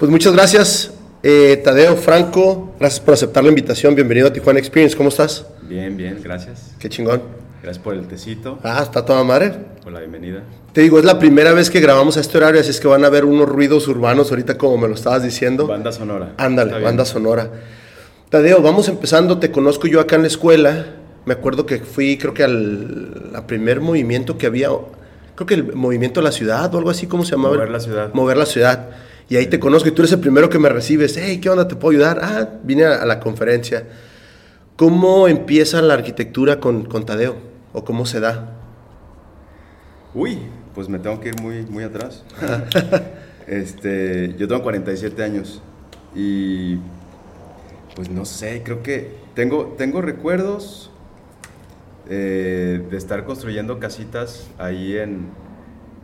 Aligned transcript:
Pues 0.00 0.10
muchas 0.10 0.32
gracias, 0.32 0.92
eh, 1.22 1.60
Tadeo, 1.62 1.94
Franco. 1.94 2.72
Gracias 2.80 3.00
por 3.00 3.12
aceptar 3.12 3.42
la 3.44 3.50
invitación. 3.50 3.94
Bienvenido 3.94 4.28
a 4.28 4.32
Tijuana 4.32 4.58
Experience. 4.58 4.96
¿Cómo 4.96 5.10
estás? 5.10 5.44
Bien, 5.68 5.94
bien, 5.94 6.20
gracias. 6.24 6.70
Qué 6.78 6.88
chingón. 6.88 7.20
Gracias 7.62 7.84
por 7.84 7.92
el 7.92 8.08
tecito, 8.08 8.58
Ah, 8.62 8.80
está 8.82 9.04
toda 9.04 9.22
madre. 9.22 9.52
por 9.82 9.92
la 9.92 9.98
bienvenida. 10.00 10.42
Te 10.72 10.80
digo, 10.80 10.98
es 10.98 11.04
la 11.04 11.18
primera 11.18 11.52
vez 11.52 11.68
que 11.68 11.80
grabamos 11.80 12.16
a 12.16 12.20
este 12.20 12.38
horario, 12.38 12.58
así 12.62 12.70
es 12.70 12.80
que 12.80 12.88
van 12.88 13.04
a 13.04 13.10
ver 13.10 13.26
unos 13.26 13.46
ruidos 13.46 13.86
urbanos 13.88 14.30
ahorita 14.30 14.56
como 14.56 14.78
me 14.78 14.88
lo 14.88 14.94
estabas 14.94 15.22
diciendo. 15.22 15.66
Banda 15.66 15.92
sonora. 15.92 16.32
Ándale, 16.38 16.80
banda 16.80 17.04
sonora. 17.04 17.50
Tadeo, 18.30 18.62
vamos 18.62 18.88
empezando. 18.88 19.38
Te 19.38 19.50
conozco 19.50 19.86
yo 19.86 20.00
acá 20.00 20.16
en 20.16 20.22
la 20.22 20.28
escuela. 20.28 20.86
Me 21.26 21.34
acuerdo 21.34 21.66
que 21.66 21.80
fui, 21.80 22.16
creo 22.16 22.32
que 22.32 22.42
al 22.44 23.32
a 23.34 23.46
primer 23.46 23.82
movimiento 23.82 24.38
que 24.38 24.46
había, 24.46 24.68
creo 25.34 25.46
que 25.46 25.54
el 25.54 25.74
movimiento 25.74 26.20
de 26.20 26.24
la 26.24 26.32
ciudad 26.32 26.74
o 26.74 26.78
algo 26.78 26.88
así, 26.88 27.06
¿cómo 27.06 27.24
se 27.26 27.32
llamaba? 27.32 27.56
Mover 27.56 27.70
la 27.70 27.80
ciudad. 27.80 28.10
Mover 28.14 28.36
la 28.38 28.46
ciudad. 28.46 28.88
Y 29.30 29.36
ahí 29.36 29.46
te 29.46 29.60
conozco 29.60 29.88
y 29.88 29.92
tú 29.92 30.02
eres 30.02 30.12
el 30.12 30.18
primero 30.18 30.50
que 30.50 30.58
me 30.58 30.68
recibes. 30.68 31.16
Hey, 31.16 31.38
¿qué 31.40 31.48
onda? 31.48 31.68
¿Te 31.68 31.76
puedo 31.76 31.92
ayudar? 31.96 32.18
Ah, 32.20 32.48
vine 32.64 32.84
a, 32.84 32.96
a 32.96 33.06
la 33.06 33.20
conferencia. 33.20 33.86
¿Cómo 34.74 35.28
empieza 35.28 35.80
la 35.80 35.94
arquitectura 35.94 36.58
con, 36.58 36.84
con 36.84 37.06
Tadeo? 37.06 37.36
¿O 37.72 37.84
cómo 37.84 38.06
se 38.06 38.18
da? 38.18 38.56
Uy, 40.14 40.36
pues 40.74 40.88
me 40.88 40.98
tengo 40.98 41.20
que 41.20 41.28
ir 41.28 41.40
muy, 41.40 41.62
muy 41.62 41.84
atrás. 41.84 42.24
este, 43.46 44.34
yo 44.36 44.48
tengo 44.48 44.64
47 44.64 45.22
años 45.22 45.62
y 46.12 46.78
pues 47.94 48.10
no 48.10 48.24
sé, 48.24 48.62
creo 48.64 48.82
que 48.82 49.14
tengo, 49.34 49.76
tengo 49.78 50.02
recuerdos 50.02 50.90
eh, 52.08 52.84
de 52.90 52.96
estar 52.96 53.24
construyendo 53.24 53.78
casitas 53.78 54.48
ahí 54.58 54.96
en, 54.96 55.28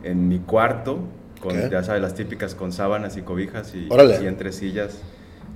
en 0.03 0.29
mi 0.29 0.39
cuarto, 0.39 0.99
con, 1.41 1.69
ya 1.69 1.83
sabes, 1.83 2.01
las 2.01 2.15
típicas 2.15 2.55
con 2.55 2.71
sábanas 2.71 3.17
y 3.17 3.21
cobijas 3.21 3.73
y, 3.75 3.87
y 4.21 4.27
entre 4.27 4.51
sillas, 4.51 5.01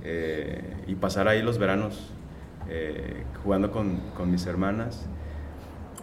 eh, 0.04 0.60
y 0.86 0.94
pasar 0.94 1.28
ahí 1.28 1.42
los 1.42 1.58
veranos 1.58 2.10
eh, 2.68 3.24
jugando 3.42 3.70
con, 3.70 3.98
con 4.16 4.30
mis 4.30 4.46
hermanas. 4.46 5.06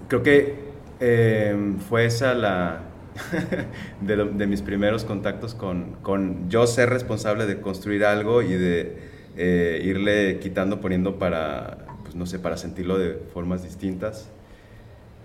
Creo 0.07 0.23
que 0.23 0.55
eh, 0.99 1.75
fue 1.87 2.05
esa 2.05 2.33
la 2.33 2.81
de, 4.01 4.15
de 4.15 4.47
mis 4.47 4.61
primeros 4.61 5.03
contactos 5.03 5.55
con, 5.55 5.95
con 6.01 6.49
yo 6.49 6.67
ser 6.67 6.89
responsable 6.89 7.45
de 7.45 7.61
construir 7.61 8.05
algo 8.05 8.41
y 8.41 8.53
de 8.53 9.09
eh, 9.37 9.81
irle 9.83 10.39
quitando, 10.39 10.81
poniendo 10.81 11.17
para, 11.17 11.85
pues 12.03 12.15
no 12.15 12.25
sé, 12.25 12.39
para 12.39 12.57
sentirlo 12.57 12.97
de 12.97 13.13
formas 13.33 13.63
distintas. 13.63 14.29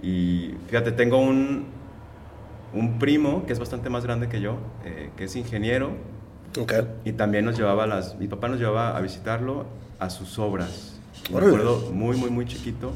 Y 0.03 0.55
fíjate, 0.69 0.93
tengo 0.93 1.19
un, 1.19 1.67
un 2.75 2.99
primo 2.99 3.47
que 3.47 3.53
es 3.53 3.59
bastante 3.59 3.89
más 3.91 4.05
grande 4.05 4.29
que 4.29 4.41
yo, 4.41 4.57
eh, 4.85 5.11
que 5.17 5.25
es 5.25 5.37
ingeniero, 5.37 5.93
Ok. 6.61 6.73
y 7.05 7.13
también 7.13 7.45
nos 7.45 7.57
llevaba 7.57 7.85
a 7.85 7.87
las, 7.87 8.17
mi 8.19 8.27
papá 8.29 8.49
nos 8.49 8.59
llevaba 8.59 8.97
a 8.97 9.01
visitarlo 9.01 9.67
a 9.99 10.11
sus 10.11 10.39
obras. 10.39 11.01
Me 11.31 11.39
acuerdo 11.39 11.91
muy, 11.93 12.17
muy, 12.17 12.31
muy 12.31 12.45
chiquito 12.47 12.93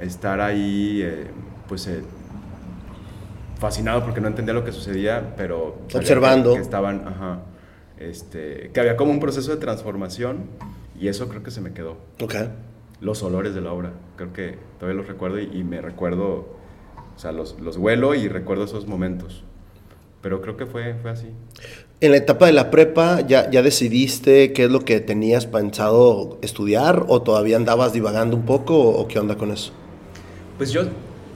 estar 0.00 0.40
ahí, 0.40 1.00
eh, 1.02 1.26
pues 1.68 1.86
eh, 1.86 2.02
fascinado 3.58 4.04
porque 4.04 4.20
no 4.20 4.28
entendía 4.28 4.52
lo 4.54 4.64
que 4.64 4.72
sucedía, 4.72 5.34
pero 5.36 5.78
Observando. 5.94 6.54
Que, 6.54 6.60
estaban, 6.60 7.06
ajá, 7.06 7.38
este, 7.98 8.70
que 8.74 8.80
había 8.80 8.96
como 8.96 9.12
un 9.12 9.20
proceso 9.20 9.50
de 9.52 9.56
transformación 9.58 10.46
y 10.98 11.08
eso 11.08 11.28
creo 11.28 11.42
que 11.42 11.50
se 11.50 11.60
me 11.60 11.72
quedó. 11.72 11.96
Ok. 12.20 12.34
Los 13.00 13.22
olores 13.22 13.54
de 13.54 13.60
la 13.60 13.72
obra, 13.72 13.92
creo 14.16 14.32
que 14.32 14.58
todavía 14.78 14.98
los 15.00 15.08
recuerdo 15.08 15.38
y, 15.40 15.44
y 15.52 15.64
me 15.64 15.80
recuerdo, 15.80 16.56
o 17.16 17.18
sea, 17.18 17.32
los, 17.32 17.60
los 17.60 17.76
huelo 17.76 18.14
y 18.14 18.28
recuerdo 18.28 18.64
esos 18.64 18.86
momentos. 18.86 19.44
Pero 20.22 20.40
creo 20.40 20.56
que 20.56 20.66
fue, 20.66 20.94
fue 21.02 21.10
así. 21.10 21.28
En 22.00 22.10
la 22.10 22.16
etapa 22.18 22.46
de 22.46 22.52
la 22.52 22.70
prepa, 22.70 23.20
¿ya, 23.22 23.50
¿ya 23.50 23.62
decidiste 23.62 24.52
qué 24.52 24.64
es 24.64 24.70
lo 24.70 24.84
que 24.84 25.00
tenías 25.00 25.46
pensado 25.46 26.38
estudiar 26.42 27.04
o 27.08 27.22
todavía 27.22 27.56
andabas 27.56 27.92
divagando 27.92 28.36
un 28.36 28.44
poco 28.44 28.78
o, 28.78 29.00
o 29.02 29.08
qué 29.08 29.18
onda 29.18 29.36
con 29.36 29.50
eso? 29.52 29.72
Pues 30.56 30.70
yo, 30.72 30.82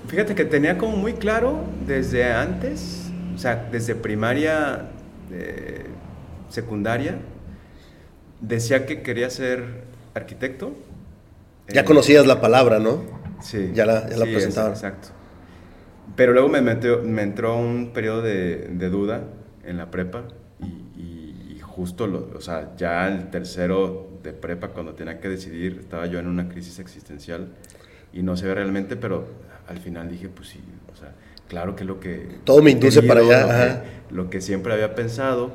fíjate 0.06 0.34
que 0.34 0.44
tenía 0.44 0.78
como 0.78 0.96
muy 0.96 1.14
claro 1.14 1.74
desde 1.86 2.24
antes, 2.32 3.14
o 3.34 3.38
sea, 3.38 3.68
desde 3.70 3.94
primaria, 3.94 4.92
eh, 5.30 5.86
secundaria, 6.48 7.18
decía 8.40 8.86
que 8.86 9.02
quería 9.02 9.30
ser 9.30 9.84
arquitecto. 10.14 10.72
Ya 11.72 11.82
Eh, 11.82 11.84
conocías 11.84 12.26
la 12.26 12.40
palabra, 12.40 12.78
¿no? 12.78 13.02
Sí. 13.40 13.70
Ya 13.74 13.86
la- 13.86 14.08
ya 14.08 14.16
la 14.16 14.24
sí, 14.26 14.32
presentaban. 14.32 14.72
Exacto. 14.72 15.08
Pero 16.16 16.32
luego 16.32 16.48
me, 16.48 16.60
metió- 16.62 17.02
me 17.02 17.22
entró 17.22 17.56
un 17.56 17.92
periodo 17.92 18.22
de, 18.22 18.68
de 18.72 18.88
duda 18.90 19.24
en 19.64 19.76
la 19.76 19.90
prepa 19.90 20.24
y, 20.60 20.64
y- 21.00 21.54
y 21.56 21.60
justo, 21.60 22.06
lo, 22.06 22.30
o 22.36 22.40
sea, 22.40 22.72
ya 22.76 23.06
el 23.08 23.30
tercero 23.30 24.08
de 24.22 24.32
prepa, 24.32 24.68
cuando 24.68 24.94
tenía 24.94 25.20
que 25.20 25.28
decidir, 25.28 25.78
estaba 25.80 26.06
yo 26.06 26.18
en 26.18 26.26
una 26.26 26.48
crisis 26.48 26.78
existencial 26.80 27.48
y 28.12 28.22
no 28.22 28.36
sé 28.36 28.52
realmente, 28.52 28.96
pero 28.96 29.26
al 29.68 29.78
final 29.78 30.10
dije, 30.10 30.28
pues 30.28 30.48
sí, 30.48 30.60
o 30.92 30.96
sea, 30.96 31.12
claro 31.48 31.76
que 31.76 31.84
lo 31.84 32.00
que... 32.00 32.38
Todo 32.44 32.62
me 32.62 32.70
induce 32.72 33.02
para 33.02 33.20
allá, 33.20 33.40
lo 33.42 33.46
que- 33.48 33.52
ajá. 33.52 33.82
Lo 34.10 34.30
que 34.30 34.40
siempre 34.40 34.72
había 34.72 34.94
pensado. 34.94 35.52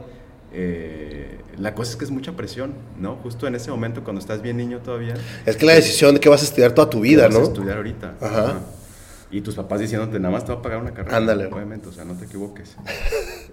eh, 0.53 1.39
la 1.57 1.73
cosa 1.75 1.91
es 1.91 1.97
que 1.97 2.05
es 2.05 2.11
mucha 2.11 2.33
presión, 2.33 2.73
¿no? 2.99 3.15
Justo 3.17 3.47
en 3.47 3.55
ese 3.55 3.71
momento, 3.71 4.03
cuando 4.03 4.19
estás 4.19 4.41
bien 4.43 4.57
niño 4.57 4.79
todavía. 4.79 5.15
Es 5.45 5.57
que 5.57 5.65
la 5.65 5.73
decisión 5.73 6.13
de 6.13 6.19
que 6.19 6.29
vas 6.29 6.41
a 6.41 6.45
estudiar 6.45 6.73
toda 6.73 6.89
tu 6.89 7.01
¿qué 7.01 7.09
vida, 7.09 7.25
vas 7.27 7.35
a 7.35 7.39
¿no? 7.39 7.43
estudiar 7.45 7.77
ahorita. 7.77 8.13
Ajá. 8.21 8.59
Y 9.33 9.41
tus 9.41 9.55
papás 9.55 9.79
diciéndote, 9.79 10.19
nada 10.19 10.31
más 10.31 10.45
te 10.45 10.53
va 10.53 10.59
a 10.59 10.61
pagar 10.61 10.79
una 10.79 10.93
carrera. 10.93 11.17
Ándale. 11.17 11.47
Obviamente, 11.47 11.89
o 11.89 11.91
sea, 11.91 12.05
no 12.05 12.13
te 12.13 12.25
equivoques. 12.25 12.77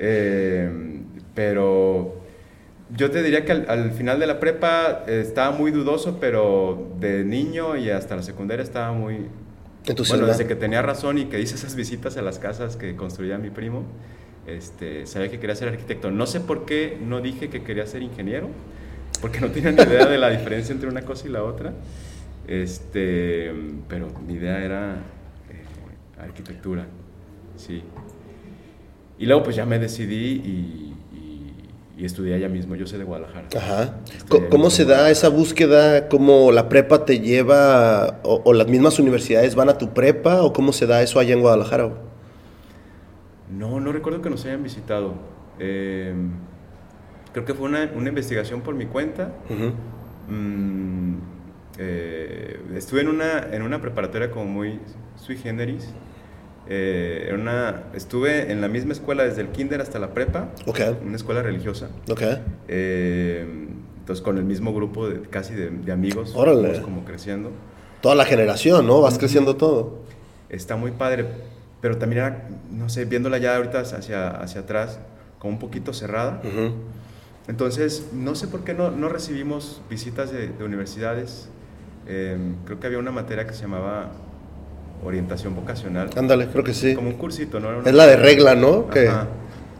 Eh, 0.02 1.02
pero 1.34 2.22
yo 2.96 3.10
te 3.10 3.22
diría 3.22 3.44
que 3.44 3.52
al, 3.52 3.66
al 3.68 3.90
final 3.92 4.18
de 4.18 4.26
la 4.26 4.40
prepa 4.40 5.04
eh, 5.06 5.20
estaba 5.22 5.54
muy 5.54 5.72
dudoso, 5.72 6.16
pero 6.18 6.94
de 6.98 7.22
niño 7.22 7.76
y 7.76 7.90
hasta 7.90 8.16
la 8.16 8.22
secundaria 8.22 8.62
estaba 8.62 8.92
muy... 8.94 9.26
Bueno, 10.08 10.26
desde 10.26 10.46
que 10.46 10.54
tenía 10.54 10.80
razón 10.80 11.18
y 11.18 11.26
que 11.26 11.38
hice 11.38 11.56
esas 11.56 11.74
visitas 11.74 12.16
a 12.16 12.22
las 12.22 12.38
casas 12.38 12.76
que 12.76 12.96
construía 12.96 13.36
mi 13.36 13.50
primo, 13.50 13.84
este, 14.46 15.04
sabía 15.04 15.30
que 15.30 15.38
quería 15.38 15.54
ser 15.54 15.68
arquitecto. 15.68 16.10
No 16.10 16.26
sé 16.26 16.40
por 16.40 16.64
qué 16.64 16.96
no 16.98 17.20
dije 17.20 17.50
que 17.50 17.62
quería 17.62 17.86
ser 17.86 18.00
ingeniero, 18.00 18.48
porque 19.20 19.40
no 19.40 19.50
tenía 19.50 19.72
ni 19.72 19.82
idea 19.82 20.06
de 20.06 20.16
la 20.16 20.30
diferencia 20.30 20.72
entre 20.72 20.88
una 20.88 21.02
cosa 21.02 21.28
y 21.28 21.30
la 21.30 21.42
otra. 21.42 21.74
Este, 22.48 23.52
pero 23.86 24.08
mi 24.26 24.34
idea 24.34 24.64
era 24.64 24.96
arquitectura, 26.22 26.86
sí. 27.56 27.82
Y 29.18 29.26
luego 29.26 29.42
pues 29.42 29.56
ya 29.56 29.66
me 29.66 29.78
decidí 29.78 30.32
y, 30.44 30.94
y- 31.14 31.54
y 31.98 32.04
estudié 32.06 32.34
allá 32.34 32.48
mismo. 32.48 32.74
Yo 32.76 32.86
soy 32.86 32.98
de 32.98 33.04
Guadalajara. 33.04 33.48
Ajá. 33.56 33.98
¿Cómo 34.48 34.70
se 34.70 34.86
da 34.86 35.10
esa 35.10 35.28
búsqueda? 35.28 36.08
¿Cómo 36.08 36.50
la 36.52 36.68
prepa 36.70 37.04
te 37.04 37.20
lleva 37.20 38.20
o, 38.22 38.40
o 38.44 38.52
las 38.54 38.68
mismas 38.68 38.98
universidades 38.98 39.54
van 39.54 39.68
a 39.68 39.76
tu 39.76 39.90
prepa 39.92 40.42
o 40.42 40.52
cómo 40.54 40.72
se 40.72 40.86
da 40.86 41.02
eso 41.02 41.20
allá 41.20 41.34
en 41.34 41.42
Guadalajara? 41.42 41.90
No, 43.50 43.80
no 43.80 43.92
recuerdo 43.92 44.22
que 44.22 44.30
nos 44.30 44.44
hayan 44.46 44.62
visitado. 44.62 45.12
Eh, 45.58 46.14
creo 47.34 47.44
que 47.44 47.52
fue 47.52 47.68
una, 47.68 47.90
una 47.94 48.08
investigación 48.08 48.62
por 48.62 48.74
mi 48.74 48.86
cuenta. 48.86 49.32
Mm, 50.28 51.16
eh, 51.78 52.60
estuve 52.76 53.02
en 53.02 53.08
una, 53.08 53.46
en 53.52 53.60
una 53.62 53.80
preparatoria 53.82 54.30
como 54.30 54.46
muy 54.46 54.80
sui 55.16 55.36
generis. 55.36 55.92
Eh, 56.68 57.24
era 57.26 57.34
una, 57.36 57.82
estuve 57.94 58.52
en 58.52 58.60
la 58.60 58.68
misma 58.68 58.92
escuela 58.92 59.24
desde 59.24 59.40
el 59.42 59.48
kinder 59.48 59.80
hasta 59.80 59.98
la 59.98 60.14
prepa, 60.14 60.50
Ok, 60.66 60.80
una 61.04 61.16
escuela 61.16 61.42
religiosa. 61.42 61.88
ok. 62.08 62.22
Eh, 62.68 63.66
entonces 63.98 64.22
con 64.24 64.38
el 64.38 64.44
mismo 64.44 64.72
grupo 64.74 65.08
de, 65.08 65.20
casi 65.22 65.54
de, 65.54 65.70
de 65.70 65.92
amigos, 65.92 66.32
Órale. 66.34 66.80
como 66.82 67.04
creciendo. 67.04 67.50
Toda 68.00 68.14
la 68.14 68.24
generación, 68.24 68.86
¿no? 68.86 69.00
Vas 69.00 69.18
creciendo 69.18 69.56
todo. 69.56 70.00
Está 70.48 70.76
muy 70.76 70.90
padre, 70.92 71.26
pero 71.80 71.98
también 71.98 72.22
era, 72.24 72.48
no 72.70 72.88
sé, 72.88 73.04
viéndola 73.04 73.38
ya 73.38 73.56
ahorita 73.56 73.80
hacia, 73.80 74.30
hacia 74.30 74.62
atrás, 74.62 74.98
como 75.38 75.54
un 75.54 75.58
poquito 75.58 75.92
cerrada. 75.92 76.40
Entonces, 77.48 78.08
no 78.12 78.34
sé 78.34 78.46
por 78.48 78.64
qué 78.64 78.74
no, 78.74 78.90
no 78.90 79.08
recibimos 79.08 79.80
visitas 79.90 80.30
de, 80.32 80.48
de 80.48 80.64
universidades. 80.64 81.48
Eh, 82.06 82.36
creo 82.64 82.80
que 82.80 82.86
había 82.86 82.98
una 82.98 83.10
materia 83.10 83.46
que 83.46 83.54
se 83.54 83.62
llamaba 83.62 84.12
orientación 85.04 85.54
vocacional. 85.54 86.10
Ándale, 86.16 86.46
creo 86.48 86.64
que 86.64 86.74
sí. 86.74 86.94
Como 86.94 87.08
un 87.08 87.16
cursito, 87.16 87.58
¿no? 87.60 87.70
Era 87.70 87.80
Es 87.84 87.94
la 87.94 88.06
de 88.06 88.16
regla, 88.16 88.54
¿no? 88.54 88.88
Que- 88.88 89.08
Ajá. 89.08 89.28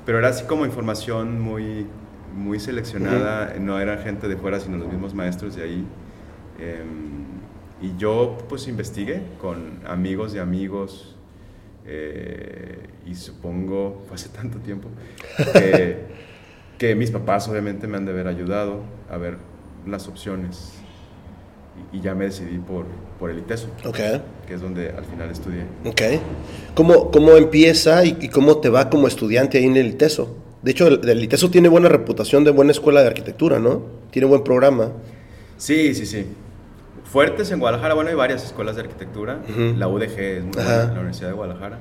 Pero 0.07 0.19
era 0.19 0.29
así 0.29 0.45
como 0.45 0.65
información 0.65 1.41
muy, 1.41 1.87
muy 2.35 2.59
seleccionada. 2.59 3.55
No 3.61 3.79
era 3.79 3.99
gente 3.99 4.29
de 4.29 4.37
fuera, 4.37 4.59
sino 4.61 4.77
los 4.79 4.89
mismos 4.89 5.15
maestros 5.15 5.57
de 5.57 5.63
ahí. 5.63 5.87
Eh, 6.59 6.83
y 7.83 7.97
yo, 7.97 8.37
pues, 8.49 8.67
investigué 8.69 9.23
con 9.41 9.81
amigos 9.87 10.33
de 10.33 10.41
amigos. 10.41 11.17
eh, 11.87 12.79
y 13.07 13.15
supongo, 13.15 14.03
fue 14.07 14.15
hace 14.15 14.29
tanto 14.29 14.59
tiempo, 14.59 14.89
que 16.79 16.95
mis 16.97 17.11
papás 17.11 17.49
obviamente 17.49 17.87
me 17.89 17.97
han 17.97 18.05
de 18.05 18.13
haber 18.13 18.27
ayudado 18.29 18.83
a 19.11 19.17
ver 19.17 19.39
las 19.87 20.07
opciones. 20.09 20.75
Y, 21.93 22.01
ya 22.01 22.15
me 22.15 22.27
decidí 22.27 22.59
por, 22.59 22.85
por 23.19 23.31
el 23.31 23.39
ITESO, 23.39 23.69
Ok, 23.85 23.99
que 24.47 24.55
es 24.55 24.61
donde 24.61 24.91
al 24.91 25.05
final 25.05 25.31
estudié. 25.31 25.65
ok. 25.85 26.21
¿Cómo, 26.75 27.11
cómo 27.11 27.33
empieza 27.33 28.05
y, 28.05 28.17
y 28.21 28.29
cómo 28.29 28.59
te 28.59 28.69
va 28.69 28.89
como 28.91 29.07
estudiante 29.09 29.59
ahí 29.59 29.65
en 29.65 29.77
el 29.77 29.97
TESO? 29.97 30.37
De 30.63 30.71
hecho, 30.73 30.87
el, 30.89 31.09
el 31.09 31.25
ITESO 31.25 31.51
tiene 31.51 31.69
buena 31.69 31.89
reputación 31.89 32.45
de 32.45 32.51
buena 32.51 32.71
escuela 32.73 33.01
de 33.03 33.09
arquitectura, 33.09 33.59
¿no? 33.59 33.83
Tiene 34.11 34.27
buen 34.29 34.45
programa. 34.45 34.93
Sí, 35.57 35.95
sí, 35.95 36.07
sí. 36.07 36.27
Fuertes 37.05 37.51
en 37.51 37.59
Guadalajara, 37.61 37.95
bueno, 37.95 38.11
hay 38.11 38.17
varias 38.17 38.45
escuelas 38.45 38.77
de 38.77 38.83
arquitectura. 38.83 39.41
La 39.77 39.89
UDG 39.89 40.19
es 40.19 40.45
muy 40.45 40.53
buena, 40.55 40.85
la 40.87 40.93
Universidad 40.93 41.29
de 41.29 41.35
Guadalajara. 41.35 41.79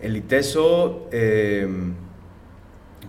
El 0.00 0.16
ITESO, 0.16 1.08
eh, 1.12 1.68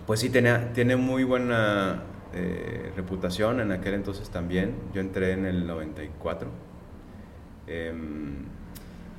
pues 0.06 0.20
sí, 0.20 0.28
tenía, 0.28 0.72
tiene 0.74 0.96
muy 0.96 1.24
buena 1.24 2.02
eh, 2.34 2.92
reputación 2.96 3.60
en 3.60 3.72
aquel 3.72 3.94
entonces 3.94 4.30
también. 4.30 4.74
Yo 4.94 5.00
entré 5.00 5.32
en 5.32 5.46
el 5.46 5.66
94. 5.66 6.48
Eh, 7.66 7.92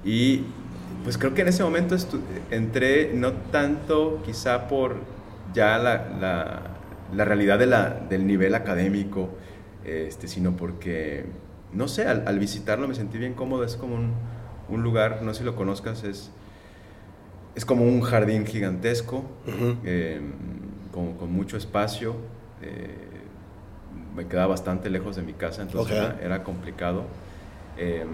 y 0.03 0.43
pues 1.03 1.17
creo 1.17 1.33
que 1.33 1.41
en 1.41 1.47
ese 1.47 1.63
momento 1.63 1.95
entré 2.49 3.11
no 3.13 3.33
tanto 3.33 4.21
quizá 4.25 4.67
por 4.67 4.95
ya 5.53 5.77
la, 5.77 6.07
la- 6.19 6.61
la 7.13 7.25
realidad 7.25 7.59
de 7.59 7.65
la- 7.65 7.89
del 8.09 8.25
nivel 8.25 8.55
académico, 8.55 9.29
este, 9.85 10.27
sino 10.27 10.55
porque, 10.55 11.25
no 11.73 11.87
sé, 11.87 12.05
al, 12.07 12.25
al 12.27 12.39
visitarlo 12.39 12.87
me 12.87 12.95
sentí 12.95 13.17
bien 13.17 13.33
cómodo. 13.33 13.63
Es 13.65 13.75
como 13.75 13.95
un, 13.95 14.13
un 14.69 14.81
lugar, 14.83 15.19
no 15.21 15.33
sé 15.33 15.39
si 15.39 15.45
lo 15.45 15.55
conozcas, 15.55 16.03
es, 16.03 16.31
es 17.55 17.65
como 17.65 17.83
un 17.83 18.01
jardín 18.01 18.45
gigantesco, 18.45 19.25
eh, 19.83 20.21
con, 20.93 21.13
con 21.17 21.31
mucho 21.33 21.57
espacio. 21.57 22.15
Eh, 22.63 22.95
me 24.15 24.27
quedaba 24.27 24.47
bastante 24.47 24.89
lejos 24.89 25.15
de 25.15 25.21
mi 25.21 25.33
casa, 25.33 25.61
entonces 25.61 25.95
Ok. 25.97 25.97
era, 26.03 26.19
era 26.21 26.43
complicado. 26.43 27.03
eh, 27.77 28.05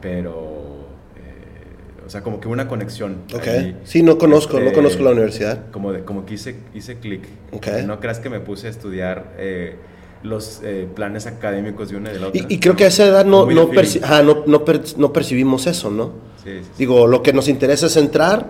pero, 0.00 0.86
eh, 1.16 2.06
o 2.06 2.08
sea, 2.08 2.22
como 2.22 2.40
que 2.40 2.48
una 2.48 2.68
conexión. 2.68 3.18
Ok. 3.34 3.46
ahí, 3.48 3.76
Sí, 3.84 4.02
no 4.02 4.16
conozco, 4.16 4.54
no 4.54 4.60
este, 4.66 4.72
conozco 4.74 5.02
la 5.02 5.10
universidad. 5.10 5.70
Como, 5.70 5.92
de, 5.92 6.04
como 6.04 6.24
que 6.24 6.34
hice, 6.34 6.56
hice 6.74 6.98
clic. 6.98 7.24
Ok. 7.52 7.66
No 7.86 8.00
creas 8.00 8.18
que 8.20 8.30
me 8.30 8.40
puse 8.40 8.68
a 8.68 8.70
estudiar 8.70 9.34
eh, 9.36 9.76
los 10.22 10.60
eh, 10.64 10.88
planes 10.94 11.26
académicos 11.26 11.90
de 11.90 11.96
una 11.96 12.10
y 12.10 12.14
de 12.14 12.20
la 12.20 12.28
otra. 12.28 12.40
Y, 12.48 12.54
y 12.54 12.60
creo 12.60 12.76
que 12.76 12.84
a 12.84 12.86
esa 12.86 13.04
edad 13.06 13.24
no, 13.26 13.44
no, 13.50 13.70
perci- 13.70 14.02
ajá, 14.02 14.22
no, 14.22 14.44
no 14.46 14.64
per- 14.64 14.96
no 14.96 15.12
percibimos 15.12 15.66
eso, 15.66 15.90
¿no? 15.90 16.12
Sí, 16.42 16.60
sí, 16.60 16.64
sí. 16.64 16.70
Digo, 16.78 17.06
lo 17.06 17.22
que 17.22 17.32
nos 17.34 17.48
interesa 17.48 17.86
es 17.86 17.96
entrar, 17.98 18.46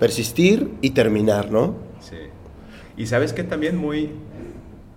persistir 0.00 0.72
y 0.80 0.90
terminar, 0.90 1.50
¿no? 1.52 1.74
Sí. 2.00 2.16
Y 2.96 3.06
sabes 3.06 3.32
que 3.32 3.44
también 3.44 3.76
muy, 3.76 4.10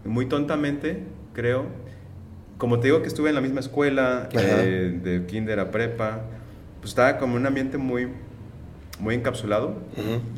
muy 0.06 0.28
tontamente, 0.28 1.04
creo, 1.34 1.66
como 2.57 2.80
te 2.80 2.88
digo 2.88 3.02
que 3.02 3.07
estuve 3.07 3.30
en 3.30 3.36
la 3.36 3.42
misma 3.42 3.60
escuela, 3.60 4.30
eh, 4.34 5.00
de 5.04 5.25
kinder 5.25 5.60
a 5.60 5.72
prepa, 5.72 6.22
pues 6.80 6.92
estaba 6.92 7.18
como 7.18 7.34
en 7.36 7.42
un 7.42 7.48
ambiente 7.48 7.78
muy, 7.78 8.07
muy 9.00 9.16
encapsulado 9.16 9.75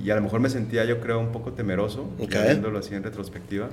y 0.03 0.09
a 0.09 0.15
lo 0.15 0.21
mejor 0.21 0.39
me 0.39 0.49
sentía 0.49 0.83
yo 0.85 0.99
creo 0.99 1.19
un 1.19 1.31
poco 1.31 1.53
temeroso, 1.53 2.09
Ok. 2.19 2.29
ya 2.31 2.43
viéndolo 2.43 2.79
así 2.79 2.95
en 2.95 3.03
retrospectiva. 3.03 3.69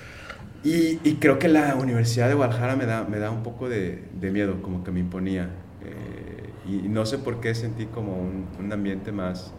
y, 0.64 0.98
y 1.04 1.16
creo 1.20 1.38
que 1.38 1.48
la 1.48 1.74
Universidad 1.74 2.28
de 2.28 2.34
Guadalajara 2.34 2.76
me 2.76 2.86
da, 2.86 3.04
me 3.04 3.18
da 3.18 3.30
un 3.30 3.42
poco 3.42 3.68
de, 3.68 4.02
de 4.20 4.30
miedo, 4.30 4.62
como 4.62 4.82
que 4.84 4.90
me 4.90 5.00
imponía. 5.00 5.50
eh, 5.84 6.50
y 6.66 6.88
no 6.88 7.04
sé 7.04 7.18
por 7.18 7.40
qué 7.40 7.54
sentí 7.54 7.84
como 7.84 8.16
un, 8.18 8.46
un 8.58 8.72
ambiente 8.72 9.12
más, 9.12 9.52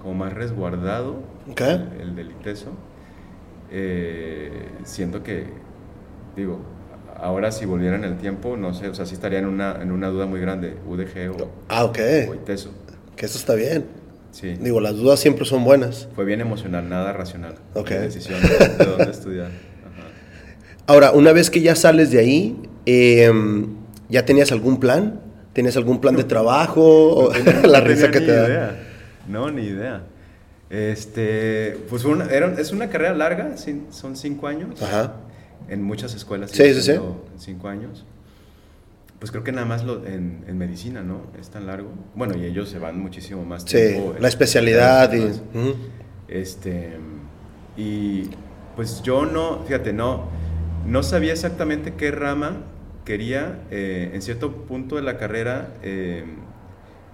como 0.00 0.14
más 0.14 0.32
resguardado, 0.32 1.20
Ok. 1.50 1.60
el, 1.60 1.88
el 2.00 2.16
del 2.16 2.30
ITESO. 2.30 2.70
Eh, 3.70 4.50
siento 4.84 5.22
que, 5.22 5.44
digo, 6.36 6.60
ahora 7.16 7.52
si 7.52 7.66
volviera 7.66 7.96
en 7.96 8.04
el 8.04 8.16
tiempo, 8.18 8.56
no 8.56 8.72
sé, 8.74 8.88
o 8.88 8.94
sea, 8.94 9.06
sí 9.06 9.14
estaría 9.14 9.38
en 9.38 9.46
una, 9.46 9.80
en 9.82 9.92
una 9.92 10.08
duda 10.08 10.26
muy 10.26 10.40
grande, 10.40 10.74
UDG 10.86 11.30
o, 11.42 11.50
Ah, 11.68 11.84
ok. 11.84 11.98
o 12.30 12.34
ITESO. 12.34 12.70
Que 13.16 13.26
eso 13.26 13.38
está 13.38 13.54
bien. 13.54 13.84
Sí. 14.30 14.54
Digo, 14.60 14.80
las 14.80 14.94
dudas 14.96 15.18
siempre 15.20 15.44
son 15.44 15.64
buenas. 15.64 16.08
Fue 16.14 16.24
bien 16.24 16.40
emocional, 16.40 16.88
nada 16.88 17.12
racional. 17.12 17.54
Ok. 17.74 17.90
La 17.90 18.00
decisión 18.00 18.40
de, 18.42 18.48
de 18.84 18.84
dónde 18.90 19.10
estudiar. 19.10 19.46
Ajá. 19.46 20.08
Ahora, 20.86 21.12
una 21.12 21.32
vez 21.32 21.50
que 21.50 21.60
ya 21.60 21.74
sales 21.74 22.10
de 22.10 22.18
ahí, 22.20 22.56
em, 22.86 23.66
¿ya 24.08 24.24
tenías 24.24 24.52
algún 24.52 24.78
plan? 24.80 25.20
¿Tenías 25.54 25.76
algún 25.76 26.00
plan 26.00 26.14
de 26.14 26.24
trabajo? 26.24 26.82
O- 26.84 27.32
la 27.66 27.80
No 27.80 27.86
risa 27.86 28.10
tenía 28.10 28.10
que 28.12 28.20
ni 28.20 28.26
te 28.26 28.32
da. 28.32 28.46
idea. 28.48 28.76
No, 29.26 29.50
ni 29.50 29.62
idea. 29.62 30.02
Este, 30.70 31.78
pues 31.88 32.04
una- 32.04 32.26
era- 32.26 32.52
es 32.60 32.72
una 32.72 32.88
carrera 32.90 33.14
larga, 33.14 33.56
son 33.90 34.16
cinco 34.16 34.46
años. 34.48 34.80
Ajá. 34.82 35.14
En 35.68 35.82
muchas 35.82 36.14
escuelas. 36.14 36.50
Sí, 36.50 36.74
sí, 36.74 36.82
sí. 36.82 36.92
Cinco 37.38 37.68
años. 37.68 38.04
Pues 39.18 39.30
creo 39.32 39.42
que 39.42 39.50
nada 39.52 39.66
más 39.66 39.84
lo, 39.84 40.06
en, 40.06 40.44
en 40.46 40.56
medicina, 40.58 41.02
¿no? 41.02 41.22
Es 41.40 41.50
tan 41.50 41.66
largo. 41.66 41.90
Bueno, 42.14 42.36
y 42.36 42.44
ellos 42.44 42.68
se 42.68 42.78
van 42.78 43.00
muchísimo 43.00 43.44
más 43.44 43.62
Sí, 43.64 43.76
tiempo. 43.76 44.14
en- 44.16 44.22
la 44.22 44.28
especialidad 44.28 45.12
y... 45.12 45.20
más. 45.20 45.42
ujú. 45.54 45.74
Este, 46.28 46.96
y 47.76 48.30
pues 48.76 49.02
yo 49.02 49.24
no, 49.26 49.64
fíjate, 49.66 49.92
no, 49.92 50.24
no 50.86 51.02
sabía 51.02 51.32
exactamente 51.32 51.94
qué 51.94 52.10
rama 52.12 52.58
quería. 53.04 53.62
eh, 53.70 54.10
en 54.14 54.22
cierto 54.22 54.52
punto 54.52 54.96
de 54.96 55.02
la 55.02 55.16
carrera 55.18 55.70
eh, 55.82 56.24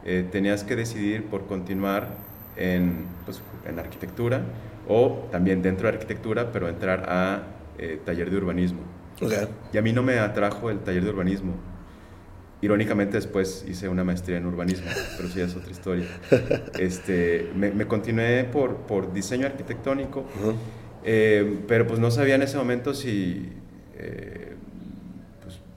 eh, 0.05 0.27
tenías 0.31 0.65
que 0.65 0.77
decidir 0.77 1.25
por 1.25 1.47
continuar 1.47 2.09
en, 2.57 3.07
pues, 3.25 3.41
en 3.67 3.79
arquitectura 3.79 4.43
o 4.89 5.29
también 5.33 5.63
dentro 5.63 5.89
de 5.89 5.95
arquitectura, 5.95 6.53
pero 6.53 6.69
entrar 6.69 7.05
a 7.09 7.43
eh, 7.79 8.01
taller 8.05 8.31
de 8.31 8.37
urbanismo. 8.37 8.81
Ok. 9.21 9.33
Y 9.73 9.79
a 9.79 9.83
mí 9.83 9.93
no 9.93 10.03
me 10.03 10.19
atrajo 10.19 10.71
el 10.71 10.81
taller 10.81 11.05
de 11.05 11.11
urbanismo. 11.11 11.55
Irónicamente 12.61 13.17
después 13.17 13.65
hice 13.69 13.89
una 13.89 14.05
maestría 14.05 14.39
en 14.39 14.47
urbanismo, 14.47 14.87
pero 15.17 15.29
sí 15.29 15.41
es 15.41 15.55
otra 15.55 15.71
historia. 15.71 16.07
Este, 16.79 17.51
me, 17.55 17.71
me 17.71 17.87
continué 17.87 18.45
por, 18.45 18.77
por 18.79 19.13
diseño 19.13 19.47
arquitectónico, 19.47 20.21
Ujú. 20.21 20.55
eh, 21.05 21.61
pero 21.69 21.87
pues 21.87 21.99
no 22.01 22.11
sabía 22.11 22.35
en 22.37 22.43
ese 22.43 22.57
momento 22.57 22.95
si... 22.95 23.53
eh, 23.97 24.44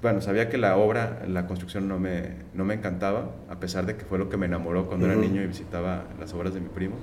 bueno, 0.01 0.21
sabía 0.21 0.49
que 0.49 0.57
la 0.57 0.77
obra, 0.77 1.23
la 1.27 1.47
construcción 1.47 1.87
no 1.87 1.99
me, 1.99 2.29
no 2.53 2.65
me 2.65 2.75
encantaba, 2.75 3.31
a 3.49 3.59
pesar 3.59 3.85
de 3.85 3.95
que 3.95 4.05
fue 4.05 4.17
lo 4.19 4.29
que 4.29 4.37
me 4.37 4.45
enamoró 4.45 4.87
cuando 4.87 5.05
era 5.07 5.15
niño 5.15 5.41
y 5.41 5.47
visitaba 5.47 6.05
las 6.19 6.33
obras 6.33 6.53
de 6.53 6.59
mi 6.61 6.69
primo. 6.69 6.95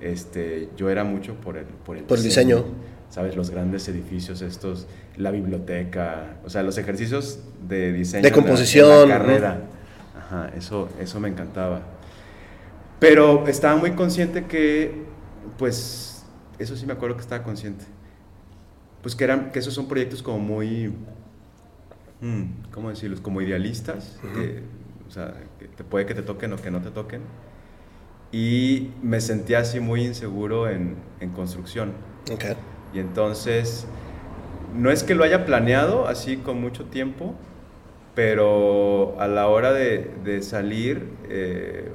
Este, 0.00 0.68
yo 0.76 0.88
era 0.90 1.04
mucho 1.04 1.34
por 1.34 1.56
el, 1.56 1.64
por 1.64 1.96
el 1.96 2.04
Por 2.04 2.18
el 2.18 2.24
diseño. 2.24 2.64
¿Sabes? 3.10 3.34
Los 3.36 3.50
grandes 3.50 3.88
edificios 3.88 4.40
estos, 4.40 4.86
la 5.16 5.30
biblioteca, 5.32 6.36
o 6.44 6.48
sea, 6.50 6.62
los 6.62 6.78
ejercicios 6.78 7.40
de 7.68 7.92
diseño. 7.92 8.22
De 8.22 8.28
en 8.28 8.34
la- 8.34 8.36
la 8.38 8.42
composición, 8.46 9.08
¿no? 9.08 9.14
carrera. 9.14 9.60
Ajá, 10.16 10.50
eso, 10.56 10.88
eso 11.00 11.18
me 11.18 11.28
encantaba. 11.28 11.80
Pero 13.00 13.48
estaba 13.48 13.76
muy 13.76 13.92
consciente 13.92 14.44
que, 14.44 15.04
pues, 15.58 16.24
eso 16.58 16.76
sí 16.76 16.86
me 16.86 16.92
acuerdo 16.92 17.16
que 17.16 17.22
estaba 17.22 17.42
consciente. 17.42 17.84
Pues 19.02 19.16
que, 19.16 19.24
eran, 19.24 19.50
que 19.50 19.58
esos 19.58 19.74
son 19.74 19.88
proyectos 19.88 20.22
como 20.22 20.38
muy, 20.38 20.92
¿cómo 22.72 22.90
decirlos? 22.90 23.20
Como 23.20 23.40
idealistas, 23.40 24.18
que, 24.34 24.62
o 25.08 25.10
sea, 25.10 25.34
que 25.58 25.66
te 25.66 25.84
puede 25.84 26.06
que 26.06 26.14
te 26.14 26.22
toquen 26.22 26.52
o 26.52 26.56
que 26.56 26.70
no 26.70 26.80
te 26.80 26.90
toquen. 26.90 27.22
Y 28.32 28.90
me 29.02 29.20
sentía 29.20 29.60
así 29.60 29.80
muy 29.80 30.04
inseguro 30.04 30.68
en, 30.68 30.96
en 31.20 31.30
construcción. 31.30 31.92
Ok. 32.32 32.44
Y 32.94 33.00
entonces, 33.00 33.86
no 34.74 34.90
es 34.90 35.02
que 35.02 35.14
lo 35.14 35.24
haya 35.24 35.44
planeado 35.44 36.06
así 36.06 36.36
con 36.36 36.60
mucho 36.60 36.84
tiempo, 36.84 37.34
pero 38.14 39.16
a 39.18 39.26
la 39.26 39.48
hora 39.48 39.72
de, 39.72 40.10
de 40.24 40.42
salir, 40.42 41.08
eh, 41.28 41.90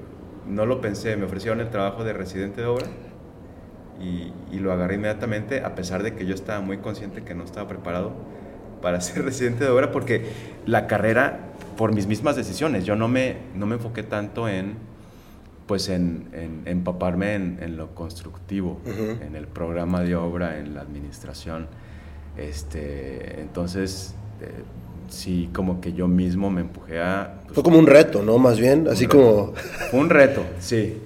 no 0.48 0.66
lo 0.66 0.82
pensé. 0.82 1.16
Me 1.18 1.26
ofrecieron 1.26 1.62
el 1.62 1.70
trabajo 1.70 2.04
de 2.04 2.14
residente 2.14 2.62
de 2.62 2.68
obra 2.68 2.88
y, 4.02 4.34
y 4.52 4.60
lo 4.60 4.74
agarré 4.74 4.96
inmediatamente, 4.96 5.64
a 5.64 5.76
pesar 5.76 6.04
de 6.04 6.16
que 6.16 6.26
yo 6.26 6.34
estaba 6.36 6.60
muy 6.62 6.78
consciente 6.80 7.24
que 7.24 7.34
no 7.34 7.44
estaba 7.44 7.68
preparado 7.68 8.14
para 8.82 9.02
ser 9.02 9.24
residente 9.26 9.64
de 9.64 9.70
obra, 9.70 9.92
porque 9.92 10.26
la 10.66 10.88
carrera, 10.88 11.52
por 11.78 11.94
mis 11.94 12.08
mismas 12.08 12.36
decisiones, 12.36 12.86
yo 12.86 12.96
no 12.96 13.08
me, 13.08 13.38
no 13.56 13.66
me 13.66 13.76
enfoqué 13.76 14.04
tanto 14.04 14.48
en 14.48 14.96
pues 15.66 15.90
en, 15.90 16.28
en 16.34 16.62
empaparme 16.66 17.34
en, 17.34 17.58
en 17.60 17.76
lo 17.76 17.96
constructivo, 17.96 18.80
en 18.86 19.36
el 19.36 19.48
programa 19.48 20.02
de 20.02 20.16
obra, 20.16 20.60
en 20.60 20.76
la 20.76 20.82
administración. 20.82 21.68
Este, 22.38 23.42
entonces, 23.42 24.14
eh, 24.42 24.64
sí, 25.10 25.50
como 25.54 25.82
que 25.82 25.94
yo 25.94 26.08
mismo 26.08 26.50
me 26.52 26.62
empujé 26.62 27.02
a... 27.02 27.40
pues, 27.46 27.56
Fue 27.56 27.64
como 27.64 27.80
un 27.80 27.88
reto, 27.88 28.22
¿no? 28.22 28.38
Más 28.38 28.60
bien, 28.60 28.88
así 28.88 29.08
como... 29.08 29.54
Fue 29.90 30.00
un 30.00 30.10
reto, 30.10 30.44
sí. 30.60 31.02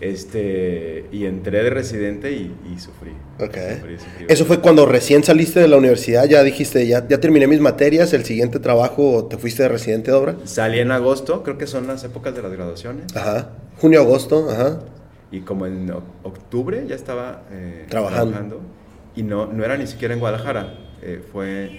Este, 0.00 1.06
y 1.12 1.26
entré 1.26 1.62
de 1.62 1.70
residente 1.70 2.32
y, 2.32 2.54
y 2.74 2.78
sufrí. 2.78 3.10
Ok. 3.40 3.56
Sufrí, 3.78 3.98
sufrí. 3.98 4.26
Eso 4.28 4.44
fue 4.44 4.60
cuando 4.60 4.86
recién 4.86 5.24
saliste 5.24 5.60
de 5.60 5.68
la 5.68 5.76
universidad, 5.76 6.24
ya 6.26 6.42
dijiste, 6.42 6.86
ya, 6.86 7.06
ya 7.06 7.18
terminé 7.20 7.46
mis 7.46 7.60
materias, 7.60 8.12
el 8.12 8.24
siguiente 8.24 8.58
trabajo, 8.60 9.26
te 9.28 9.36
fuiste 9.38 9.64
de 9.64 9.68
residente 9.68 10.10
de 10.10 10.16
obra. 10.16 10.36
Salí 10.44 10.78
en 10.78 10.92
agosto, 10.92 11.42
creo 11.42 11.58
que 11.58 11.66
son 11.66 11.86
las 11.86 12.04
épocas 12.04 12.34
de 12.34 12.42
las 12.42 12.52
graduaciones. 12.52 13.04
Ajá. 13.16 13.50
Junio, 13.80 14.00
agosto, 14.00 14.48
ajá. 14.50 14.80
Y 15.30 15.40
como 15.40 15.66
en 15.66 15.90
octubre 16.22 16.84
ya 16.88 16.94
estaba 16.94 17.42
eh, 17.50 17.84
Trabajando. 17.88 18.60
Y 19.14 19.22
no, 19.22 19.46
no 19.46 19.64
era 19.64 19.76
ni 19.76 19.86
siquiera 19.86 20.14
en 20.14 20.20
Guadalajara, 20.20 20.74
eh, 21.02 21.20
fue 21.32 21.70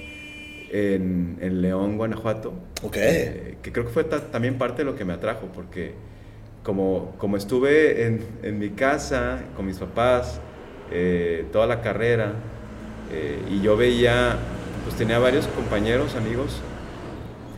en, 0.72 1.38
en 1.42 1.62
León, 1.62 1.98
Guanajuato. 1.98 2.54
Ok. 2.84 2.98
eh, 3.00 3.56
que 3.62 3.72
creo 3.72 3.86
que 3.86 3.92
fue 3.92 4.04
ta- 4.04 4.30
también 4.30 4.58
parte 4.58 4.84
de 4.84 4.86
lo 4.86 4.96
que 4.96 5.06
me 5.06 5.14
atrajo, 5.14 5.48
porque 5.54 5.94
como, 6.64 7.16
como 7.18 7.38
estuve 7.38 8.06
en, 8.08 8.40
en 8.44 8.60
mi 8.60 8.72
casa 8.76 9.52
con 9.56 9.66
mis 9.66 9.80
papás, 9.80 10.42
eh, 10.90 11.50
toda 11.52 11.68
la 11.68 11.82
carrera. 11.82 12.36
eh, 13.08 13.46
y 13.48 13.62
yo 13.62 13.78
veía, 13.78 14.56
pues 14.84 14.96
tenía 14.96 15.20
varios 15.20 15.48
compañeros, 15.50 16.16
amigos, 16.16 16.64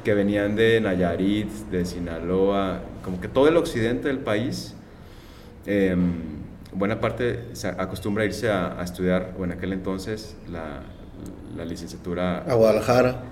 que 0.03 0.13
venían 0.13 0.55
de 0.55 0.81
Nayarit, 0.81 1.49
de 1.69 1.85
Sinaloa, 1.85 2.97
como 3.03 3.19
que 3.21 3.27
todo 3.27 3.47
el 3.47 3.57
occidente 3.57 4.07
del 4.07 4.19
país. 4.19 4.77
eh, 5.65 5.95
buena 6.73 6.99
parte 7.01 7.49
se 7.55 7.67
acostumbra 7.69 8.23
a 8.23 8.27
irse 8.27 8.49
a, 8.49 8.79
a 8.79 8.83
estudiar, 8.83 9.35
o 9.37 9.43
en 9.45 9.51
aquel 9.53 9.73
entonces, 9.73 10.37
la, 10.47 10.83
la 11.55 11.65
licenciatura 11.65 12.47
A 12.47 12.53
Guadalajara. 12.55 13.23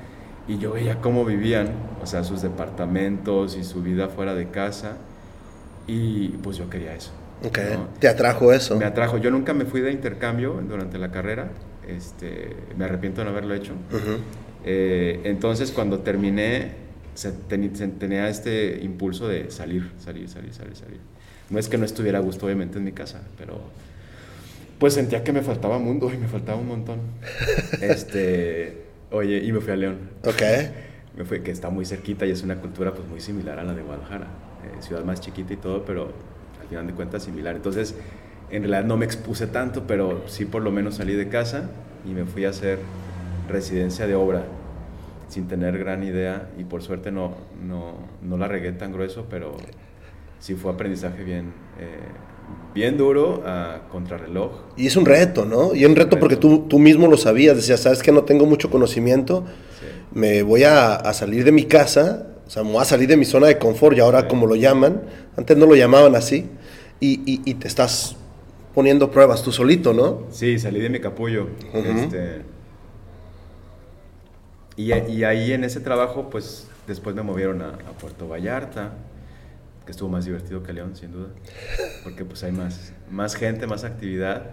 y 0.47 0.57
yo 0.57 0.73
veía 0.73 1.01
cómo 1.01 1.25
vivían, 1.25 1.95
o 2.01 2.05
sea, 2.05 2.23
sus 2.23 2.41
departamentos 2.41 3.55
y 3.57 3.63
su 3.63 3.81
vida 3.83 4.09
fuera 4.09 4.33
de 4.35 4.49
casa. 4.51 4.97
Y 5.91 6.27
pues 6.43 6.57
yo 6.57 6.69
quería 6.69 6.93
eso. 6.93 7.11
Ok. 7.43 7.57
¿no? 7.73 7.87
¿Te 7.99 8.07
atrajo 8.07 8.53
eso? 8.53 8.77
Me 8.77 8.85
atrajo. 8.85 9.17
Yo 9.17 9.31
nunca 9.31 9.53
me 9.53 9.65
fui 9.65 9.81
de 9.81 9.91
intercambio 9.91 10.61
durante 10.67 10.97
la 10.99 11.09
carrera. 11.09 11.49
Este, 11.87 12.55
me 12.77 12.85
arrepiento 12.85 13.21
de 13.21 13.25
no 13.25 13.31
haberlo 13.31 13.55
hecho. 13.55 13.73
Eh, 14.65 15.21
entonces, 15.23 15.71
cuando 15.71 15.99
terminé, 15.99 16.73
se 17.15 17.33
teni- 17.49 17.73
se 17.73 17.87
tenía 17.87 18.29
este 18.29 18.79
impulso 18.83 19.27
de 19.27 19.49
salir, 19.49 19.89
salir, 19.97 20.29
salir, 20.29 20.53
salir, 20.53 20.75
salir. 20.75 20.99
No 21.49 21.57
es 21.57 21.67
que 21.69 21.77
no 21.79 21.85
estuviera 21.85 22.19
a 22.19 22.21
gusto, 22.21 22.45
obviamente, 22.45 22.77
en 22.77 22.83
mi 22.83 22.91
casa, 22.91 23.21
pero 23.37 23.59
pues 24.77 24.93
sentía 24.93 25.23
que 25.23 25.33
me 25.33 25.41
faltaba 25.41 25.79
mundo 25.79 26.11
y 26.13 26.17
me 26.17 26.27
faltaba 26.27 26.59
un 26.59 26.67
montón. 26.67 26.99
este, 27.81 28.83
oye, 29.11 29.37
y 29.43 29.51
me 29.51 29.59
fui 29.61 29.73
a 29.73 29.75
León. 29.75 29.97
Ok. 30.25 30.41
Me 31.17 31.25
fui, 31.25 31.39
que 31.41 31.51
está 31.51 31.69
muy 31.69 31.85
cerquita 31.85 32.25
y 32.25 32.31
es 32.31 32.43
una 32.43 32.55
cultura 32.57 32.93
pues 32.93 33.07
muy 33.07 33.19
similar 33.19 33.57
a 33.59 33.63
la 33.63 33.73
de 33.73 33.81
Guadalajara. 33.81 34.27
Eh, 34.77 34.81
ciudad 34.81 35.03
más 35.03 35.21
chiquita 35.21 35.53
y 35.53 35.57
todo, 35.57 35.83
pero 35.85 36.11
al 36.61 36.67
final 36.67 36.87
de 36.87 36.93
cuentas 36.93 37.23
similar. 37.23 37.55
Entonces, 37.55 37.95
en 38.51 38.63
realidad 38.63 38.83
no 38.85 38.97
me 38.97 39.05
expuse 39.05 39.47
tanto, 39.47 39.83
pero 39.87 40.23
sí 40.27 40.45
por 40.45 40.61
lo 40.61 40.71
menos 40.71 40.95
salí 40.95 41.13
de 41.13 41.29
casa 41.29 41.69
y 42.05 42.09
me 42.09 42.25
fui 42.25 42.45
a 42.45 42.49
hacer 42.49 42.79
residencia 43.49 44.07
de 44.07 44.15
obra 44.15 44.43
sin 45.27 45.47
tener 45.47 45.77
gran 45.77 46.03
idea 46.03 46.49
y 46.57 46.63
por 46.63 46.81
suerte 46.81 47.11
no, 47.11 47.35
no, 47.67 47.93
no 48.23 48.37
la 48.37 48.47
regué 48.47 48.71
tan 48.71 48.91
grueso, 48.91 49.27
pero 49.29 49.55
sí 50.39 50.55
fue 50.55 50.71
aprendizaje 50.71 51.23
bien, 51.23 51.53
eh, 51.79 51.99
bien 52.73 52.97
duro 52.97 53.43
a 53.45 53.81
contrarreloj. 53.91 54.51
Y 54.77 54.87
es 54.87 54.95
un 54.95 55.05
reto, 55.05 55.45
¿no? 55.45 55.75
Y 55.75 55.83
es 55.83 55.89
un 55.89 55.95
reto 55.95 56.19
porque 56.19 56.35
tú, 56.35 56.65
tú 56.67 56.79
mismo 56.79 57.07
lo 57.07 57.17
sabías, 57.17 57.55
decías, 57.55 57.81
sabes 57.81 58.01
que 58.01 58.11
no 58.11 58.23
tengo 58.23 58.45
mucho 58.45 58.69
conocimiento, 58.71 59.45
Sí. 59.79 59.85
me 60.13 60.41
voy 60.41 60.63
a, 60.63 60.95
a 60.95 61.13
salir 61.13 61.43
de 61.45 61.51
mi 61.51 61.65
casa, 61.65 62.25
o 62.49 62.51
sea, 62.51 62.63
me 62.63 62.71
voy 62.71 62.81
a 62.81 62.85
salir 62.85 63.07
de 63.07 63.15
mi 63.15 63.25
zona 63.25 63.45
de 63.45 63.59
confort, 63.59 63.95
y 63.95 63.99
ahora 63.99 64.27
como 64.27 64.47
lo 64.47 64.55
llaman, 64.55 65.03
antes 65.37 65.55
no 65.55 65.67
lo 65.67 65.75
llamaban 65.75 66.15
así, 66.15 66.49
y, 66.99 67.21
y- 67.31 67.41
y 67.45 67.53
te 67.53 67.67
estás 67.67 68.15
poniendo 68.73 69.11
pruebas 69.11 69.43
tú 69.43 69.51
solito, 69.51 69.93
¿no? 69.93 70.23
Sí, 70.31 70.57
salí 70.57 70.79
de 70.79 70.89
mi 70.89 70.99
capullo. 70.99 71.47
Este, 71.73 72.41
y, 74.75 74.93
y 74.93 75.23
ahí 75.25 75.51
en 75.51 75.63
ese 75.63 75.79
trabajo, 75.79 76.29
pues 76.31 76.67
después 76.87 77.15
me 77.15 77.21
movieron 77.21 77.61
a, 77.61 77.69
a 77.69 77.91
Puerto 77.99 78.27
Vallarta, 78.27 78.93
que 79.85 79.91
estuvo 79.91 80.09
más 80.09 80.25
divertido 80.25 80.63
que 80.63 80.73
León, 80.73 80.95
sin 80.95 81.11
duda. 81.11 81.27
Porque 82.03 82.25
pues 82.25 82.43
hay 82.43 82.51
más, 82.51 82.93
más 83.11 83.35
gente, 83.35 83.67
más 83.67 83.83
actividad. 83.83 84.43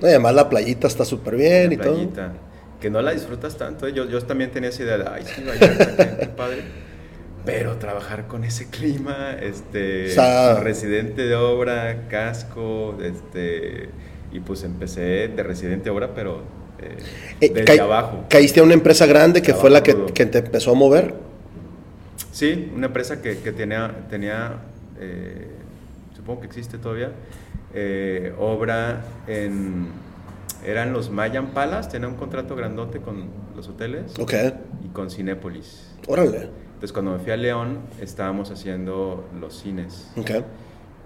No, 0.00 0.06
y 0.08 0.10
además 0.10 0.34
la 0.34 0.48
playita 0.48 0.88
está 0.88 1.04
súper 1.04 1.36
bien 1.36 1.68
la 1.68 1.74
y 1.74 1.76
todo. 1.76 1.92
playita, 1.94 2.32
Que 2.80 2.90
no 2.90 3.00
la 3.02 3.12
disfrutas 3.12 3.56
tanto. 3.56 3.86
¿eh? 3.86 3.92
Yo, 3.92 4.08
yo 4.08 4.20
también 4.22 4.50
tenía 4.50 4.70
esa 4.70 4.82
idea 4.82 4.98
de, 4.98 5.08
ay, 5.08 5.22
sí, 5.24 5.42
Vallarta, 5.46 5.96
qué, 5.96 6.16
qué 6.20 6.26
padre. 6.28 6.87
Pero 7.44 7.76
trabajar 7.76 8.26
con 8.26 8.44
ese 8.44 8.68
clima, 8.68 9.32
este, 9.40 10.06
O 10.08 10.14
sea- 10.14 10.60
residente 10.60 11.22
de 11.22 11.34
obra, 11.34 12.06
casco, 12.08 12.98
este, 13.02 13.88
y 14.32 14.40
pues 14.40 14.64
empecé 14.64 15.28
de 15.28 15.42
residente 15.42 15.84
de 15.84 15.90
obra, 15.90 16.14
pero 16.14 16.42
eh, 16.80 16.96
Eh, 17.40 17.50
desde 17.54 17.80
abajo. 17.80 18.24
Caíste 18.28 18.60
a 18.60 18.62
una 18.62 18.74
empresa 18.74 19.06
grande 19.06 19.40
que 19.42 19.50
Abajo 19.52 19.62
fue 19.62 19.70
la 19.70 19.82
que, 19.82 19.96
que 20.14 20.26
te 20.26 20.38
empezó 20.38 20.72
a 20.72 20.74
mover. 20.74 21.14
Sí, 22.32 22.70
una 22.74 22.86
empresa 22.86 23.20
que, 23.22 23.38
que 23.38 23.50
tenía, 23.52 24.06
tenía 24.10 24.58
eh, 25.00 25.48
supongo 26.14 26.40
que 26.42 26.46
existe 26.46 26.78
todavía, 26.78 27.12
eh, 27.74 28.32
obra 28.38 29.02
en, 29.26 29.88
eran 30.66 30.92
los 30.92 31.10
Mayan 31.10 31.48
Palace, 31.48 31.90
tenía 31.90 32.08
un 32.08 32.14
contrato 32.14 32.54
grandote 32.54 33.00
con 33.00 33.24
los 33.56 33.68
hoteles 33.68 34.16
Ok. 34.18 34.34
y 34.84 34.88
con 34.88 35.10
Cinépolis. 35.10 35.88
Órale. 36.06 36.48
Entonces 36.78 36.92
cuando 36.92 37.10
me 37.10 37.18
fui 37.18 37.32
a 37.32 37.36
León 37.36 37.80
estábamos 38.00 38.52
haciendo 38.52 39.28
los 39.40 39.58
cines 39.58 40.12
Ok. 40.16 40.30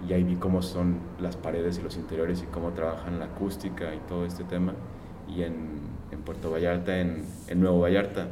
y 0.07 0.13
ahí 0.13 0.21
vi 0.23 0.35
cómo 0.35 0.61
son 0.61 0.97
las 1.19 1.35
paredes 1.35 1.79
y 1.79 1.81
los 1.81 1.95
interiores 1.95 2.43
y 2.43 2.45
cómo 2.45 2.73
trabajan 2.73 3.17
la 3.17 3.25
acústica 3.25 3.93
y 3.95 3.97
todo 4.07 4.23
este 4.27 4.43
tema. 4.43 4.75
Y 5.27 5.41
en, 5.41 5.79
en 6.11 6.19
Puerto 6.21 6.51
Vallarta, 6.51 6.99
en, 6.99 7.23
en 7.47 7.59
Nuevo 7.59 7.79
Vallarta, 7.79 8.27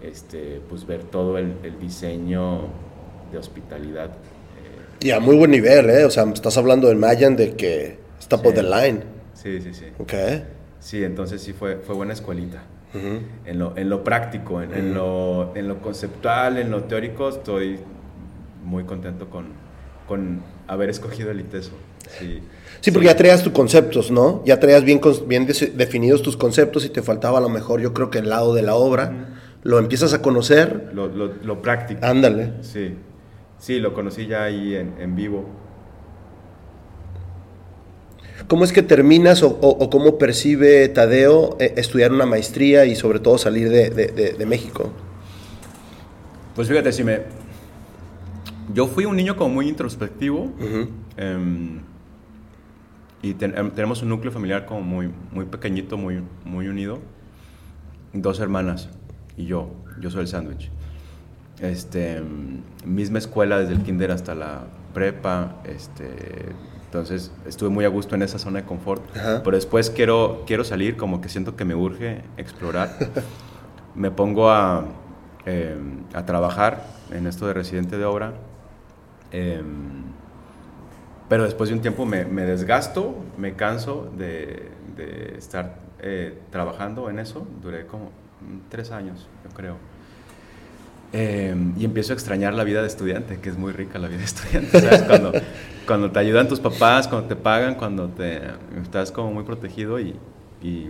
este, 0.00 0.62
pues 0.70 0.86
ver 0.86 1.02
todo 1.04 1.36
el, 1.36 1.56
el 1.64 1.78
diseño 1.78 2.68
de 3.30 3.36
hospitalidad. 3.36 4.06
eh, 4.06 5.06
Y 5.06 5.10
a 5.10 5.20
muy 5.20 5.36
buen 5.36 5.50
nivel, 5.50 5.90
¿eh? 5.90 6.06
O 6.06 6.10
sea, 6.10 6.24
estás 6.32 6.56
hablando 6.56 6.88
del 6.88 6.96
Mayan 6.96 7.36
de 7.36 7.56
que 7.56 7.98
está 8.18 8.40
por 8.40 8.52
Sí. 8.54 8.56
the 8.56 8.62
line. 8.62 9.00
sí, 9.34 9.60
sí, 9.60 9.74
sí. 9.74 9.84
Ok. 9.98 10.14
Sí, 10.78 11.04
entonces 11.04 11.42
sí 11.42 11.52
fue, 11.52 11.76
fue 11.76 11.94
buena 11.94 12.14
escuelita. 12.14 12.62
En 12.92 13.58
lo, 13.58 13.76
en 13.76 13.88
lo 13.88 14.02
práctico, 14.02 14.60
en, 14.62 14.74
en 14.74 14.94
lo, 14.94 15.52
en 15.54 15.68
lo 15.68 15.80
conceptual, 15.80 16.58
en 16.58 16.70
lo 16.70 16.84
teórico, 16.84 17.28
estoy 17.28 17.78
muy 18.64 18.84
contento 18.84 19.28
con, 19.30 19.46
con 20.08 20.42
haber 20.66 20.90
escogido 20.90 21.30
el 21.30 21.40
ITESO. 21.40 21.72
Sí, 22.18 22.42
Sí, 22.80 22.90
porque 22.92 23.08
ya 23.08 23.16
traías 23.16 23.42
tus 23.42 23.52
conceptos, 23.52 24.10
¿no? 24.10 24.42
Ya 24.46 24.58
traías 24.58 24.82
bien, 24.84 25.00
bien 25.26 25.46
definidos 25.46 26.22
tus 26.22 26.36
conceptos 26.36 26.84
y 26.86 26.88
te 26.88 27.02
faltaba 27.02 27.38
a 27.38 27.40
lo 27.42 27.50
mejor, 27.50 27.80
yo 27.80 27.92
creo 27.92 28.10
que 28.10 28.18
el 28.18 28.30
lado 28.30 28.54
de 28.54 28.62
la 28.62 28.74
obra. 28.74 29.28
Lo 29.62 29.78
empiezas 29.78 30.14
a 30.14 30.22
conocer. 30.22 30.90
Lo, 30.94 31.08
lo, 31.08 31.34
lo 31.44 31.60
práctico. 31.60 32.00
Ándale. 32.02 32.54
Sí, 32.62 32.94
sí, 33.58 33.78
lo 33.78 33.92
conocí 33.92 34.26
ya 34.26 34.44
ahí 34.44 34.74
en, 34.74 34.94
en 34.98 35.14
vivo. 35.14 35.44
¿Cómo 38.50 38.64
es 38.64 38.72
que 38.72 38.82
terminas 38.82 39.44
o, 39.44 39.48
o- 39.60 39.76
o 39.84 39.90
cómo 39.90 40.18
percibe 40.18 40.88
Tadeo 40.88 41.56
eh, 41.60 41.74
estudiar 41.76 42.10
una 42.10 42.26
maestría 42.26 42.84
y 42.84 42.96
sobre 42.96 43.20
todo 43.20 43.38
salir 43.38 43.68
de, 43.70 43.90
de- 43.90 44.08
de- 44.08 44.32
de 44.32 44.44
México? 44.46 44.90
Pues 46.56 46.66
fíjate, 46.66 46.90
si 46.90 47.04
me... 47.04 47.20
Yo 48.74 48.88
fui 48.88 49.04
un 49.04 49.14
niño 49.14 49.36
como 49.36 49.54
muy 49.54 49.68
introspectivo. 49.68 50.50
Em, 51.16 51.78
y 53.22 53.34
ten- 53.34 53.56
em, 53.56 53.70
tenemos 53.70 54.02
un 54.02 54.08
núcleo 54.08 54.32
familiar 54.32 54.66
como 54.66 54.80
muy, 54.80 55.10
muy 55.30 55.44
pequeñito, 55.44 55.96
muy, 55.96 56.20
muy 56.44 56.66
unido. 56.66 56.98
Dos 58.12 58.40
hermanas 58.40 58.88
y 59.36 59.44
yo. 59.46 59.70
Yo 60.00 60.10
soy 60.10 60.22
el 60.22 60.26
sándwich. 60.28 60.70
Este, 61.60 62.16
em, 62.16 62.62
misma 62.84 63.18
escuela 63.18 63.60
desde 63.60 63.74
el 63.74 63.82
kinder 63.82 64.10
hasta 64.10 64.34
la 64.34 64.64
prepa. 64.92 65.62
Este, 65.64 66.06
entonces 66.90 67.30
estuve 67.46 67.68
muy 67.68 67.84
a 67.84 67.88
gusto 67.88 68.16
en 68.16 68.22
esa 68.22 68.40
zona 68.40 68.62
de 68.62 68.66
confort. 68.66 69.00
Ajá. 69.16 69.42
Pero 69.44 69.56
después 69.56 69.90
quiero, 69.90 70.42
quiero 70.44 70.64
salir, 70.64 70.96
como 70.96 71.20
que 71.20 71.28
siento 71.28 71.54
que 71.54 71.64
me 71.64 71.76
urge 71.76 72.24
explorar. 72.36 72.90
me 73.94 74.10
pongo 74.10 74.50
a, 74.50 74.86
em, 75.46 76.02
a 76.12 76.26
trabajar 76.26 76.84
en 77.12 77.28
esto 77.28 77.46
de 77.46 77.54
residente 77.54 77.96
de 77.96 78.04
obra. 78.04 78.32
Em, 79.30 80.02
pero 81.28 81.44
después 81.44 81.70
de 81.70 81.76
un 81.76 81.80
tiempo 81.80 82.04
me, 82.06 82.24
me 82.24 82.42
desgasto, 82.42 83.14
me 83.38 83.54
canso 83.54 84.10
de, 84.18 84.72
de 84.96 85.36
estar 85.38 85.76
eh, 86.00 86.40
trabajando 86.50 87.08
en 87.08 87.20
eso. 87.20 87.46
Duré 87.62 87.86
como 87.86 88.10
tres 88.68 88.90
años, 88.90 89.28
yo 89.44 89.50
creo. 89.54 89.76
Em, 91.12 91.74
y 91.76 91.84
empiezo 91.84 92.12
a 92.12 92.14
extrañar 92.14 92.54
la 92.54 92.62
vida 92.62 92.82
de 92.82 92.86
estudiante, 92.86 93.38
que 93.40 93.48
es 93.48 93.56
muy 93.56 93.72
rica 93.72 93.98
la 93.98 94.06
vida 94.06 94.18
de 94.18 94.24
estudiante. 94.24 94.80
¿sabes? 94.80 95.02
Cuando, 95.02 95.32
cuando 95.86 96.10
te 96.12 96.18
ayudan 96.20 96.46
tus 96.46 96.60
papás, 96.60 97.08
cuando 97.08 97.26
te 97.26 97.34
pagan, 97.34 97.74
cuando 97.74 98.08
te, 98.08 98.40
estás 98.80 99.10
como 99.10 99.32
muy 99.32 99.42
protegido. 99.42 99.98
Y, 99.98 100.14
y 100.62 100.88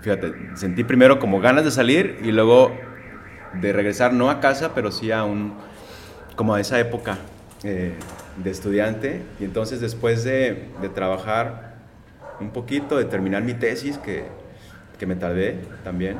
fíjate, 0.00 0.32
sentí 0.54 0.84
primero 0.84 1.18
como 1.18 1.40
ganas 1.40 1.64
de 1.64 1.72
salir 1.72 2.20
y 2.22 2.30
luego 2.30 2.72
de 3.60 3.72
regresar, 3.72 4.12
no 4.12 4.30
a 4.30 4.38
casa, 4.38 4.74
pero 4.74 4.92
sí 4.92 5.10
a 5.10 5.24
un, 5.24 5.54
como 6.36 6.54
a 6.54 6.60
esa 6.60 6.78
época 6.78 7.18
eh, 7.64 7.94
de 8.36 8.50
estudiante. 8.50 9.22
Y 9.40 9.44
entonces 9.44 9.80
después 9.80 10.22
de, 10.22 10.68
de 10.80 10.88
trabajar 10.88 11.74
un 12.38 12.50
poquito, 12.50 12.96
de 12.96 13.06
terminar 13.06 13.42
mi 13.42 13.54
tesis, 13.54 13.98
que, 13.98 14.22
que 15.00 15.06
me 15.06 15.16
tardé 15.16 15.56
también, 15.82 16.16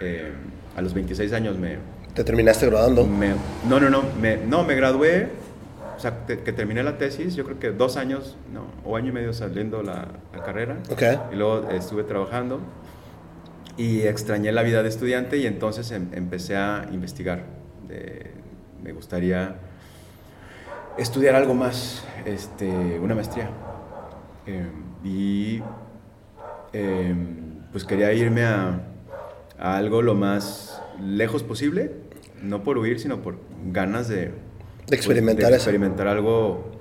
eh, 0.00 0.32
a 0.76 0.82
los 0.82 0.94
26 0.94 1.32
años 1.32 1.56
me, 1.58 1.78
Te 2.16 2.24
terminaste 2.24 2.66
graduando. 2.66 3.06
me- 3.06 3.34
no, 3.68 3.78
no, 3.78 3.90
no, 3.90 4.02
me, 4.20 4.38
no, 4.38 4.64
me 4.64 4.74
gradué, 4.74 5.28
o 5.96 6.00
sea, 6.00 6.24
que, 6.26 6.38
que 6.40 6.52
terminé 6.52 6.82
la 6.82 6.96
tesis, 6.98 7.34
yo 7.36 7.44
creo 7.44 7.58
que 7.58 7.70
dos 7.72 7.96
años, 7.98 8.36
no, 8.52 8.62
o 8.84 8.96
año 8.96 9.10
y 9.10 9.12
medio 9.12 9.32
saliendo 9.34 9.82
la, 9.82 10.08
la 10.34 10.42
carrera. 10.42 10.78
Ok. 10.90 11.02
Y 11.32 11.36
luego 11.36 11.68
estuve 11.70 12.04
trabajando 12.04 12.60
y 13.76 14.00
extrañé 14.02 14.50
la 14.52 14.62
vida 14.62 14.82
de 14.82 14.88
estudiante 14.88 15.36
y 15.36 15.46
entonces 15.46 15.90
em- 15.90 16.08
empecé 16.12 16.56
a 16.56 16.86
investigar. 16.90 17.44
de- 17.86 18.32
me 18.82 18.92
gustaría 18.92 19.56
estudiar 20.98 21.34
algo 21.36 21.54
más, 21.54 22.02
este, 22.24 22.66
una 23.00 23.14
maestría. 23.14 23.48
Eh, 24.46 24.66
y 25.04 25.62
em, 26.72 27.60
pues 27.72 27.84
quería 27.84 28.12
irme 28.12 28.44
a, 28.44 28.80
a 29.58 29.76
algo 29.76 30.02
lo 30.02 30.14
más 30.14 30.80
lejos 31.00 31.42
posible, 31.42 31.92
no 32.48 32.62
por 32.62 32.78
huir, 32.78 32.98
sino 33.00 33.20
por 33.22 33.36
ganas 33.72 34.08
de, 34.08 34.32
De 34.88 34.96
experimentar 34.96 35.46
de 35.50 35.56
eso. 35.56 35.56
experimentar 35.56 36.06
algo, 36.08 36.72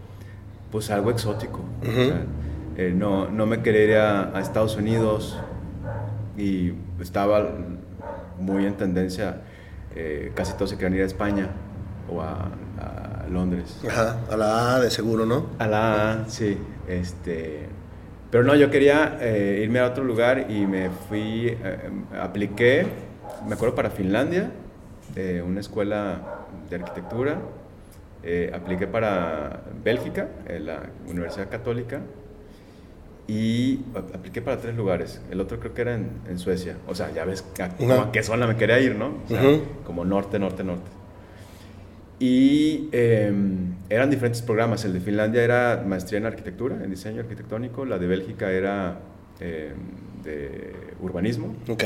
pues 0.71 0.89
algo 0.91 1.11
exótico. 1.11 1.61
O 1.81 1.85
sea, 1.85 2.21
eh, 2.77 2.93
no, 2.95 3.29
no 3.29 3.45
me 3.45 3.61
quería 3.61 3.83
ir 3.83 3.95
a, 3.97 4.37
a 4.37 4.41
Estados 4.41 4.75
Unidos 4.77 5.39
y 6.37 6.73
estaba 7.01 7.49
muy 8.39 8.65
en 8.65 8.75
tendencia, 8.75 9.41
eh, 9.95 10.31
casi 10.35 10.53
todos 10.53 10.69
se 10.71 10.75
querían 10.77 10.95
ir 10.95 11.01
a 11.03 11.05
España 11.05 11.49
o 12.09 12.21
a, 12.21 12.49
a 12.79 13.27
Londres. 13.29 13.79
Ajá, 13.89 14.19
a 14.29 14.35
la 14.37 14.75
A 14.75 14.79
de 14.81 14.91
seguro, 14.91 15.25
¿no? 15.25 15.47
A 15.57 15.67
la 15.67 16.11
A, 16.11 16.29
sí. 16.29 16.57
Este, 16.87 17.67
pero 18.29 18.43
no, 18.43 18.53
yo 18.55 18.69
quería 18.69 19.17
eh, 19.21 19.61
irme 19.63 19.79
a 19.79 19.85
otro 19.87 20.03
lugar 20.03 20.47
y 20.51 20.67
me 20.67 20.89
fui, 21.07 21.57
apliqué, 22.21 22.85
me 23.47 23.53
acuerdo 23.55 23.73
para 23.75 23.89
Finlandia, 23.89 24.51
eh, 25.15 25.41
una 25.45 25.59
escuela 25.59 26.45
de 26.69 26.75
arquitectura. 26.77 27.39
Eh, 28.23 28.51
apliqué 28.53 28.87
para 28.87 29.61
Bélgica, 29.83 30.27
en 30.47 30.65
la 30.65 30.83
Universidad 31.07 31.49
Católica. 31.49 32.01
Y 33.27 33.79
apliqué 34.13 34.41
para 34.41 34.57
tres 34.59 34.75
lugares. 34.75 35.19
El 35.31 35.41
otro 35.41 35.59
creo 35.59 35.73
que 35.73 35.81
era 35.81 35.95
en, 35.95 36.09
en 36.29 36.37
Suecia. 36.37 36.77
O 36.87 36.93
sea, 36.93 37.11
ya 37.11 37.25
ves 37.25 37.43
a, 37.59 38.11
qué 38.11 38.21
zona 38.21 38.45
me 38.45 38.55
quería 38.55 38.79
ir, 38.79 38.95
¿no? 38.95 39.15
O 39.25 39.27
sea, 39.27 39.41
Ujú. 39.41 39.63
como 39.83 40.05
norte, 40.05 40.37
norte, 40.37 40.63
norte. 40.63 40.91
Y 42.19 42.89
eh, 42.91 43.33
eran 43.89 44.09
diferentes 44.09 44.41
programas. 44.41 44.85
El 44.85 44.93
de 44.93 44.99
Finlandia 44.99 45.43
era 45.43 45.83
maestría 45.85 46.19
en 46.19 46.27
arquitectura, 46.27 46.75
en 46.83 46.89
diseño 46.89 47.21
arquitectónico. 47.21 47.83
La 47.83 47.97
de 47.97 48.07
Bélgica 48.07 48.51
era 48.51 48.99
eh, 49.39 49.73
de 50.23 50.73
urbanismo. 51.01 51.55
Ok. 51.67 51.83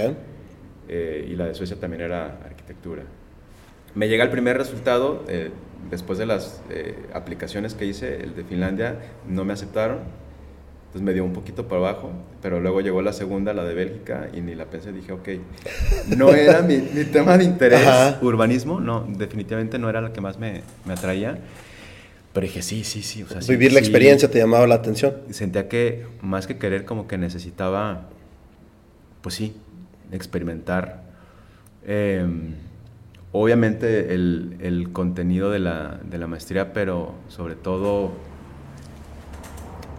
eh, 0.89 1.27
y 1.29 1.35
la 1.35 1.45
de 1.45 1.53
Suecia 1.53 1.79
también 1.79 2.01
era 2.03 2.39
arquitectura. 2.45 3.03
Me 3.95 4.07
llega 4.07 4.23
el 4.23 4.29
primer 4.29 4.57
resultado, 4.57 5.23
eh, 5.27 5.51
después 5.89 6.19
de 6.19 6.25
las 6.25 6.61
eh, 6.69 6.95
aplicaciones 7.13 7.73
que 7.73 7.85
hice, 7.85 8.21
el 8.23 8.35
de 8.35 8.43
Finlandia, 8.43 8.95
no 9.27 9.45
me 9.45 9.53
aceptaron. 9.53 9.99
Entonces 10.87 11.01
me 11.03 11.13
dio 11.13 11.23
un 11.23 11.33
poquito 11.33 11.67
para 11.67 11.81
abajo, 11.81 12.11
pero 12.41 12.59
luego 12.59 12.81
llegó 12.81 13.01
la 13.03 13.13
segunda, 13.13 13.53
la 13.53 13.63
de 13.63 13.75
Bélgica, 13.75 14.27
y 14.33 14.41
ni 14.41 14.55
la 14.55 14.65
pensé, 14.65 14.91
dije, 14.91 15.11
ok, 15.11 15.29
no 16.17 16.29
era 16.33 16.61
mi, 16.63 16.77
mi 16.77 17.03
tema 17.05 17.37
de 17.37 17.43
interés, 17.43 17.85
Ajá. 17.85 18.17
urbanismo, 18.23 18.79
no, 18.79 19.05
definitivamente 19.07 19.77
no 19.77 19.87
era 19.87 20.01
lo 20.01 20.13
que 20.13 20.21
más 20.21 20.39
me, 20.39 20.61
me 20.85 20.93
atraía, 20.93 21.37
pero 22.33 22.45
dije, 22.47 22.63
sí, 22.63 22.83
sí, 22.83 23.03
sí. 23.03 23.21
O 23.21 23.27
sea, 23.27 23.41
sí, 23.43 23.51
Vivir 23.51 23.71
la 23.71 23.79
sí. 23.79 23.85
experiencia 23.85 24.31
te 24.31 24.39
llamaba 24.39 24.65
la 24.65 24.75
atención. 24.75 25.13
Sentía 25.29 25.67
que 25.67 26.05
más 26.21 26.47
que 26.47 26.57
querer, 26.57 26.85
como 26.85 27.07
que 27.07 27.17
necesitaba, 27.19 28.07
pues 29.21 29.35
sí, 29.35 29.55
experimentar. 30.11 31.03
eh, 31.85 32.25
obviamente 33.31 34.13
el, 34.13 34.57
el 34.59 34.91
contenido 34.91 35.51
de 35.51 35.59
la, 35.59 35.99
de 36.03 36.17
la 36.17 36.27
maestría, 36.27 36.73
pero 36.73 37.13
sobre 37.27 37.55
todo, 37.55 38.11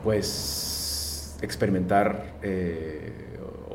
pues 0.05 1.37
experimentar 1.43 2.35
eh, 2.43 3.13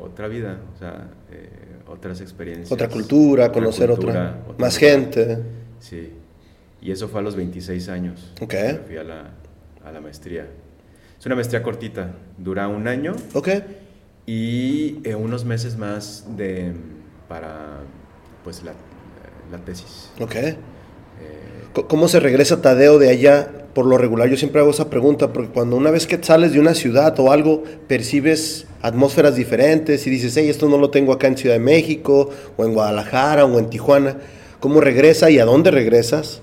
otra 0.00 0.28
vida, 0.28 0.58
o 0.74 0.78
sea, 0.78 1.08
eh, 1.30 1.48
otras 1.88 2.20
experiencias. 2.20 2.70
Otra 2.72 2.88
cultura, 2.88 3.50
conocer 3.50 3.90
cultura, 3.90 4.40
otra, 4.46 4.58
más 4.58 4.76
gente. 4.76 5.38
Sí, 5.80 6.12
y 6.80 6.90
eso 6.90 7.08
fue 7.08 7.20
a 7.20 7.22
los 7.22 7.36
26 7.36 7.88
años. 7.88 8.32
Ok. 8.40 8.54
Fui 8.86 8.96
a 8.96 9.04
la, 9.04 9.30
a 9.84 9.92
la 9.92 10.00
maestría. 10.00 10.46
Es 11.18 11.24
una 11.26 11.34
maestría 11.34 11.62
cortita, 11.62 12.12
dura 12.36 12.68
un 12.68 12.86
año 12.88 13.16
Ok. 13.32 13.48
y 14.26 14.98
eh, 15.04 15.14
unos 15.14 15.44
meses 15.44 15.76
más 15.78 16.26
de, 16.36 16.72
para 17.28 17.80
pues, 18.44 18.62
la, 18.62 18.72
la 19.50 19.58
tesis. 19.58 20.10
Ok. 20.20 20.34
Eh, 20.34 20.56
¿Cómo 21.88 22.08
se 22.08 22.20
regresa 22.20 22.62
Tadeo 22.62 22.98
de 22.98 23.10
allá? 23.10 23.50
Por 23.74 23.84
lo 23.84 23.98
regular, 23.98 24.28
yo 24.28 24.38
siempre 24.38 24.62
hago 24.62 24.70
esa 24.70 24.88
pregunta, 24.88 25.34
porque 25.34 25.50
cuando 25.50 25.76
una 25.76 25.90
vez 25.90 26.06
que 26.06 26.22
sales 26.22 26.52
de 26.52 26.60
una 26.60 26.72
ciudad 26.72 27.18
o 27.20 27.30
algo, 27.30 27.62
percibes 27.86 28.66
atmósferas 28.80 29.36
diferentes 29.36 30.06
y 30.06 30.10
dices, 30.10 30.34
hey, 30.36 30.48
esto 30.48 30.68
no 30.68 30.78
lo 30.78 30.88
tengo 30.88 31.12
acá 31.12 31.26
en 31.26 31.36
Ciudad 31.36 31.56
de 31.56 31.60
México, 31.60 32.30
o 32.56 32.64
en 32.64 32.72
Guadalajara, 32.72 33.44
o 33.44 33.58
en 33.58 33.68
Tijuana. 33.68 34.16
¿Cómo 34.60 34.80
regresa 34.80 35.28
y 35.28 35.38
a 35.38 35.44
dónde 35.44 35.70
regresas 35.70 36.40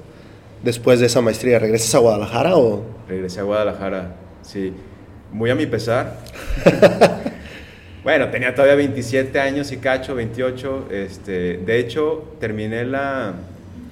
después 0.62 1.00
de 1.00 1.08
esa 1.08 1.22
maestría? 1.22 1.58
¿Regresas 1.58 1.96
a 1.96 2.00
Guadalajara 2.00 2.56
o...? 2.56 2.84
regresé 3.08 3.40
a 3.40 3.44
Guadalajara, 3.44 4.16
sí, 4.44 4.74
muy 5.32 5.50
a 5.50 5.56
mi 5.56 5.66
pesar. 5.66 6.20
bueno, 8.04 8.30
tenía 8.30 8.54
todavía 8.54 8.76
27 8.76 9.40
años 9.40 9.72
y 9.72 9.78
cacho, 9.78 10.16
28. 10.16 10.88
Este, 10.92 11.58
de 11.58 11.80
hecho, 11.80 12.36
terminé 12.40 12.84
la, 12.86 13.34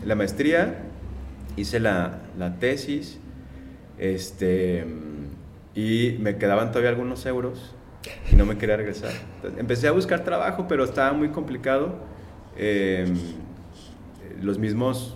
la 0.06 0.15
maestría, 0.15 0.80
hice 1.56 1.80
la, 1.80 2.19
la 2.38 2.56
tesis, 2.60 3.19
este, 3.97 4.86
y 5.76 6.17
me 6.19 6.36
quedaban 6.38 6.69
todavía 6.71 6.89
algunos 6.89 7.26
euros 7.26 7.74
y 8.32 8.36
no 8.36 8.45
me 8.45 8.58
quería 8.58 8.76
regresar. 8.78 9.12
Entonces, 9.36 9.60
empecé 9.60 9.88
a 9.88 9.91
buscar 9.91 10.24
trabajo, 10.24 10.65
pero 10.67 10.84
estaba 10.84 11.13
muy 11.13 11.30
complicado. 11.30 11.95
Eh, 12.58 13.06
los 14.41 14.58
mismos 14.58 15.15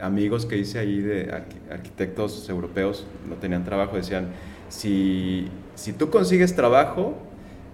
amigos 0.00 0.44
que 0.46 0.56
hice 0.58 0.78
ahí 0.78 1.00
de 1.00 1.28
arqui- 1.32 1.72
arquitectos 1.72 2.48
europeos 2.48 3.06
no 3.28 3.36
tenían 3.36 3.64
trabajo, 3.64 3.96
decían, 3.96 4.28
si, 4.68 5.48
si 5.74 5.92
tú 5.94 6.10
consigues 6.10 6.54
trabajo, 6.54 7.16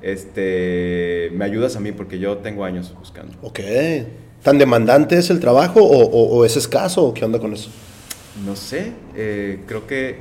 este, 0.03 1.31
me 1.35 1.45
ayudas 1.45 1.77
a 1.77 1.81
mí 1.81 1.93
porque 1.93 2.19
yo 2.19 2.39
tengo 2.39 2.65
años 2.65 2.93
buscando. 2.99 3.35
Ok. 3.43 3.61
¿Tan 4.43 4.59
demandante 4.59 5.17
es 5.17 5.31
el 5.31 5.39
trabajo 5.41 5.81
o, 5.83 6.05
o- 6.05 6.37
o 6.39 6.45
es 6.45 6.57
escaso 6.57 7.05
o 7.05 7.15
qué 7.15 7.25
onda 7.25 7.39
con 7.39 7.53
eso? 7.53 7.71
No 8.45 8.57
sé, 8.57 8.93
eh, 9.15 9.61
creo 9.67 9.87
que 9.87 10.19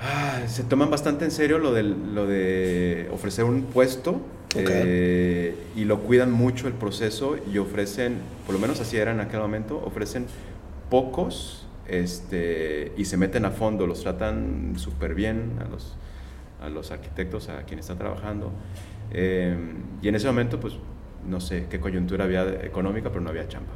ah, 0.00 0.40
se 0.48 0.64
toman 0.64 0.90
bastante 0.90 1.24
en 1.24 1.30
serio 1.30 1.58
lo, 1.58 1.72
de 1.72 3.08
ofrecer 3.12 3.44
un 3.44 3.62
puesto 3.64 4.20
eh, 4.56 5.54
y 5.76 5.84
lo 5.84 6.00
cuidan 6.00 6.32
mucho 6.32 6.66
el 6.66 6.74
proceso 6.74 7.36
y 7.52 7.58
ofrecen, 7.58 8.16
por 8.46 8.54
lo 8.54 8.60
menos 8.60 8.80
así 8.80 8.96
era 8.96 9.12
en 9.12 9.20
aquel 9.20 9.40
momento, 9.40 9.82
ofrecen 9.84 10.26
pocos 10.90 11.66
este, 11.88 12.92
y 12.96 13.04
se 13.04 13.16
meten 13.16 13.44
a 13.44 13.50
fondo, 13.50 13.86
los 13.86 14.02
tratan 14.02 14.74
súper 14.76 15.14
bien 15.14 15.52
a 15.64 15.68
los, 15.70 15.94
a 16.62 16.68
los 16.68 16.90
arquitectos, 16.90 17.48
a 17.48 17.62
quienes 17.64 17.84
están 17.84 17.98
trabajando. 17.98 18.52
Eh, 19.10 19.56
y 20.00 20.08
en 20.08 20.14
ese 20.14 20.26
momento, 20.26 20.60
pues, 20.60 20.74
no 21.26 21.40
sé 21.40 21.66
qué 21.70 21.80
coyuntura 21.80 22.24
había 22.24 22.42
económica, 22.64 23.10
pero 23.10 23.20
no 23.20 23.30
había 23.30 23.48
chamba. 23.48 23.72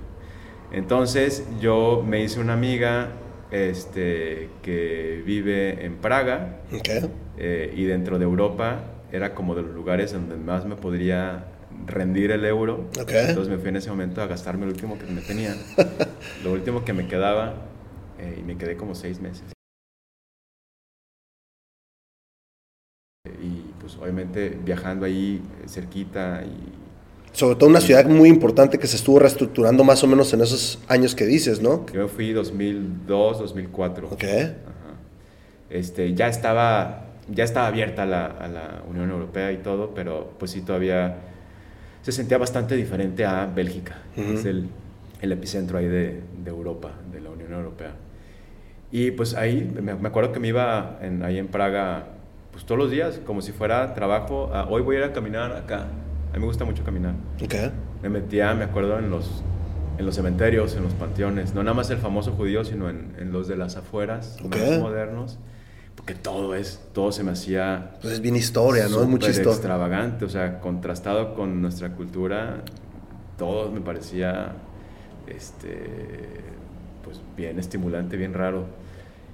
Entonces 0.72 1.46
yo 1.60 2.04
me 2.06 2.22
hice 2.22 2.40
una 2.40 2.54
amiga 2.54 3.10
este, 3.50 4.50
que 4.62 5.22
vive 5.24 5.84
en 5.84 5.96
Praga 5.96 6.60
eh, 7.36 7.72
y 7.76 7.84
dentro 7.84 8.18
de 8.18 8.24
Europa 8.24 8.80
era 9.12 9.34
como 9.34 9.54
de 9.54 9.62
los 9.62 9.74
lugares 9.74 10.12
donde 10.12 10.36
más 10.36 10.66
me 10.66 10.74
podría 10.74 11.46
rendir 11.86 12.30
el 12.32 12.44
euro. 12.44 12.88
Ok. 13.00 13.12
Entonces 13.12 13.48
me 13.48 13.58
fui 13.58 13.68
en 13.68 13.76
ese 13.76 13.90
momento 13.90 14.22
a 14.22 14.26
gastarme 14.26 14.64
el 14.64 14.72
último 14.72 14.98
que 14.98 15.06
me 15.06 15.20
tenía, 15.20 15.54
lo 16.44 16.52
último 16.52 16.84
que 16.84 16.92
me 16.92 17.06
quedaba 17.06 17.54
eh, 18.18 18.38
y 18.40 18.42
me 18.42 18.56
quedé 18.56 18.76
como 18.76 18.94
seis 18.94 19.20
meses. 19.20 19.55
Y 23.42 23.72
pues 23.80 23.96
obviamente 24.00 24.56
viajando 24.64 25.06
ahí 25.06 25.42
eh, 25.64 25.68
cerquita 25.68 26.42
y 26.44 27.32
Sobre 27.36 27.56
todo 27.56 27.68
una 27.68 27.80
ciudad 27.80 28.06
muy 28.06 28.28
importante 28.28 28.78
que 28.78 28.86
se 28.86 28.96
estuvo 28.96 29.18
reestructurando 29.18 29.84
más 29.84 30.02
o 30.04 30.06
menos 30.06 30.32
en 30.32 30.40
esos 30.40 30.78
años 30.88 31.14
que 31.14 31.26
dices, 31.26 31.60
¿no? 31.60 31.86
Yo 31.92 32.08
fui 32.08 32.32
2002, 32.32 33.38
2004. 33.38 34.08
Ok. 34.10 34.24
Ajá. 34.24 34.52
Este, 35.70 36.14
ya 36.14 36.28
estaba, 36.28 37.04
ya 37.28 37.44
estaba 37.44 37.66
abierta 37.66 38.04
a 38.04 38.06
la, 38.06 38.26
a 38.26 38.48
la 38.48 38.82
Unión 38.88 39.10
Europea 39.10 39.52
y 39.52 39.58
todo, 39.58 39.92
pero 39.94 40.32
pues 40.38 40.52
sí 40.52 40.60
todavía 40.62 41.16
se 42.02 42.12
sentía 42.12 42.38
bastante 42.38 42.76
diferente 42.76 43.24
a 43.24 43.46
Bélgica, 43.46 43.98
que 44.14 44.20
Ujú. 44.22 44.32
es 44.38 44.44
el, 44.44 44.68
el 45.20 45.32
epicentro 45.32 45.78
ahí 45.78 45.86
de, 45.86 46.20
de 46.44 46.50
Europa, 46.50 46.92
de 47.12 47.20
la 47.20 47.30
Unión 47.30 47.52
Europea. 47.52 47.94
Y 48.92 49.10
pues 49.10 49.34
ahí, 49.34 49.68
me, 49.82 49.94
me 49.96 50.08
acuerdo 50.08 50.32
que 50.32 50.38
me 50.38 50.48
iba 50.48 50.98
en- 51.02 51.22
ahí 51.24 51.38
en 51.38 51.48
Praga, 51.48 52.06
pues 52.56 52.64
todos 52.64 52.78
los 52.78 52.90
días, 52.90 53.20
como 53.26 53.42
si 53.42 53.52
fuera 53.52 53.92
trabajo. 53.92 54.48
Ah, 54.50 54.66
hoy 54.70 54.80
voy 54.80 54.96
a 54.96 55.00
ir 55.00 55.04
a 55.04 55.12
caminar 55.12 55.52
acá. 55.52 55.80
A 56.30 56.32
mí 56.34 56.40
me 56.40 56.46
gusta 56.46 56.64
mucho 56.64 56.82
caminar 56.84 57.12
me 58.02 58.08
metía, 58.08 58.54
me 58.54 58.64
acuerdo, 58.64 58.98
en 58.98 59.10
los, 59.10 59.42
en 59.98 60.06
los 60.06 60.14
cementerios, 60.14 60.74
en 60.74 60.84
los 60.84 60.94
panteones, 60.94 61.54
no 61.54 61.62
nada 61.62 61.74
más 61.74 61.90
el 61.90 61.98
famoso 61.98 62.32
judío, 62.32 62.64
sino 62.64 62.88
en, 62.88 63.14
en 63.18 63.30
los 63.30 63.46
de 63.46 63.56
las 63.56 63.76
afueras, 63.76 64.38
Ok. 64.42 64.56
más 64.56 64.78
modernos, 64.78 65.38
porque 65.96 66.14
todo 66.14 66.54
es, 66.54 66.80
todo 66.94 67.12
se 67.12 67.24
me 67.24 67.32
hacía 67.32 67.92
Pues 68.00 68.14
es 68.14 68.20
bien 68.22 68.36
historia, 68.36 68.88
¿no? 68.88 69.02
Es 69.02 69.08
mucha 69.08 69.28
historia. 69.28 69.52
extravagante, 69.52 70.24
o 70.24 70.28
sea, 70.30 70.60
contrastado 70.60 71.34
con 71.34 71.60
nuestra 71.60 71.90
cultura, 71.92 72.62
todo 73.36 73.70
me 73.70 73.82
parecía, 73.82 74.52
este, 75.26 76.40
pues 77.04 77.20
bien 77.36 77.58
estimulante, 77.58 78.16
bien 78.16 78.32
raro. 78.34 78.64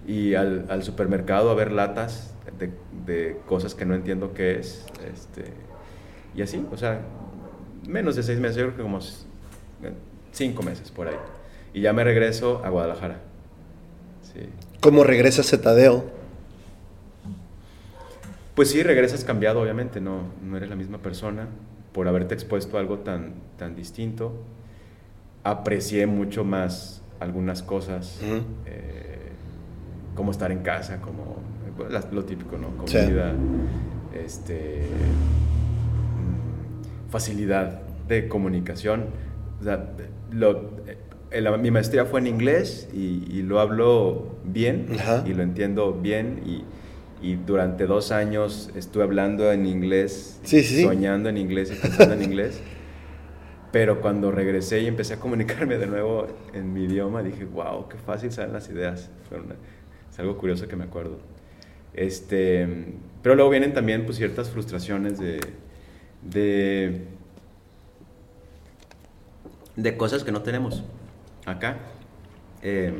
Y 0.06 0.34
al, 0.34 0.66
al 0.68 0.82
supermercado 0.82 1.50
a 1.50 1.54
ver 1.54 1.70
latas 1.70 2.34
de, 2.58 2.70
de 3.04 3.40
cosas 3.46 3.74
que 3.74 3.84
no 3.84 3.94
entiendo 3.94 4.32
qué 4.34 4.58
es, 4.58 4.84
este, 5.12 5.52
Y 6.34 6.42
así, 6.42 6.64
o 6.70 6.76
sea, 6.76 7.00
menos 7.86 8.16
de 8.16 8.22
seis 8.22 8.38
meses, 8.38 8.56
yo 8.56 8.62
creo 8.64 8.76
que 8.76 8.82
como 8.82 9.00
cinco 10.32 10.62
meses 10.62 10.90
por 10.90 11.08
ahí. 11.08 11.16
Y 11.74 11.80
ya 11.82 11.92
me 11.92 12.04
regreso 12.04 12.62
a 12.64 12.70
Guadalajara. 12.70 13.18
Sí. 14.32 14.48
¿Cómo 14.80 15.04
regresas 15.04 15.52
a 15.52 15.60
Tadeo? 15.60 16.04
Pues 18.54 18.70
sí, 18.70 18.82
regresas 18.82 19.24
cambiado, 19.24 19.60
obviamente, 19.60 20.00
no, 20.00 20.24
no 20.42 20.56
eres 20.56 20.68
la 20.68 20.76
misma 20.76 20.98
persona 20.98 21.48
por 21.92 22.08
haberte 22.08 22.34
expuesto 22.34 22.76
a 22.76 22.80
algo 22.80 22.98
tan, 22.98 23.34
tan 23.58 23.74
distinto. 23.74 24.32
Aprecié 25.44 26.06
mucho 26.06 26.44
más 26.44 27.02
algunas 27.20 27.62
cosas, 27.62 28.20
eh, 28.66 29.32
como 30.14 30.30
estar 30.30 30.52
en 30.52 30.60
casa, 30.60 31.00
como 31.00 31.36
lo 32.12 32.24
típico, 32.24 32.56
¿no? 32.56 32.68
Comida, 32.76 33.34
este, 34.14 34.82
mm, 36.18 37.10
facilidad 37.10 37.82
de 38.08 38.28
comunicación. 38.28 39.06
O 39.60 39.64
sea, 39.64 39.94
eh, 41.30 41.58
mi 41.58 41.70
maestría 41.70 42.04
fue 42.04 42.20
en 42.20 42.26
inglés 42.26 42.88
y, 42.92 43.42
lo 43.42 43.60
hablo 43.60 44.36
bien 44.44 44.86
y 45.26 45.32
lo 45.32 45.42
entiendo 45.42 45.92
bien 45.92 46.42
y, 46.46 46.64
durante 47.46 47.86
dos 47.86 48.10
años 48.10 48.70
estuve 48.74 49.04
hablando 49.04 49.52
en 49.52 49.64
inglés, 49.64 50.40
soñando 50.42 51.28
en 51.28 51.36
inglés 51.36 51.72
y 51.72 51.80
pensando 51.80 52.14
en 52.14 52.22
inglés. 52.24 52.60
Pero 53.70 54.00
cuando 54.00 54.32
regresé 54.32 54.80
y 54.80 54.86
empecé 54.86 55.14
a 55.14 55.20
comunicarme 55.20 55.78
de 55.78 55.86
nuevo 55.86 56.26
en 56.52 56.72
mi 56.72 56.84
idioma, 56.84 57.22
dije, 57.22 57.44
wow, 57.44 57.88
qué 57.88 57.96
fácil 57.96 58.32
salen 58.32 58.52
las 58.52 58.68
ideas. 58.68 59.08
Es 60.10 60.18
algo 60.18 60.36
curioso 60.36 60.66
que 60.66 60.76
me 60.76 60.84
acuerdo. 60.84 61.18
Este, 61.94 62.66
pero 63.22 63.34
luego 63.34 63.50
vienen 63.50 63.72
también 63.74 64.04
pues, 64.04 64.16
ciertas 64.16 64.50
frustraciones 64.50 65.18
de, 65.18 65.40
de, 66.22 67.06
de 69.76 69.96
cosas 69.96 70.24
que 70.24 70.32
no 70.32 70.42
tenemos 70.42 70.82
acá. 71.46 71.78
Em, 72.62 72.94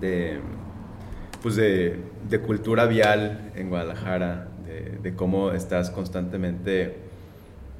de, 0.00 0.40
pues 1.42 1.56
de, 1.56 1.98
de, 2.28 2.40
cultura 2.40 2.86
vial 2.86 3.52
en 3.54 3.68
Guadalajara, 3.70 4.48
de, 5.02 5.14
cómo 5.14 5.52
estás 5.52 5.90
constantemente 5.90 6.96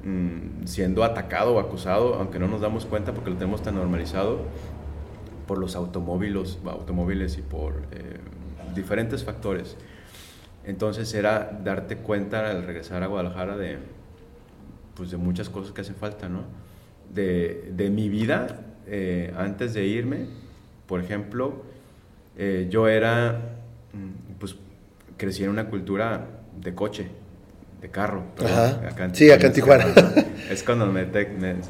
mm, 0.03 0.65
siendo 0.65 1.03
atacado 1.03 1.55
o 1.55 1.59
acusado, 1.59 2.15
aunque 2.15 2.39
no 2.39 2.47
nos 2.47 2.61
damos 2.61 2.85
cuenta 2.85 3.13
porque 3.13 3.29
lo 3.29 3.37
tenemos 3.37 3.61
tan 3.61 3.75
normalizado, 3.75 4.41
por 5.47 5.57
los 5.57 5.75
automóviles, 5.75 6.59
automóviles 6.65 7.37
y 7.37 7.41
por... 7.41 7.83
Eh, 7.91 8.20
diferentes 8.73 9.23
factores. 9.23 9.77
Entonces 10.65 11.13
era 11.13 11.59
darte 11.63 11.97
cuenta 11.97 12.49
al 12.49 12.63
regresar 12.63 13.03
a 13.03 13.07
Guadalajara 13.07 13.57
de, 13.57 13.77
pues 14.95 15.11
de 15.11 15.17
muchas 15.17 15.49
cosas 15.49 15.73
que 15.73 15.81
hacen 15.81 15.95
falta, 15.95 16.29
¿no? 16.29 16.43
De, 17.13 17.71
de 17.75 17.89
mi 17.89 18.09
vida 18.09 18.59
eh, 18.87 19.33
antes 19.37 19.73
de 19.73 19.85
irme, 19.85 20.25
por 20.87 21.01
ejemplo, 21.01 21.63
eh, 22.37 22.67
yo 22.69 22.87
era, 22.87 23.39
mm, 23.93 24.33
pues 24.39 24.55
crecí 25.17 25.43
en 25.43 25.49
una 25.49 25.67
cultura 25.67 26.27
de 26.59 26.75
coche, 26.75 27.07
de 27.81 27.89
carro. 27.89 28.23
Acá 28.37 29.09
sí, 29.13 29.31
acá 29.31 29.47
en 29.47 29.53
Tijuana. 29.53 29.85
Es 30.49 30.63
cuando 30.63 30.85
me, 30.87 31.05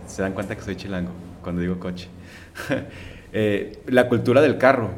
se 0.07 0.21
dan 0.21 0.33
cuenta 0.33 0.55
que 0.55 0.63
soy 0.63 0.75
chilango, 0.75 1.11
cuando 1.41 1.61
digo 1.61 1.79
coche. 1.79 2.09
Eh, 3.33 3.79
la 3.87 4.09
cultura 4.09 4.41
del 4.41 4.57
carro 4.57 4.89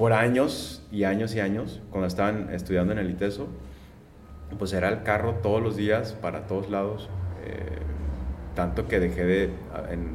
por 0.00 0.14
años 0.14 0.80
y 0.90 1.04
años 1.04 1.34
y 1.34 1.40
años, 1.40 1.78
cuando 1.90 2.06
estaban 2.06 2.48
estudiando 2.54 2.94
en 2.94 3.00
el 3.00 3.10
ITESO, 3.10 3.48
pues 4.58 4.72
era 4.72 4.88
el 4.88 5.02
carro 5.02 5.34
todos 5.42 5.62
los 5.62 5.76
días 5.76 6.14
para 6.14 6.46
todos 6.46 6.70
lados. 6.70 7.10
Eh, 7.44 7.80
tanto 8.54 8.88
que 8.88 8.98
dejé 8.98 9.26
de, 9.26 9.50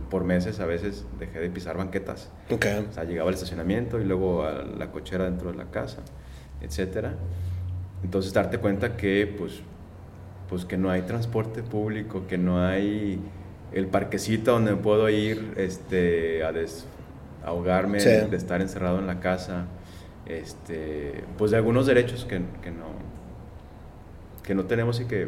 por 0.10 0.24
meses 0.24 0.60
a 0.60 0.66
veces 0.66 1.06
dejé 1.20 1.40
de 1.40 1.52
pisar 1.52 1.78
banquetas. 1.78 2.32
O 2.90 2.94
sea, 2.94 3.04
llegaba 3.04 3.28
al 3.28 3.36
estacionamiento 3.36 4.02
y 4.02 4.06
luego 4.06 4.44
a 4.44 4.64
la 4.64 4.90
cochera 4.90 5.26
dentro 5.26 5.52
de 5.52 5.58
la 5.58 5.66
casa, 5.66 6.00
etc. 6.62 7.10
Entonces 8.04 8.34
darte 8.34 8.58
cuenta 8.58 8.98
que 8.98 9.32
pues, 9.38 9.60
pues 10.50 10.66
que 10.66 10.78
no 10.78 10.90
hay 10.90 11.04
transporte 11.04 11.62
público, 11.62 12.26
que 12.28 12.40
no 12.40 12.66
hay 12.66 13.20
el 13.72 13.86
parquecito 13.86 14.54
donde 14.54 14.76
puedo 14.78 15.08
ir 15.10 15.54
este, 15.58 16.44
a 16.44 16.52
des, 16.52 16.88
ahogarme 17.46 18.00
de 18.00 18.36
estar 18.36 18.62
encerrado 18.62 18.98
en 18.98 19.06
la 19.06 19.20
casa, 19.20 19.68
este, 20.26 21.24
pues 21.38 21.52
de 21.52 21.58
algunos 21.58 21.86
derechos 21.86 22.26
que, 22.26 22.42
que, 22.62 22.72
no, 22.72 22.86
que 24.44 24.56
no 24.56 24.66
tenemos 24.66 25.00
y 25.00 25.06
que, 25.06 25.28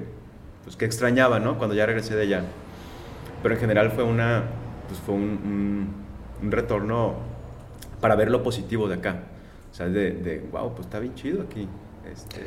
pues 0.64 0.76
que 0.76 0.86
extrañaba, 0.86 1.40
¿no? 1.40 1.58
Cuando 1.58 1.76
ya 1.76 1.86
regresé 1.86 2.16
de 2.16 2.24
allá. 2.24 2.44
Pero 3.44 3.56
en 3.56 3.62
general 3.62 3.92
fue 3.92 4.04
una, 4.04 4.44
pues 4.88 5.00
fue 5.00 5.16
un, 5.16 5.94
un, 6.42 6.52
retorno 6.52 7.16
para 8.02 8.16
ver 8.16 8.30
lo 8.30 8.44
positivo 8.44 8.88
de 8.88 8.96
acá. 8.96 9.24
O 9.72 9.76
sea, 9.76 9.88
de, 9.88 10.12
de 10.12 10.40
wow, 10.52 10.74
pues 10.74 10.88
está 10.88 11.00
bien 11.00 11.16
chido 11.16 11.44
aquí. 11.44 11.68
Este, 12.12 12.40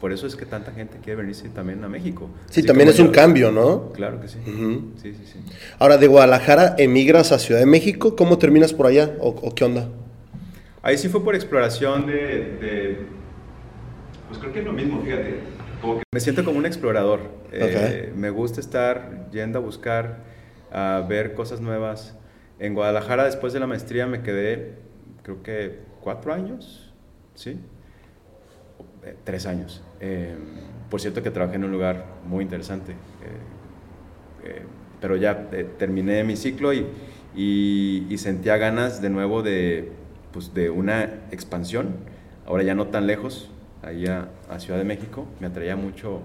por 0.00 0.12
eso 0.12 0.26
es 0.26 0.36
que 0.36 0.46
tanta 0.46 0.72
gente 0.72 0.98
quiere 1.02 1.22
venirse 1.22 1.48
también 1.48 1.82
a 1.84 1.88
México. 1.88 2.28
Sí, 2.48 2.62
también 2.62 2.88
es 2.88 2.98
un 3.00 3.08
cambio, 3.08 3.50
¿no? 3.50 3.92
Claro 3.92 4.20
que 4.20 4.28
sí. 4.28 4.38
sí, 5.02 5.14
sí, 5.14 5.24
sí. 5.32 5.38
Ahora, 5.78 5.98
de 5.98 6.06
Guadalajara 6.06 6.76
emigras 6.78 7.32
a 7.32 7.38
Ciudad 7.38 7.60
de 7.60 7.66
México, 7.66 8.14
¿cómo 8.14 8.38
terminas 8.38 8.72
por 8.72 8.86
allá 8.86 9.16
o, 9.20 9.54
qué 9.54 9.64
onda? 9.64 9.88
Ahí 10.82 10.96
sí 10.96 11.08
fue 11.08 11.22
por 11.22 11.34
exploración 11.34 12.06
de, 12.06 12.98
Pues 14.28 14.38
creo 14.38 14.52
que 14.52 14.60
es 14.60 14.64
lo 14.64 14.72
mismo, 14.72 15.02
fíjate. 15.02 15.40
me 16.12 16.20
siento 16.20 16.44
como 16.44 16.58
un 16.58 16.66
explorador. 16.66 17.20
Eh, 17.52 18.12
me 18.14 18.30
gusta 18.30 18.60
estar 18.60 19.28
yendo 19.30 19.58
a 19.58 19.62
buscar, 19.62 20.24
a 20.72 21.04
ver 21.08 21.34
cosas 21.34 21.60
nuevas. 21.60 22.16
En 22.58 22.74
Guadalajara, 22.74 23.24
después 23.24 23.52
de 23.52 23.60
la 23.60 23.66
maestría, 23.66 24.06
me 24.06 24.22
quedé, 24.22 24.74
creo 25.22 25.42
que 25.42 25.80
cuatro 26.00 26.32
años, 26.32 26.92
¿sí? 27.34 27.58
Eh, 29.04 29.16
tres 29.24 29.46
años. 29.46 29.82
Eh, 30.00 30.34
por 30.90 31.00
cierto 31.00 31.22
que 31.22 31.30
trabajé 31.30 31.56
en 31.56 31.64
un 31.64 31.72
lugar 31.72 32.04
muy 32.26 32.44
interesante, 32.44 32.92
eh, 34.44 34.62
pero 35.00 35.16
ya 35.16 35.48
terminé 35.78 36.24
mi 36.24 36.36
ciclo 36.36 36.72
y, 36.74 36.86
y, 37.34 38.18
sentía 38.18 38.56
ganas 38.56 39.00
de 39.00 39.08
nuevo 39.08 39.42
de, 39.42 39.92
pues, 40.32 40.54
de 40.54 40.70
una 40.70 41.04
expansión, 41.30 41.96
ahora 42.46 42.62
ya 42.62 42.74
no 42.74 42.88
tan 42.88 43.06
lejos, 43.06 43.50
allá 43.82 44.28
a 44.48 44.58
Ciudad 44.58 44.78
de 44.78 44.84
México, 44.84 45.26
me 45.40 45.46
atraía 45.46 45.76
mucho. 45.76 46.20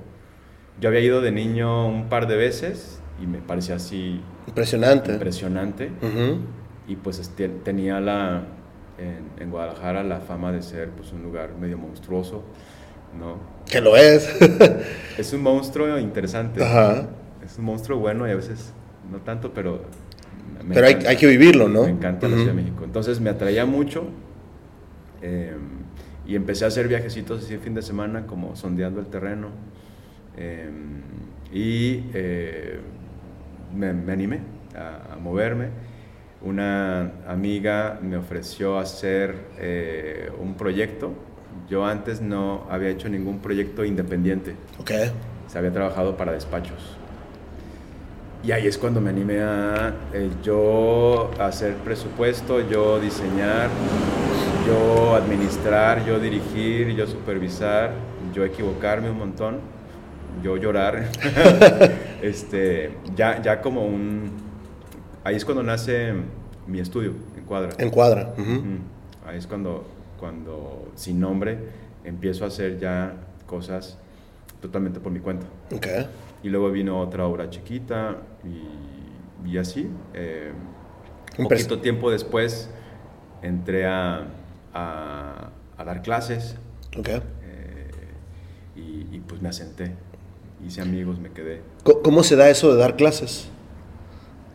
Yo 0.79 0.89
había 0.89 1.01
ido 1.01 1.21
de 1.21 1.31
niño 1.31 1.87
un 1.87 2.09
par 2.09 2.27
de 2.27 2.35
veces 2.35 2.99
y 3.21 3.27
me 3.27 3.39
parecía 3.39 3.75
así... 3.75 4.21
Impresionante. 4.47 5.13
Impresionante. 5.13 5.91
Y 6.87 6.97
pues 6.97 7.31
tenía 7.63 7.99
la, 7.99 8.43
en, 8.97 9.49
Guadalajara 9.49 10.03
la 10.03 10.19
fama 10.19 10.51
de 10.51 10.61
ser 10.61 10.89
pues, 10.89 11.11
un 11.11 11.23
lugar 11.23 11.55
medio 11.55 11.77
monstruoso, 11.77 12.43
¿no? 13.17 13.37
Que 13.65 13.81
lo 13.81 13.95
es. 13.95 14.29
es 15.17 15.33
un 15.33 15.41
monstruo 15.41 15.97
interesante. 15.97 16.63
Ajá. 16.63 17.07
Es 17.43 17.57
un 17.57 17.65
monstruo 17.65 17.99
bueno 17.99 18.27
y 18.27 18.31
a 18.31 18.35
veces 18.35 18.73
no 19.11 19.19
tanto, 19.19 19.53
pero... 19.53 19.81
Pero 20.73 20.87
hay, 20.87 20.95
hay, 21.07 21.17
que 21.17 21.27
vivirlo, 21.27 21.69
¿no? 21.69 21.83
Me 21.83 21.91
encanta 21.91 22.27
la 22.27 22.35
Ciudad 22.37 22.53
de 22.53 22.61
México. 22.61 22.83
Entonces 22.83 23.19
me 23.19 23.29
atraía 23.29 23.65
mucho 23.65 24.07
em, 25.21 25.59
y 26.25 26.35
empecé 26.35 26.65
a 26.65 26.69
hacer 26.69 26.87
viajecitos 26.87 27.43
así 27.43 27.53
de 27.53 27.59
fin 27.59 27.75
de 27.75 27.81
semana, 27.81 28.25
como 28.25 28.55
sondeando 28.55 28.99
el 28.99 29.07
terreno. 29.07 29.49
Em, 30.37 31.01
y 31.53 32.05
eh, 32.13 32.79
me, 33.75 33.93
me, 33.93 34.11
animé 34.11 34.39
a, 34.75 35.13
a 35.13 35.17
moverme 35.17 35.69
una 36.45 37.11
amiga 37.27 37.99
me 38.01 38.17
ofreció 38.17 38.77
hacer 38.77 39.35
eh, 39.57 40.31
un 40.39 40.53
proyecto. 40.53 41.11
Yo 41.67 41.85
antes 41.85 42.21
no 42.21 42.67
había 42.69 42.89
hecho 42.89 43.09
ningún 43.09 43.39
proyecto 43.39 43.83
independiente. 43.83 44.55
Ok. 44.79 44.91
Se 45.47 45.57
había 45.57 45.71
trabajado 45.71 46.17
para 46.17 46.33
despachos. 46.33 46.97
Y 48.45 48.51
ahí 48.51 48.67
es 48.67 48.77
cuando 48.77 49.01
me 49.01 49.09
animé 49.09 49.41
a 49.41 49.93
eh, 50.13 50.29
yo 50.43 51.31
hacer 51.39 51.73
presupuesto, 51.77 52.61
yo 52.69 52.99
diseñar, 52.99 53.69
yo 54.67 55.15
administrar, 55.15 56.05
yo 56.05 56.19
dirigir, 56.19 56.95
yo 56.95 57.07
supervisar, 57.07 57.91
yo 58.35 58.45
equivocarme 58.45 59.09
un 59.09 59.17
montón, 59.17 59.59
yo 60.43 60.57
llorar. 60.57 61.09
este, 62.21 62.91
ya, 63.15 63.41
ya 63.41 63.61
como 63.61 63.83
un 63.83 64.31
Ahí 65.25 65.35
es 65.35 65.43
cuando 65.43 65.63
nace 65.63 66.13
mi 66.67 66.79
estudio, 66.79 67.13
en 67.35 67.45
Cuadra. 67.45 67.71
En 67.79 67.89
Cuadra. 67.89 68.35
Ahí 69.25 69.39
es 69.39 69.47
cuando, 69.47 69.87
cuando, 70.19 70.91
sin 70.93 71.19
nombre, 71.19 71.57
empiezo 72.03 72.45
a 72.45 72.49
hacer 72.49 72.77
ya 72.77 73.13
cosas 73.47 73.97
totalmente 74.61 74.99
por 74.99 75.11
mi 75.11 75.19
cuenta. 75.19 75.47
Okay. 75.75 76.07
Y 76.43 76.49
luego 76.49 76.69
vino 76.69 76.99
otra 76.99 77.25
obra 77.25 77.49
chiquita 77.49 78.17
y, 79.45 79.57
así. 79.57 79.89
Eh, 80.13 80.51
un 81.37 81.47
poquito 81.47 81.79
tiempo 81.79 82.11
después 82.11 82.69
entré 83.41 83.85
a, 83.85 84.27
a, 84.73 85.51
dar 85.77 86.01
clases. 86.01 86.55
Okay. 86.97 87.21
Eh, 87.43 87.91
y, 88.75 89.15
y, 89.15 89.23
pues 89.25 89.41
me 89.41 89.49
asenté. 89.49 89.93
hice 90.65 90.81
amigos, 90.81 91.19
me 91.19 91.31
quedé. 91.31 91.61
¿Cómo 91.83 92.23
se 92.23 92.35
da 92.35 92.49
eso 92.49 92.73
de 92.73 92.79
dar 92.79 92.95
clases? 92.95 93.49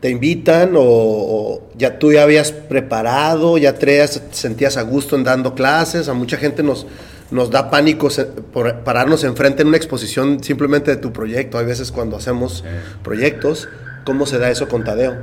¿Te 0.01 0.09
invitan 0.09 0.73
o, 0.77 1.69
ya 1.77 1.99
tú 1.99 2.11
ya 2.11 2.23
habías 2.23 2.53
preparado, 2.53 3.59
ya 3.59 3.75
te 3.75 4.07
sentías 4.09 4.79
a 4.79 4.83
gusto 4.83 5.15
en 5.15 5.25
dando 5.25 5.55
clases? 5.55 6.09
A 6.09 6.15
mucha 6.15 6.39
gente 6.39 6.63
nos, 6.63 6.87
nos 7.31 7.51
da 7.51 7.71
pánico 7.71 8.09
por 8.53 8.81
pararnos 8.81 9.25
enfrente 9.25 9.63
en 9.63 9.69
una 9.69 9.77
exposición 9.77 10.43
simplemente 10.43 10.91
de 10.91 10.97
tu 10.97 11.13
proyecto. 11.13 11.59
Hay 11.59 11.67
veces 11.67 11.93
cuando 11.93 12.17
hacemos 12.17 12.65
proyectos, 13.03 13.69
¿cómo 14.05 14.27
se 14.27 14.39
da 14.39 14.51
eso 14.51 14.69
con 14.69 14.85
Tadeo? 14.85 15.17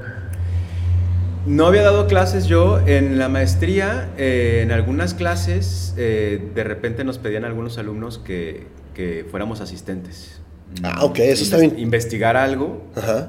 No 1.47 1.65
había 1.65 1.81
dado 1.81 2.07
clases 2.07 2.47
yo 2.47 2.85
en 2.85 3.17
la 3.17 3.29
maestría, 3.29 4.09
eh, 4.17 4.59
en 4.63 4.71
algunas 4.73 5.13
clases 5.13 5.93
eh, 5.95 6.41
de 6.53 6.63
repente 6.65 7.05
nos 7.05 7.19
pedían 7.19 7.45
algunos 7.45 7.77
alumnos 7.77 8.17
que, 8.17 8.67
que 8.93 9.25
fuéramos 9.31 9.61
asistentes. 9.61 10.41
Ah, 10.83 11.05
ok, 11.05 11.19
eso 11.19 11.45
está 11.45 11.57
bien. 11.57 11.79
Investigar 11.79 12.35
algo 12.35 12.83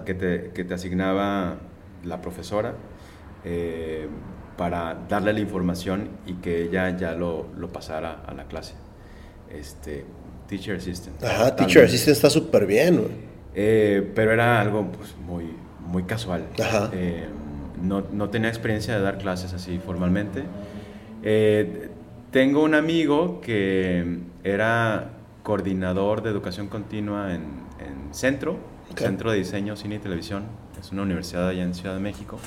que 0.05 0.15
te, 0.15 0.51
que 0.53 0.65
te, 0.65 0.75
asignaba 0.75 1.59
la 2.05 2.21
profesora 2.21 2.75
eh, 3.45 4.09
para 4.59 4.99
darle 5.09 5.33
la 5.33 5.41
información 5.41 6.09
y 6.27 6.35
que 6.35 6.65
ella 6.65 6.95
ya 6.97 7.13
lo, 7.13 7.47
lo 7.57 7.69
pasara 7.69 8.25
a 8.27 8.35
la 8.35 8.45
clase. 8.45 8.75
Este, 9.51 10.05
teacher 10.49 10.77
assistant. 10.77 11.23
Ajá, 11.23 11.55
teacher 11.55 11.85
assistant 11.85 12.17
está 12.17 12.29
súper 12.29 12.67
bien. 12.67 13.07
Eh, 13.55 14.13
pero 14.17 14.33
era 14.33 14.61
algo 14.61 14.91
pues, 14.91 15.15
muy, 15.17 15.45
muy 15.87 16.03
casual. 16.03 16.49
Ajá. 16.61 16.91
Eh, 16.93 17.29
no, 17.81 18.03
no, 18.13 18.29
tenía 18.31 18.49
experiencia 18.49 18.97
de 18.97 19.01
dar 19.01 19.19
clases 19.19 19.53
así 19.53 19.79
formalmente. 19.79 20.43
tengo 22.33 22.65
un 22.65 22.75
amigo 22.75 23.41
que 23.41 24.19
era 24.43 25.13
coordinador 25.45 26.23
de 26.23 26.31
educación 26.31 26.67
continua 26.67 27.33
en, 27.33 27.69
Centro, 28.11 28.57
Centro 28.97 29.31
de 29.31 29.39
Diseño, 29.39 29.77
Cine 29.77 29.97
y 29.97 29.99
Televisión. 29.99 30.45
Es 30.81 30.93
una 30.93 31.03
universidad 31.03 31.47
allá 31.47 31.63
en 31.63 31.75
Ciudad 31.75 31.95
de 31.95 32.01
México. 32.01 32.39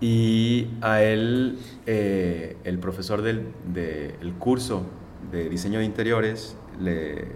Y 0.00 0.68
a 0.82 1.02
él, 1.02 1.58
eh, 1.86 2.56
el 2.64 2.78
profesor 2.78 3.22
del 3.22 4.34
curso 4.38 4.86
de 5.30 5.48
diseño 5.48 5.78
de 5.78 5.84
interiores, 5.84 6.56
le, 6.80 7.28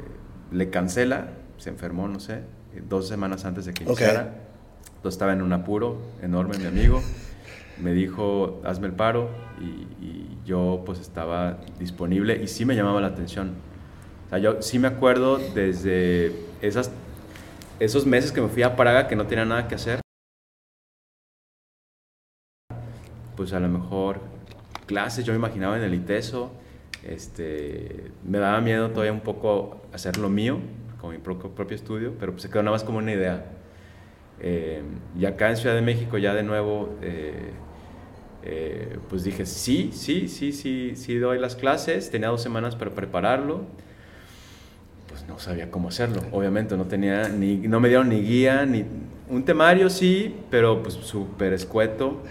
le, 0.53 0.71
cancela, 0.71 1.33
se 1.57 1.71
enfermó, 1.71 2.07
no 2.09 2.21
sé, 2.21 2.43
dos 2.89 3.09
semanas 3.09 3.45
antes 3.45 3.65
de 3.65 3.73
que 3.73 3.85
iniciara. 3.85 4.35
Entonces 4.97 5.15
estaba 5.15 5.33
en 5.33 5.43
un 5.43 5.53
apuro 5.53 5.99
enorme, 6.23 6.59
mi 6.59 6.67
amigo. 6.67 7.03
Me 7.83 7.95
dijo, 7.95 8.61
hazme 8.65 8.89
el 8.89 8.93
paro, 8.93 9.31
y, 9.59 10.05
y 10.05 10.39
yo 10.45 10.83
pues 10.85 11.01
estaba 11.01 11.61
disponible 11.79 12.43
y 12.43 12.47
sí 12.47 12.67
me 12.67 12.77
llamaba 12.77 13.01
la 13.01 13.07
atención 13.07 13.55
yo 14.39 14.63
sí 14.63 14.79
me 14.79 14.89
acuerdo 14.89 15.39
desde 15.55 16.33
esas, 16.63 16.91
esos 17.81 18.07
meses 18.07 18.31
que 18.33 18.41
me 18.41 18.49
fui 18.49 18.63
a 18.63 18.77
Praga 18.77 19.09
que 19.09 19.17
no 19.17 19.27
tenía 19.27 19.45
nada 19.45 19.67
que 19.67 19.75
hacer. 19.75 20.01
Pues 23.41 23.55
a 23.55 23.61
lo 23.61 23.71
mejor 23.71 24.21
clases, 24.85 25.25
yo 25.25 25.33
me 25.33 25.39
imaginaba 25.39 25.79
en 25.79 25.83
el 25.83 25.95
ITESO, 25.95 26.51
este, 27.09 28.11
me 28.23 28.37
daba 28.37 28.61
miedo 28.61 28.91
todavía 28.91 29.15
un 29.15 29.21
poco 29.23 29.81
hacer 29.95 30.19
lo 30.19 30.29
mío, 30.29 30.59
con 31.01 31.13
mi 31.13 31.17
propio, 31.17 31.75
estudio, 31.75 32.13
pero 32.21 32.33
pues 32.33 32.43
se 32.43 32.51
quedó 32.51 32.63
nada 32.63 32.75
más 32.75 32.85
como 32.85 32.99
una 32.99 33.13
idea. 33.13 33.47
Eh, 34.41 34.83
y 35.19 35.25
acá 35.25 35.49
en 35.49 35.57
Ciudad 35.57 35.75
de 35.75 35.81
México 35.81 36.19
ya 36.19 36.35
de 36.35 36.43
nuevo, 36.43 36.95
eh, 37.01 37.53
eh, 38.43 38.99
pues 39.09 39.25
dije, 39.25 39.47
sí, 39.47 39.89
sí, 39.95 40.29
sí, 40.29 40.53
sí, 40.53 40.93
sí 40.95 41.17
doy 41.17 41.39
las 41.39 41.57
clases, 41.57 42.11
tenía 42.11 42.29
dos 42.29 42.43
semanas 42.43 42.77
para 42.77 42.91
prepararlo 42.91 43.65
no 45.31 45.39
sabía 45.39 45.71
cómo 45.71 45.89
hacerlo. 45.89 46.23
Obviamente 46.33 46.77
no 46.77 46.85
tenía 46.87 47.29
ni, 47.29 47.57
no 47.57 47.81
me 47.81 47.89
dieron 47.89 48.09
ni 48.09 48.21
guía, 48.21 48.67
ni 48.67 48.85
un 49.29 49.45
temario 49.45 49.89
sí, 49.89 50.35
pero 50.51 50.83
pues 50.83 50.95
súper 50.95 51.53
escueto. 51.53 52.23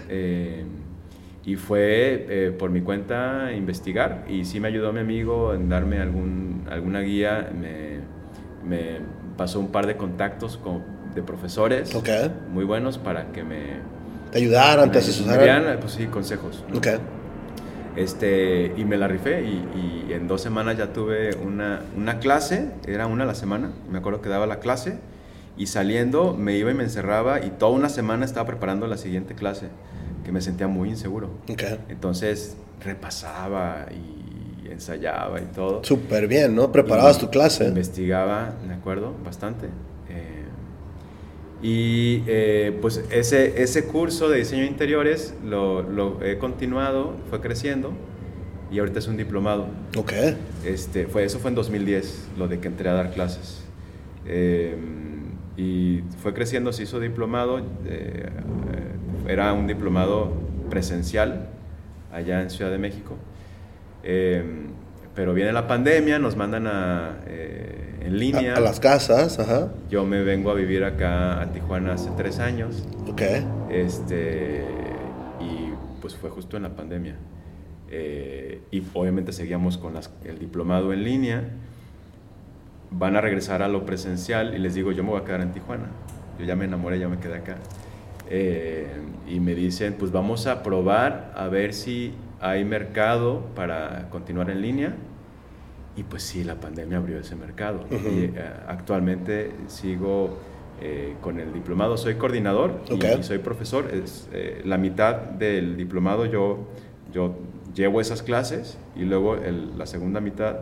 Y 1.44 1.56
fue 1.56 2.26
eh, 2.28 2.56
por 2.56 2.70
mi 2.70 2.82
cuenta 2.82 3.52
investigar 3.52 4.24
y 4.28 4.44
sí 4.44 4.60
me 4.60 4.68
ayudó 4.68 4.92
mi 4.92 5.00
amigo 5.00 5.54
en 5.54 5.68
darme 5.68 5.98
algún, 5.98 6.66
alguna 6.70 7.00
guía, 7.00 7.50
me, 7.58 8.00
me 8.68 9.00
pasó 9.36 9.58
un 9.58 9.68
par 9.68 9.86
de 9.86 9.96
contactos 9.96 10.58
con, 10.58 10.82
de 11.14 11.22
profesores 11.22 11.92
muy 12.52 12.64
buenos 12.64 12.98
para 12.98 13.32
que 13.32 13.42
me... 13.42 13.90
Te 14.30 14.38
ayudaran, 14.38 14.92
te 14.92 14.98
asesoraran. 14.98 15.80
Pues 15.80 15.92
sí, 15.92 16.06
consejos. 16.06 16.64
Este, 17.96 18.72
y 18.76 18.84
me 18.84 18.96
la 18.96 19.08
rifé 19.08 19.42
y, 19.42 20.12
en 20.12 20.28
dos 20.28 20.40
semanas 20.40 20.76
ya 20.76 20.92
tuve 20.92 21.34
una, 21.36 21.82
una, 21.96 22.18
clase, 22.18 22.70
era 22.86 23.06
una 23.06 23.24
a 23.24 23.26
la 23.26 23.34
semana, 23.34 23.70
me 23.90 23.98
acuerdo 23.98 24.20
que 24.20 24.28
daba 24.28 24.46
la 24.46 24.58
clase 24.58 24.98
y 25.56 25.66
saliendo 25.66 26.34
me 26.34 26.56
iba 26.56 26.70
y 26.70 26.74
me 26.74 26.84
encerraba 26.84 27.44
y 27.44 27.50
toda 27.50 27.72
una 27.72 27.88
semana 27.88 28.24
estaba 28.24 28.46
preparando 28.46 28.86
la 28.86 28.96
siguiente 28.96 29.34
clase, 29.34 29.68
que 30.24 30.32
me 30.32 30.40
sentía 30.40 30.68
muy 30.68 30.90
inseguro. 30.90 31.30
Entonces 31.88 32.56
repasaba 32.84 33.86
y 33.90 34.70
ensayaba 34.70 35.40
y 35.40 35.46
todo. 35.46 35.84
Súper 35.84 36.26
bien, 36.28 36.54
¿no? 36.54 36.72
Preparabas 36.72 37.18
tu 37.18 37.30
clase. 37.30 37.66
Investigaba, 37.66 38.54
me 38.66 38.74
acuerdo, 38.74 39.14
bastante. 39.24 39.68
Y 41.62 42.22
eh, 42.26 42.76
pues 42.80 43.04
ese, 43.10 43.62
ese 43.62 43.84
curso 43.84 44.30
de 44.30 44.38
diseño 44.38 44.62
de 44.62 44.68
interiores 44.68 45.34
lo, 45.44 45.82
lo, 45.82 46.22
he 46.24 46.38
continuado, 46.38 47.16
fue 47.28 47.40
creciendo 47.40 47.92
y 48.72 48.78
ahorita 48.78 48.98
es 48.98 49.08
un 49.08 49.16
diplomado. 49.16 49.66
Ok. 49.96 50.12
Este, 50.64 51.06
fue, 51.06 51.24
eso 51.24 51.38
fue 51.38 51.50
en 51.50 51.56
2010, 51.56 52.28
lo 52.38 52.48
de 52.48 52.60
que 52.60 52.68
entré 52.68 52.88
a 52.88 52.94
dar 52.94 53.12
clases. 53.12 53.62
Eh, 54.26 54.74
y 55.56 56.00
fue 56.22 56.32
creciendo, 56.32 56.72
se 56.72 56.84
hizo 56.84 56.98
diplomado, 56.98 57.60
eh, 57.84 58.30
era 59.30 59.52
un 59.52 59.66
diplomado 59.66 60.32
presencial 60.68 61.48
allá 62.12 62.42
en 62.42 62.50
Ciudad 62.50 62.70
de 62.70 62.78
México. 62.78 63.16
pero 65.14 65.34
viene 65.34 65.52
la 65.52 65.66
pandemia, 65.66 66.18
nos 66.18 66.36
mandan 66.36 66.66
a 66.66 67.16
en 68.00 68.18
línea. 68.18 68.56
A, 68.56 68.60
las 68.60 68.80
casas, 68.80 69.38
ajá. 69.38 69.68
Yo 69.90 70.04
me 70.04 70.22
vengo 70.22 70.50
a 70.50 70.54
vivir 70.54 70.84
acá 70.84 71.40
a 71.40 71.52
Tijuana 71.52 71.94
hace 71.94 72.10
tres 72.16 72.38
años. 72.38 72.84
Ok. 73.06 73.22
Este, 73.70 74.64
y 75.40 75.70
pues 76.00 76.16
fue 76.16 76.30
justo 76.30 76.56
en 76.56 76.64
la 76.64 76.74
pandemia. 76.74 77.16
Eh, 77.90 78.62
y 78.70 78.82
obviamente 78.94 79.32
seguíamos 79.32 79.78
con 79.78 79.94
las, 79.94 80.10
el 80.24 80.38
diplomado 80.38 80.92
en 80.92 81.04
línea. 81.04 81.50
Van 82.90 83.16
a 83.16 83.20
regresar 83.20 83.62
a 83.62 83.68
lo 83.68 83.84
presencial 83.84 84.54
y 84.54 84.58
les 84.58 84.74
digo, 84.74 84.92
yo 84.92 85.04
me 85.04 85.10
voy 85.10 85.20
a 85.20 85.24
quedar 85.24 85.42
en 85.42 85.52
Tijuana. 85.52 85.90
Yo 86.38 86.44
ya 86.44 86.56
me 86.56 86.64
enamoré, 86.64 86.98
ya 86.98 87.08
me 87.08 87.18
quedé 87.18 87.36
acá. 87.36 87.56
Eh, 88.30 88.86
y 89.26 89.40
me 89.40 89.54
dicen, 89.54 89.96
pues 89.98 90.12
vamos 90.12 90.46
a 90.46 90.62
probar 90.62 91.32
a 91.36 91.48
ver 91.48 91.74
si 91.74 92.14
hay 92.40 92.64
mercado 92.64 93.44
para 93.54 94.08
continuar 94.10 94.50
en 94.50 94.62
línea. 94.62 94.94
Y 95.96 96.02
pues 96.04 96.22
sí, 96.22 96.44
la 96.44 96.54
pandemia 96.54 96.98
abrió 96.98 97.18
ese 97.18 97.36
mercado. 97.36 97.84
y, 97.90 98.24
eh, 98.24 98.32
actualmente 98.66 99.52
sigo 99.66 100.38
eh, 100.80 101.16
con 101.20 101.38
el 101.38 101.52
diplomado, 101.52 101.98
soy 101.98 102.14
coordinador 102.14 102.80
y, 102.88 103.22
soy 103.22 103.38
profesor. 103.38 103.90
Es, 103.92 104.28
eh, 104.32 104.62
la 104.64 104.78
mitad 104.78 105.16
del 105.16 105.76
diplomado 105.76 106.24
yo, 106.24 106.68
yo 107.12 107.34
llevo 107.74 108.00
esas 108.00 108.22
clases 108.22 108.78
y 108.96 109.04
luego 109.04 109.36
la 109.76 109.86
segunda 109.86 110.20
mitad 110.20 110.60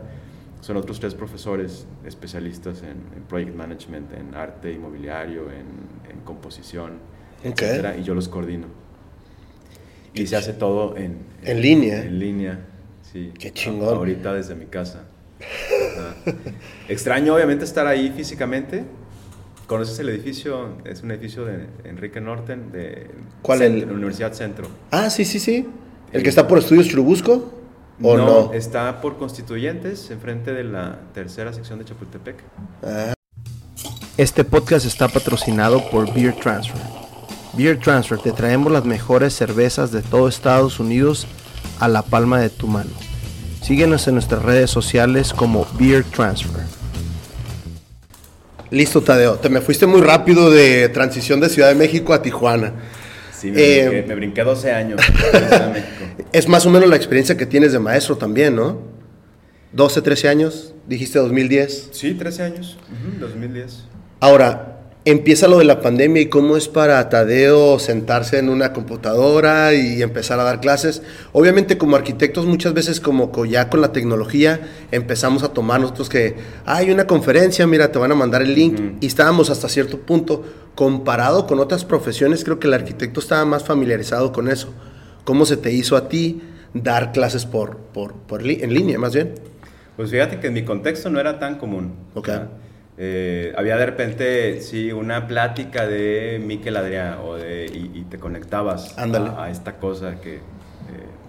son 0.59 0.75
otros 0.75 0.99
tres 0.99 1.15
profesores 1.15 1.87
especialistas 2.05 2.83
en, 2.83 3.23
project 3.29 3.55
management, 3.55 4.11
en 4.11 4.35
arte 4.35 4.73
inmobiliario, 4.73 5.43
en, 5.43 6.11
en 6.11 6.19
composición, 6.25 6.97
etcétera, 7.43 7.97
y 7.97 8.03
yo 8.03 8.13
los 8.13 8.27
coordino. 8.27 8.67
Y 10.13 10.27
se 10.27 10.35
hace 10.35 10.53
todo 10.53 10.97
en, 10.97 11.19
en, 11.43 11.61
línea. 11.61 12.03
En 12.03 12.19
línea, 12.19 12.59
sí. 13.11 13.31
Qué 13.37 13.51
chingón. 13.51 13.95
Ahorita 13.95 14.33
desde 14.33 14.55
mi 14.55 14.65
casa. 14.65 15.05
Extraño, 16.89 17.35
obviamente, 17.35 17.63
estar 17.65 17.87
ahí 17.87 18.11
físicamente. 18.15 18.83
¿Conoces 19.67 19.99
el 19.99 20.09
edificio? 20.09 20.77
Es 20.83 21.03
un 21.03 21.11
edificio 21.11 21.45
de 21.45 21.67
Enrique 21.83 22.19
Norten, 22.19 22.71
de 22.71 23.11
¿Cuál 23.41 23.61
el? 23.61 23.79
la 23.81 23.93
Universidad 23.93 24.33
Centro. 24.33 24.67
Ah, 24.89 25.09
sí, 25.09 25.25
sí, 25.25 25.39
sí. 25.39 25.67
¿El, 26.11 26.23
que 26.23 26.29
está 26.29 26.47
por 26.47 26.57
Estudios 26.57 26.87
Churubusco? 26.87 27.53
¿O 28.01 28.17
no, 28.17 28.53
está 28.53 29.01
por 29.01 29.17
Constituyentes, 29.17 30.09
enfrente 30.09 30.53
de 30.53 30.63
la 30.63 30.99
tercera 31.13 31.53
sección 31.53 31.79
de 31.79 31.85
Chapultepec. 31.85 32.37
Ah. 32.81 33.13
Este 34.17 34.43
podcast 34.43 34.85
está 34.85 35.07
patrocinado 35.07 35.89
por 35.89 36.13
Beer 36.13 36.33
Transfer. 36.35 36.98
Beer 37.59 37.77
Transfer, 37.77 38.17
te 38.17 38.31
traemos 38.31 38.71
las 38.71 38.85
mejores 38.85 39.33
cervezas 39.33 39.91
de 39.91 40.01
todo 40.01 40.29
Estados 40.29 40.79
Unidos 40.79 41.27
a 41.81 41.89
la 41.89 42.03
palma 42.03 42.39
de 42.39 42.49
tu 42.49 42.67
mano. 42.67 42.89
Síguenos 43.61 44.07
en 44.07 44.13
nuestras 44.13 44.43
redes 44.43 44.69
sociales 44.69 45.33
como 45.33 45.67
Beer 45.77 46.05
Transfer. 46.05 46.63
Listo, 48.71 49.01
Tadeo. 49.01 49.39
Te 49.39 49.49
me 49.49 49.59
fuiste 49.59 49.85
muy 49.87 49.99
rápido 49.99 50.49
de 50.49 50.87
transición 50.87 51.41
de 51.41 51.49
Ciudad 51.49 51.67
de 51.67 51.75
México 51.75 52.13
a 52.13 52.21
Tijuana. 52.21 52.75
Sí, 53.37 53.51
me, 53.51 53.59
eh, 53.61 54.15
brinqué, 54.15 54.41
12 54.41 54.71
años. 54.71 55.01
es 56.31 56.47
más 56.47 56.65
o 56.65 56.69
menos 56.69 56.87
la 56.87 56.95
experiencia 56.95 57.35
que 57.35 57.45
tienes 57.45 57.73
de 57.73 57.79
maestro 57.79 58.15
también, 58.15 58.55
¿no? 58.55 58.79
12, 59.73 60.01
13 60.01 60.29
años, 60.29 60.73
dijiste 60.87 61.19
2010. 61.19 61.89
Sí, 61.91 62.13
13 62.13 62.41
años, 62.41 62.77
2010. 63.19 63.83
Ahora, 64.21 64.68
empieza 65.05 65.47
lo 65.47 65.59
de 65.59 65.65
la 65.65 65.81
pandemia 65.81 66.21
y 66.21 66.25
cómo 66.27 66.57
es 66.57 66.67
para 66.67 67.07
Tadeo 67.09 67.79
sentarse 67.79 68.37
en 68.37 68.49
una 68.49 68.73
computadora 68.73 69.73
y 69.73 70.01
empezar 70.01 70.39
a 70.39 70.43
dar 70.43 70.59
clases. 70.59 71.01
Obviamente 71.31 71.77
como 71.77 71.95
arquitectos 71.95 72.45
muchas 72.45 72.73
veces 72.73 72.99
como 72.99 73.45
ya 73.45 73.69
con 73.69 73.81
la 73.81 73.91
tecnología 73.91 74.59
empezamos 74.91 75.43
a 75.43 75.53
tomar 75.53 75.79
nosotros 75.79 76.09
que 76.09 76.35
hay 76.65 76.91
una 76.91 77.07
conferencia, 77.07 77.65
mira, 77.65 77.91
te 77.91 77.99
van 77.99 78.11
a 78.11 78.15
mandar 78.15 78.41
el 78.41 78.53
link 78.53 78.97
y 78.99 79.07
estábamos 79.07 79.49
hasta 79.49 79.69
cierto 79.69 79.99
punto 79.99 80.43
comparado 80.75 81.47
con 81.47 81.59
otras 81.59 81.85
profesiones, 81.85 82.43
creo 82.43 82.59
que 82.59 82.67
el 82.67 82.73
arquitecto 82.73 83.19
estaba 83.19 83.45
más 83.45 83.63
familiarizado 83.63 84.31
con 84.31 84.49
eso. 84.49 84.73
¿Cómo 85.23 85.45
se 85.45 85.57
te 85.57 85.71
hizo 85.71 85.95
a 85.95 86.09
ti 86.09 86.41
dar 86.73 87.11
clases 87.11 87.45
por, 87.45 87.77
por, 87.77 88.13
en 88.41 88.73
línea 88.73 88.97
más 88.97 89.13
bien? 89.13 89.35
Pues 89.95 90.11
fíjate 90.11 90.39
que 90.39 90.47
en 90.47 90.53
mi 90.53 90.63
contexto 90.63 91.09
no 91.09 91.19
era 91.19 91.39
tan 91.39 91.57
común. 91.57 91.93
Okay. 92.13 92.39
Eh, 93.01 93.53
había 93.55 93.77
de 93.77 93.85
repente, 93.85 94.59
sí, 94.59 94.91
una 94.91 95.25
plática 95.25 95.87
de 95.87 96.41
Miquel 96.45 96.75
Adrián 96.75 97.19
o 97.23 97.35
de, 97.35 97.65
y, 97.65 98.01
te 98.09 98.19
conectabas 98.19 98.93
a, 98.97 99.49
esta 99.49 99.77
cosa 99.77 100.19
que 100.19 100.35
eh, 100.35 100.41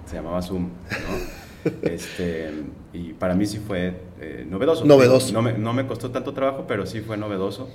se 0.05 0.17
llamaba 0.17 0.43
Zoom, 0.43 0.65
¿no? 0.65 1.71
este, 1.83 2.51
y 2.93 3.13
para 3.13 3.35
mí 3.35 3.47
sí 3.47 3.59
fue 3.65 3.95
eh, 4.21 4.45
novedoso. 4.51 4.85
Novedoso. 4.85 5.33
No 5.33 5.43
me, 5.43 5.53
no 5.53 5.73
me, 5.73 5.87
costó 5.87 6.11
tanto 6.11 6.35
trabajo, 6.35 6.65
pero 6.67 6.87
sí 6.87 7.03
fue 7.03 7.17
novedoso. 7.17 7.71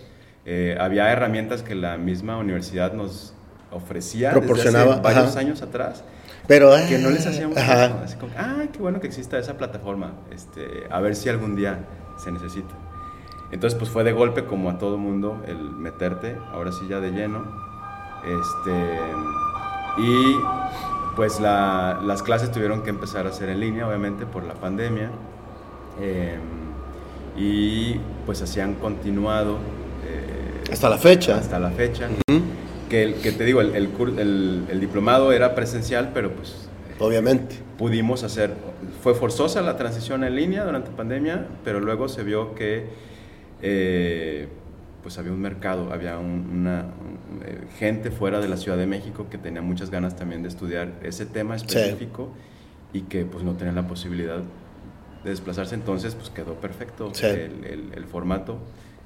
había 0.77 1.09
herramientas 1.09 1.63
que 1.63 1.73
la 1.73 1.97
misma 1.97 2.37
universidad 2.37 2.91
nos 2.91 3.33
ofrecía 3.71 4.31
Proporcionaba, 4.31 4.95
desde 4.95 5.07
hace 5.07 5.15
varios 5.15 5.35
años 5.37 5.61
atrás. 5.61 6.03
Pero, 6.47 6.73
que 6.89 6.97
no 6.97 7.11
les 7.11 7.25
hacíamos 7.25 7.55
caso. 7.55 8.01
Así 8.03 8.17
como, 8.17 8.33
ah, 8.37 8.65
qué 8.73 8.79
bueno 8.79 8.99
que 8.99 9.07
exista 9.07 9.39
esa 9.39 9.55
plataforma. 9.55 10.15
Este, 10.33 10.65
a 10.89 10.99
ver 10.99 11.15
si 11.15 11.29
algún 11.29 11.55
día 11.55 11.79
se 12.21 12.29
necesita. 12.29 12.75
Entonces, 13.51 13.77
pues 13.77 13.89
fue 13.89 14.03
de 14.03 14.11
golpe 14.11 14.45
como 14.45 14.69
a 14.69 14.77
todo 14.77 14.97
mundo 14.97 15.41
el 15.47 15.57
meterte, 15.57 16.37
ahora 16.51 16.71
sí 16.71 16.87
ya 16.89 16.99
de 16.99 17.11
lleno. 17.11 17.43
Este, 18.25 18.99
y 19.97 20.35
pues 21.15 21.39
las 21.39 22.23
clases 22.23 22.51
tuvieron 22.51 22.81
que 22.81 22.89
empezar 22.89 23.27
a 23.27 23.31
ser 23.31 23.49
en 23.49 23.59
línea, 23.59 23.87
obviamente, 23.87 24.25
por 24.25 24.43
la 24.43 24.53
pandemia. 24.55 25.09
Em, 26.01 26.41
y 27.37 27.99
pues 28.25 28.41
así 28.41 28.59
han 28.59 28.75
continuado. 28.75 29.57
Eh, 30.05 30.71
hasta 30.71 30.89
la 30.89 30.97
fecha. 30.97 31.37
Hasta 31.37 31.59
la 31.59 31.69
fecha. 31.71 32.09
que, 32.89 33.15
que, 33.21 33.31
te 33.31 33.45
digo, 33.45 33.61
el, 33.61 33.75
el, 33.75 34.65
el, 34.69 34.79
diplomado 34.79 35.31
era 35.31 35.55
presencial, 35.55 36.11
pero 36.13 36.31
pues... 36.31 36.67
Obviamente. 36.99 37.59
Pudimos 37.77 38.23
hacer, 38.23 38.53
fue 39.03 39.15
forzosa 39.15 39.61
la 39.61 39.75
transición 39.75 40.23
en 40.23 40.35
línea 40.35 40.63
durante 40.63 40.91
la 40.91 40.95
pandemia, 40.95 41.45
pero 41.65 41.81
luego 41.81 42.07
se 42.07 42.23
vio 42.23 42.55
que 42.55 42.85
eh, 43.67 44.47
pues 45.01 45.17
había 45.17 45.31
un 45.31 45.41
mercado, 45.41 45.91
había 45.91 46.19
una 46.19 46.85
eh, 47.43 47.63
gente 47.79 48.11
fuera 48.11 48.39
de 48.39 48.47
la 48.47 48.57
Ciudad 48.57 48.77
de 48.77 48.85
México 48.85 49.25
que 49.29 49.39
tenía 49.39 49.63
muchas 49.63 49.89
ganas 49.89 50.15
también 50.15 50.43
de 50.43 50.49
estudiar 50.49 50.93
ese 51.01 51.25
tema 51.25 51.55
específico 51.55 52.29
y 52.93 53.01
que 53.01 53.25
pues 53.25 53.43
no 53.43 53.53
tenían 53.53 53.73
la 53.73 53.87
posibilidad 53.87 54.37
de 55.23 55.29
desplazarse, 55.31 55.73
entonces 55.73 56.13
pues 56.13 56.29
quedó 56.29 56.53
perfecto 56.55 57.11
el, 57.23 58.05
formato 58.05 58.59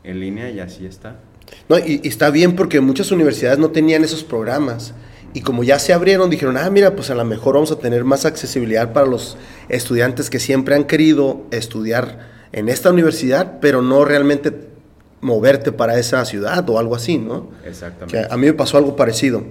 en 0.04 0.20
línea 0.20 0.52
y 0.52 0.60
así 0.60 0.86
está. 0.86 1.22
No, 1.70 1.78
y, 1.80 2.02
está 2.04 2.30
bien 2.32 2.58
porque 2.58 2.82
muchas 2.82 3.12
universidades 3.12 3.60
no 3.60 3.70
tenían 3.70 4.04
esos 4.04 4.26
programas. 4.26 4.94
Y 5.34 5.42
como 5.42 5.64
ya 5.64 5.80
se 5.80 5.94
abrieron, 5.94 6.30
dijeron, 6.30 6.58
ah, 6.58 6.70
mira, 6.70 6.96
pues 6.96 7.10
a 7.12 7.16
lo 7.16 7.24
mejor 7.24 7.54
vamos 7.54 7.72
a 7.72 7.80
tener 7.80 8.04
más 8.04 8.26
accesibilidad 8.26 8.92
para 8.92 9.06
los 9.06 9.38
estudiantes 9.70 10.30
que 10.30 10.40
siempre 10.40 10.76
han 10.76 10.84
querido 10.84 11.46
estudiar 11.52 12.39
en 12.52 12.70
esta 12.70 12.90
universidad, 12.90 13.60
pero 13.60 13.82
no 13.82 14.06
realmente 14.06 14.54
moverte 15.22 15.72
para 15.72 16.00
esa 16.00 16.24
ciudad 16.26 16.68
o 16.70 16.80
algo 16.80 16.96
así, 16.96 17.18
¿no? 17.18 17.50
Exactamente. 17.66 18.28
a 18.30 18.38
mí 18.38 18.48
me 18.48 18.54
pasó 18.54 18.78
algo 18.78 18.96
parecido. 18.96 19.44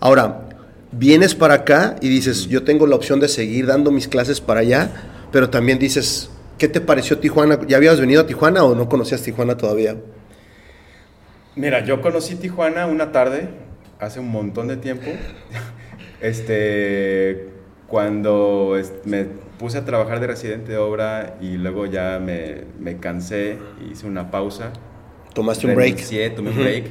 Ahora, 0.00 0.48
vienes 0.92 1.34
para 1.34 1.54
acá 1.54 1.96
y 2.00 2.08
dices, 2.08 2.46
yo 2.46 2.64
tengo 2.64 2.86
la 2.86 2.96
opción 2.96 3.20
de 3.20 3.28
seguir 3.28 3.66
dando 3.66 3.90
mis 3.90 4.08
clases 4.08 4.40
para 4.40 4.60
allá, 4.60 4.90
pero 5.32 5.50
también 5.50 5.78
dices, 5.78 6.30
¿qué 6.58 6.68
te 6.68 6.80
pareció 6.80 7.18
Tijuana? 7.18 7.58
¿Ya 7.66 7.76
habías 7.76 8.00
venido 8.00 8.22
a 8.22 8.26
Tijuana 8.26 8.64
o 8.64 8.74
no 8.74 8.88
conocías 8.88 9.22
Tijuana 9.22 9.56
todavía? 9.56 9.96
Mira, 11.54 11.84
yo 11.84 12.00
conocí 12.00 12.36
Tijuana 12.36 12.86
una 12.86 13.12
tarde, 13.12 13.48
hace 13.98 14.20
un 14.20 14.28
montón 14.28 14.68
de 14.68 14.76
tiempo. 14.76 15.10
este, 16.20 17.55
cuando 17.88 18.76
me 19.04 19.24
puse 19.58 19.78
a 19.78 19.84
trabajar 19.84 20.20
de 20.20 20.26
residente 20.26 20.72
de 20.72 20.78
obra 20.78 21.36
y 21.40 21.56
luego 21.56 21.86
ya 21.86 22.18
me, 22.18 22.64
me 22.78 22.98
cansé, 22.98 23.58
hice 23.90 24.06
una 24.06 24.30
pausa. 24.30 24.72
¿Tomaste 25.34 25.66
un 25.66 25.74
break? 25.74 25.98
Sí, 25.98 26.18
tomé 26.34 26.50
un 26.50 26.56
break. 26.56 26.86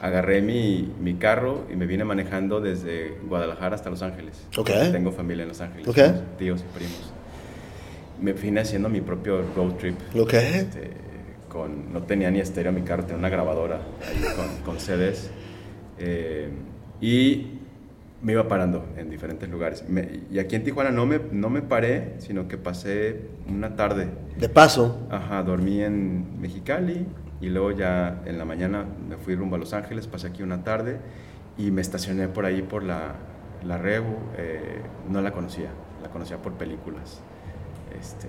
Agarré 0.00 0.40
mi, 0.40 0.92
mi, 0.98 1.14
carro 1.14 1.66
y 1.70 1.76
me 1.76 1.84
vine 1.84 2.04
manejando 2.04 2.60
desde 2.62 3.18
Guadalajara 3.28 3.76
hasta 3.76 3.90
Los 3.90 4.00
Ángeles. 4.02 4.46
Okay. 4.56 4.90
Tengo 4.92 5.12
familia 5.12 5.42
en 5.42 5.50
Los 5.50 5.60
Ángeles. 5.60 5.86
Okay. 5.86 6.24
Tíos 6.38 6.62
y 6.62 6.78
primos. 6.78 7.12
Me 8.20 8.32
vine 8.32 8.60
haciendo 8.60 8.88
mi 8.88 9.02
propio 9.02 9.42
road 9.54 9.74
trip. 9.74 9.98
Okay. 10.16 10.54
Este, 10.54 10.90
con, 11.50 11.92
no 11.92 12.02
tenía 12.04 12.30
ni 12.30 12.40
estéreo 12.40 12.72
mi 12.72 12.80
carro, 12.80 13.02
tenía 13.02 13.18
una 13.18 13.28
grabadora 13.28 13.82
ahí 14.08 14.24
con, 14.34 14.56
con 14.64 14.80
CDs. 14.80 15.30
Eh, 15.98 16.48
y 17.02 17.59
me 18.22 18.32
iba 18.32 18.48
parando 18.48 18.86
en 18.96 19.08
diferentes 19.08 19.48
lugares. 19.48 19.84
y 20.30 20.38
aquí 20.38 20.56
en 20.56 20.64
Tijuana 20.64 20.90
no 20.90 21.06
me, 21.06 21.20
no 21.32 21.48
me 21.48 21.62
paré, 21.62 22.14
sino 22.18 22.48
que 22.48 22.58
pasé 22.58 23.22
una 23.48 23.76
tarde. 23.76 24.08
De 24.38 24.48
paso. 24.48 25.06
Ajá, 25.10 25.42
dormí 25.42 25.82
en 25.82 26.40
Mexicali 26.40 27.06
y 27.40 27.48
luego 27.48 27.72
ya 27.72 28.22
en 28.26 28.38
la 28.38 28.44
mañana 28.44 28.84
me 29.08 29.16
fui 29.16 29.34
rumbo 29.34 29.56
a 29.56 29.58
Los 29.58 29.72
Ángeles, 29.72 30.06
pasé 30.06 30.28
aquí 30.28 30.42
una 30.42 30.62
tarde 30.64 30.98
y 31.56 31.70
me 31.70 31.80
estacioné 31.80 32.28
por 32.28 32.44
ahí 32.44 32.62
por 32.62 32.82
la, 32.82 33.14
la 33.64 33.78
Rebu. 33.78 34.16
Eh, 34.36 34.82
no 35.08 35.22
la 35.22 35.32
conocía, 35.32 35.70
la 36.02 36.10
conocía 36.10 36.36
por 36.42 36.54
películas. 36.54 37.22
Este, 37.98 38.28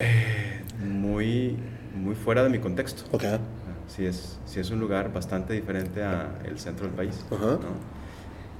eh, 0.00 0.62
muy, 0.78 1.56
muy 1.96 2.14
fuera 2.14 2.44
de 2.44 2.50
mi 2.50 2.60
contexto. 2.60 3.04
Okay 3.16 3.38
sí 3.88 4.06
es, 4.06 4.38
sí 4.46 4.60
es 4.60 4.70
un 4.70 4.80
lugar 4.80 5.12
bastante 5.12 5.52
diferente 5.52 6.02
al 6.02 6.58
centro 6.58 6.86
del 6.86 6.94
país. 6.94 7.24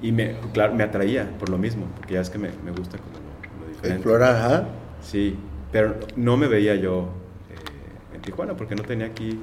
Y 0.03 0.13
me, 0.13 0.37
claro, 0.53 0.75
me 0.75 0.83
atraía 0.83 1.29
por 1.39 1.49
lo 1.49 1.59
mismo, 1.59 1.87
porque 1.97 2.15
ya 2.15 2.21
es 2.21 2.31
que 2.31 2.39
me, 2.39 2.51
me 2.65 2.73
gusta 2.73 2.99
como 2.99 3.13
lo, 3.61 3.69
diferente. 3.69 3.97
Explorar, 3.97 4.37
ajá. 4.37 4.65
Sí, 5.01 5.37
pero 5.73 5.97
no 6.17 6.37
me 6.37 6.47
veía 6.47 6.75
yo 6.75 7.09
eh, 7.51 8.15
en 8.17 8.21
Tijuana, 8.21 8.55
porque 8.55 8.75
no 8.75 8.83
tenía 8.83 9.07
aquí 9.07 9.41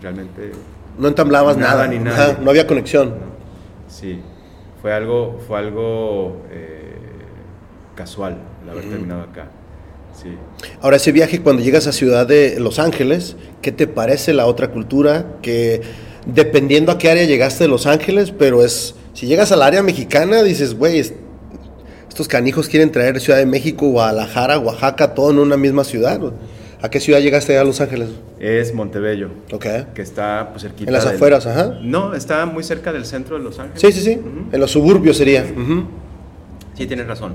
realmente... 0.00 0.52
No 0.98 1.08
entablabas 1.08 1.56
nada, 1.56 1.86
ni 1.86 1.98
nada. 1.98 2.38
no 2.40 2.50
había 2.50 2.66
conexión. 2.66 3.14
Sí, 3.86 4.20
fue 4.80 4.92
algo, 4.92 5.38
fue 5.46 5.58
algo 5.58 6.42
eh, 6.50 6.96
casual 7.94 8.38
el 8.62 8.70
haber 8.70 8.88
terminado 8.88 9.22
acá. 9.22 9.48
Ahora, 10.80 10.96
ese 10.96 11.12
viaje 11.12 11.40
cuando 11.40 11.62
llegas 11.62 11.86
a 11.86 11.92
Ciudad 11.92 12.26
de 12.26 12.58
Los 12.60 12.78
Ángeles, 12.78 13.36
¿qué 13.62 13.72
te 13.72 13.86
parece 13.86 14.32
la 14.32 14.46
otra 14.46 14.70
cultura? 14.70 15.38
Que 15.42 15.80
dependiendo 16.26 16.92
a 16.92 16.98
qué 16.98 17.10
área 17.10 17.24
llegaste 17.24 17.64
de 17.64 17.68
Los 17.68 17.86
Ángeles, 17.86 18.32
pero 18.36 18.64
es, 18.64 18.94
si 19.14 19.26
llegas 19.26 19.52
al 19.52 19.62
área 19.62 19.82
mexicana, 19.82 20.42
dices, 20.42 20.74
güey, 20.74 20.98
estos 22.08 22.28
canijos 22.28 22.68
quieren 22.68 22.90
traer 22.90 23.20
Ciudad 23.20 23.38
de 23.38 23.46
México, 23.46 23.88
Guadalajara, 23.88 24.58
Oaxaca, 24.58 25.14
todo 25.14 25.30
en 25.30 25.38
una 25.38 25.56
misma 25.56 25.84
ciudad. 25.84 26.20
¿A 26.80 26.90
qué 26.90 27.00
ciudad 27.00 27.18
llegaste 27.18 27.58
a 27.58 27.64
Los 27.64 27.80
Ángeles? 27.80 28.10
Es 28.38 28.72
Montebello. 28.72 29.30
Ok. 29.52 29.66
Que 29.94 30.02
está 30.02 30.50
pues 30.50 30.62
cerquita. 30.62 30.88
En 30.88 30.94
las 30.94 31.06
afueras, 31.06 31.44
ajá. 31.44 31.78
No, 31.82 32.14
está 32.14 32.46
muy 32.46 32.62
cerca 32.62 32.92
del 32.92 33.04
centro 33.04 33.36
de 33.36 33.42
Los 33.42 33.58
Ángeles. 33.58 33.80
Sí, 33.80 33.90
sí, 33.90 34.00
sí. 34.00 34.20
En 34.52 34.60
los 34.60 34.70
suburbios 34.70 35.16
sería. 35.16 35.44
Sí, 36.74 36.86
tienes 36.86 37.08
razón 37.08 37.34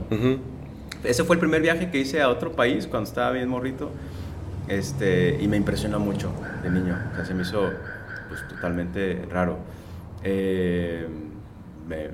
ese 1.04 1.24
fue 1.24 1.36
el 1.36 1.40
primer 1.40 1.62
viaje 1.62 1.90
que 1.90 2.00
hice 2.00 2.22
a 2.22 2.30
otro 2.30 2.54
país 2.54 2.88
cuando 2.88 3.08
estaba 3.08 3.32
bien 3.32 3.50
morrito. 3.50 3.92
Este, 4.68 5.38
y 5.42 5.48
me 5.48 5.58
impresionó 5.58 6.00
mucho 6.00 6.32
de 6.64 6.70
niño. 6.70 6.98
O 7.12 7.16
sea, 7.16 7.26
se 7.26 7.34
me 7.34 7.44
hizo 7.44 7.72
pues, 8.30 8.48
totalmente 8.48 9.26
raro. 9.30 9.58
Eh, 10.24 11.08
me, 11.88 12.10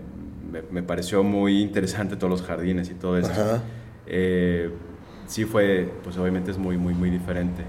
me, 0.71 0.83
pareció 0.83 1.23
muy 1.23 1.61
interesante 1.61 2.15
todos 2.15 2.31
los 2.31 2.41
jardines 2.41 2.89
y 2.89 2.95
todo 2.95 3.17
eso. 3.17 3.61
Eh, 4.07 4.71
sí 5.27 5.45
fue, 5.45 5.91
pues 6.03 6.17
obviamente 6.17 6.51
es 6.51 6.57
muy, 6.57 6.77
muy, 6.77 6.93
muy 6.93 7.09
diferente. 7.09 7.63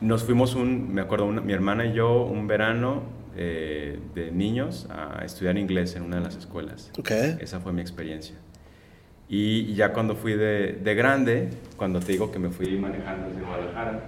Nos 0.00 0.22
fuimos 0.22 0.54
un, 0.54 0.92
me 0.92 1.00
acuerdo, 1.00 1.26
mi 1.26 1.52
hermana 1.52 1.86
y 1.86 1.94
yo, 1.94 2.22
un 2.22 2.46
verano 2.46 3.02
eh, 3.36 3.98
de 4.14 4.30
niños 4.30 4.86
a 4.90 5.24
estudiar 5.24 5.56
inglés 5.58 5.96
en 5.96 6.02
una 6.02 6.16
de 6.16 6.22
las 6.22 6.36
escuelas. 6.36 6.92
Okay. 6.98 7.38
Esa 7.40 7.58
fue 7.60 7.72
mi 7.72 7.80
experiencia. 7.80 8.36
Y 9.28 9.74
ya 9.74 9.92
cuando 9.92 10.14
fui 10.14 10.32
de, 10.34 10.72
de, 10.82 10.94
grande, 10.94 11.50
cuando 11.76 12.00
te 12.00 12.12
digo 12.12 12.32
que 12.32 12.38
me 12.38 12.48
fui 12.48 12.78
manejando 12.78 13.28
desde 13.28 13.42
Guadalajara, 13.42 14.00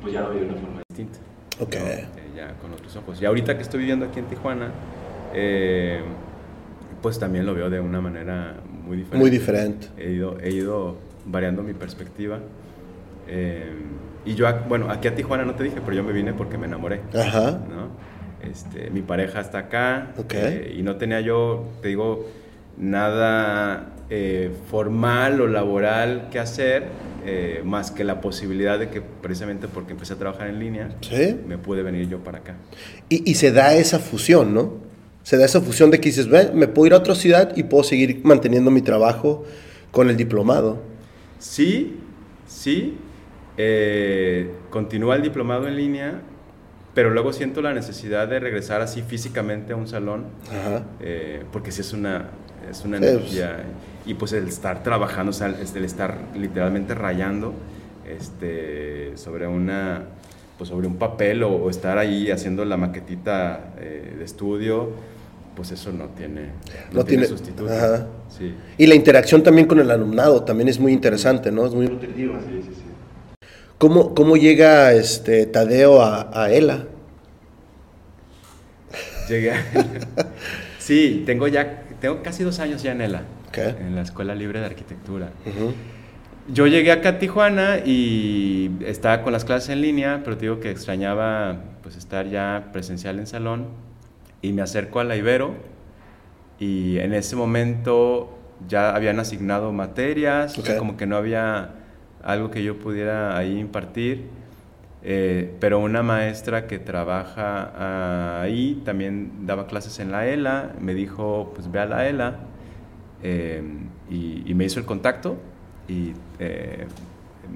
pues 0.00 0.12
ya 0.14 0.22
lo 0.22 0.30
vi 0.30 0.40
de 0.40 0.46
una 0.46 0.54
forma 0.54 0.82
distinta. 0.88 1.18
Ok. 1.60 1.74
Eh, 1.74 2.06
ya 2.34 2.54
con 2.54 2.72
otros 2.72 2.94
ojos. 2.96 3.20
Y 3.20 3.26
ahorita 3.26 3.56
que 3.56 3.62
estoy 3.62 3.80
viviendo 3.80 4.06
aquí 4.06 4.20
en 4.20 4.26
Tijuana, 4.26 4.70
eh, 5.34 6.00
pues 7.02 7.18
también 7.18 7.44
lo 7.44 7.54
veo 7.54 7.68
de 7.68 7.80
una 7.80 8.00
manera 8.00 8.54
muy 8.84 8.96
diferente. 8.96 9.18
Muy 9.18 9.30
diferente. 9.30 9.88
He 9.98 10.12
ido, 10.12 10.38
he 10.40 10.50
ido 10.50 10.96
variando 11.26 11.62
mi 11.62 11.74
perspectiva. 11.74 12.38
Eh, 13.26 13.70
y 14.24 14.34
yo, 14.34 14.46
bueno, 14.68 14.90
aquí 14.90 15.08
a 15.08 15.14
Tijuana 15.14 15.44
no 15.44 15.54
te 15.54 15.64
dije, 15.64 15.76
pero 15.84 15.96
yo 15.96 16.02
me 16.02 16.12
vine 16.12 16.32
porque 16.32 16.56
me 16.56 16.66
enamoré. 16.66 17.02
Ajá. 17.14 17.50
¿no? 17.50 17.88
Este, 18.48 18.88
mi 18.90 19.02
pareja 19.02 19.40
está 19.40 19.58
acá 19.58 20.12
Ok. 20.16 20.32
eh, 20.34 20.74
y 20.78 20.82
no 20.82 20.96
tenía 20.96 21.20
yo, 21.20 21.64
te 21.82 21.88
digo, 21.88 22.26
nada 22.78 23.92
eh, 24.10 24.50
formal 24.70 25.40
o 25.40 25.46
laboral 25.46 26.28
que 26.30 26.38
hacer, 26.38 26.84
eh, 27.26 27.60
más 27.64 27.90
que 27.90 28.04
la 28.04 28.20
posibilidad 28.20 28.78
de 28.78 28.88
que 28.88 29.02
precisamente 29.02 29.68
porque 29.68 29.92
empecé 29.92 30.14
a 30.14 30.16
trabajar 30.16 30.48
en 30.48 30.58
línea, 30.58 30.88
Sí. 31.02 31.36
me 31.46 31.58
pude 31.58 31.82
venir 31.82 32.08
yo 32.08 32.18
para 32.18 32.38
acá. 32.38 32.54
Y, 33.08 33.30
y 33.30 33.34
se 33.34 33.52
da 33.52 33.74
esa 33.74 33.98
fusión, 33.98 34.54
¿no? 34.54 34.74
Se 35.24 35.36
da 35.36 35.44
esa 35.44 35.60
fusión 35.60 35.90
de 35.90 36.00
que 36.00 36.08
dices, 36.08 36.28
"Ve, 36.28 36.50
me 36.54 36.68
puedo 36.68 36.86
ir 36.86 36.92
a 36.94 36.96
otra 36.98 37.14
ciudad 37.14 37.54
y 37.54 37.64
puedo 37.64 37.84
seguir 37.84 38.20
manteniendo 38.24 38.70
mi 38.70 38.80
trabajo 38.80 39.44
con 39.90 40.08
el 40.08 40.16
diplomado. 40.16 40.78
Sí, 41.38 41.96
sí, 42.46 42.96
eh, 43.58 44.50
continúa 44.70 45.16
el 45.16 45.22
diplomado 45.22 45.68
en 45.68 45.76
línea, 45.76 46.22
pero 46.94 47.10
luego 47.10 47.32
siento 47.34 47.60
la 47.60 47.74
necesidad 47.74 48.26
de 48.28 48.40
regresar 48.40 48.80
así 48.80 49.02
físicamente 49.02 49.72
a 49.74 49.76
un 49.76 49.86
salón, 49.86 50.26
Ajá. 50.50 50.84
eh, 51.00 51.42
porque 51.52 51.72
sí 51.72 51.82
es 51.82 51.92
una, 51.92 52.30
es 52.70 52.84
una 52.84 52.98
pues. 52.98 53.10
energía, 53.10 53.64
y 54.06 54.14
pues 54.14 54.32
el 54.32 54.48
estar 54.48 54.82
trabajando, 54.82 55.30
o 55.30 55.32
sea, 55.32 55.48
el 55.48 55.84
estar 55.84 56.16
literalmente 56.36 56.94
rayando 56.94 57.52
este, 58.08 59.16
sobre 59.16 59.46
una 59.46 60.02
pues 60.56 60.70
sobre 60.70 60.88
un 60.88 60.96
papel 60.96 61.44
o, 61.44 61.52
o 61.52 61.70
estar 61.70 61.98
ahí 61.98 62.32
haciendo 62.32 62.64
la 62.64 62.76
maquetita 62.76 63.74
eh, 63.78 64.14
de 64.18 64.24
estudio, 64.24 64.90
pues 65.54 65.70
eso 65.70 65.92
no 65.92 66.06
tiene, 66.08 66.46
no 66.90 66.98
No 66.98 67.04
tiene 67.04 67.26
tiene- 67.26 67.26
sustituto. 67.38 67.72
ajá. 67.72 68.06
Sí. 68.36 68.54
Y 68.76 68.86
la 68.88 68.96
interacción 68.96 69.42
también 69.44 69.68
con 69.68 69.78
el 69.78 69.88
alumnado 69.90 70.42
también 70.42 70.68
es 70.68 70.80
muy 70.80 70.92
interesante, 70.92 71.52
¿no? 71.52 71.64
Es 71.66 71.74
muy 71.74 71.86
nutritiva. 71.86 72.40
Sí, 72.40 72.60
sí, 72.62 72.72
sí. 72.74 73.46
¿Cómo, 73.78 74.14
cómo 74.16 74.36
llega 74.36 74.92
este 74.94 75.46
Tadeo 75.46 76.02
a, 76.02 76.28
a 76.32 76.50
ELA? 76.50 76.86
Llegué 79.28 79.52
a... 79.52 79.64
Sí, 80.78 81.22
tengo 81.26 81.46
ya, 81.48 81.82
tengo 82.00 82.22
casi 82.22 82.44
dos 82.44 82.58
años 82.60 82.82
ya 82.82 82.92
en 82.92 83.00
ELA, 83.00 83.22
en 83.54 83.94
la 83.94 84.02
Escuela 84.02 84.34
Libre 84.34 84.60
de 84.60 84.66
Arquitectura. 84.66 85.30
Yo 86.50 86.66
llegué 86.66 86.92
acá 86.92 87.10
a 87.10 87.18
Tijuana 87.18 87.78
y 87.84 88.70
estaba 88.86 89.22
con 89.22 89.32
las 89.32 89.44
clases 89.44 89.68
en 89.70 89.82
línea, 89.82 90.22
pero 90.24 90.36
te 90.36 90.42
digo 90.46 90.60
que 90.60 90.70
extrañaba 90.70 91.56
pues 91.82 91.96
estar 91.96 92.26
ya 92.28 92.70
presencial 92.72 93.18
en 93.18 93.26
salón 93.26 93.66
y 94.40 94.52
me 94.52 94.62
acerco 94.62 95.00
a 95.00 95.04
la 95.04 95.16
Ibero 95.16 95.54
y 96.58 96.98
en 96.98 97.12
ese 97.12 97.36
momento 97.36 98.34
ya 98.66 98.94
habían 98.94 99.20
asignado 99.20 99.72
materias, 99.72 100.58
o 100.58 100.62
sea, 100.62 100.74
Ok. 100.74 100.78
como 100.78 100.96
que 100.96 101.06
no 101.06 101.16
había 101.16 101.74
algo 102.24 102.50
que 102.50 102.62
yo 102.64 102.78
pudiera 102.78 103.36
ahí 103.36 103.58
impartir, 103.58 104.24
eh, 105.02 105.54
pero 105.60 105.78
una 105.78 106.02
maestra 106.02 106.66
que 106.66 106.80
trabaja 106.80 107.72
ah, 107.76 108.40
ahí 108.42 108.82
también 108.84 109.46
daba 109.46 109.66
clases 109.66 110.00
en 110.00 110.10
la 110.10 110.26
ELA, 110.26 110.74
me 110.80 110.94
dijo, 110.94 111.52
pues 111.54 111.70
ve 111.70 111.78
a 111.78 111.86
la 111.86 112.08
ELA 112.08 112.40
eh, 113.22 113.62
y, 114.10 114.52
me 114.54 114.64
hizo 114.64 114.80
el 114.80 114.86
contacto 114.86 115.36
y 115.86 116.14
eh, 116.40 116.86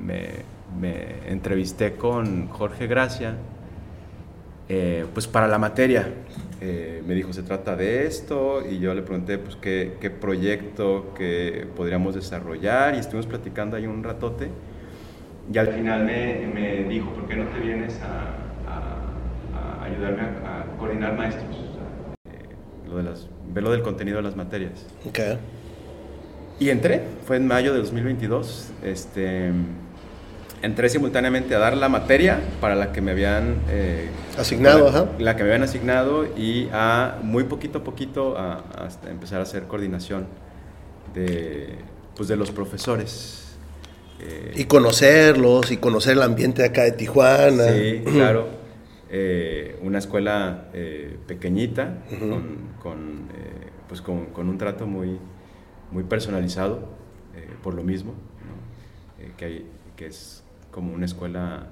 me, 0.01 0.29
me 0.81 1.29
entrevisté 1.29 1.95
con 1.95 2.49
Jorge 2.49 2.87
Gracia, 2.87 3.37
pues 5.13 5.27
para 5.27 5.49
la 5.49 5.59
materia. 5.59 6.11
Me 6.61 7.15
dijo, 7.15 7.33
se 7.33 7.43
trata 7.43 7.77
de 7.77 8.07
esto, 8.07 8.63
y 8.67 8.79
yo 8.79 8.95
le 8.95 9.03
pregunté, 9.03 9.37
pues, 9.37 9.57
qué, 9.57 9.97
qué 10.01 10.09
proyecto 10.09 11.13
que 11.15 11.67
podríamos 11.77 12.15
desarrollar, 12.15 12.95
y 12.95 12.99
estuvimos 12.99 13.27
platicando 13.27 13.77
ahí 13.77 13.87
un 13.87 14.03
ratote, 14.05 14.49
y 15.53 15.59
al 15.59 15.69
final 15.69 16.05
me, 16.05 16.47
me 16.55 16.85
dijo, 16.85 17.11
¿por 17.13 17.27
qué 17.29 17.37
no 17.37 17.45
te 17.47 17.59
vienes 17.61 17.99
a, 18.03 18.71
a- 18.71 19.81
a 19.81 19.85
ayudarme 19.85 20.23
a, 20.23 20.61
a 20.61 20.79
coordinar 20.79 21.17
maestros? 21.17 21.47
O 21.57 21.73
sea, 21.75 22.33
eh, 22.33 22.55
lo 22.89 22.97
de 22.99 23.03
las, 23.05 23.29
ver 23.53 23.63
lo 23.65 23.71
del 23.71 23.83
contenido 23.83 24.19
de 24.19 24.23
las 24.25 24.37
materias. 24.37 24.87
Ok. 25.07 25.19
Y 26.61 26.71
entré, 26.71 27.03
fue 27.27 27.37
en 27.39 27.47
mayo 27.47 27.73
de 27.73 27.81
2022. 27.81 28.71
Este, 28.85 29.51
entré 30.63 30.89
simultáneamente 30.89 31.57
a 31.57 31.59
dar 31.59 31.77
la 31.77 31.89
materia 31.89 32.39
para 32.61 32.77
la 32.77 32.93
que 32.93 33.01
me 33.01 33.11
habían 33.11 33.57
eh, 33.69 34.09
Asignado, 34.39 34.85
la, 34.85 34.91
ajá. 34.91 35.07
la 35.19 35.35
que 35.37 35.43
me 35.43 35.49
habían 35.49 35.65
asignado 35.65 36.25
y 36.37 36.69
a 36.73 37.19
muy 37.23 37.45
poquito 37.45 37.79
a 37.79 37.85
poquito 37.85 38.39
a, 38.39 38.59
a 38.59 39.11
empezar 39.11 39.41
a 39.41 39.43
hacer 39.43 39.65
coordinación 39.65 40.27
de, 41.15 41.79
pues 42.15 42.29
de 42.29 42.37
los 42.37 42.53
profesores. 42.53 43.42
Eh, 44.21 44.53
Y 44.57 44.65
conocerlos 44.65 45.71
y 45.73 45.77
conocer 45.79 46.13
el 46.17 46.23
ambiente 46.23 46.63
de 46.63 46.69
acá 46.69 46.83
de 46.83 46.93
Tijuana. 46.93 47.69
Sí, 47.69 48.03
claro. 48.13 48.47
Eh, 49.11 49.79
una 49.83 49.99
escuela 49.99 50.69
eh, 50.73 51.17
pequeñita, 51.27 51.99
con, 52.19 52.59
con, 52.83 52.99
eh, 53.35 53.69
pues 53.89 54.01
con, 54.01 54.27
con 54.27 54.49
un 54.49 54.57
trato 54.59 54.87
muy, 54.87 55.19
muy 55.91 56.05
personalizado, 56.05 56.89
por 57.63 57.75
lo 57.75 57.83
mismo, 57.83 58.13
¿no? 58.13 59.37
Que, 59.37 59.45
hay- 59.45 59.67
que 59.97 60.07
es 60.07 60.43
como 60.71 60.95
una 60.95 61.05
escuela 61.05 61.67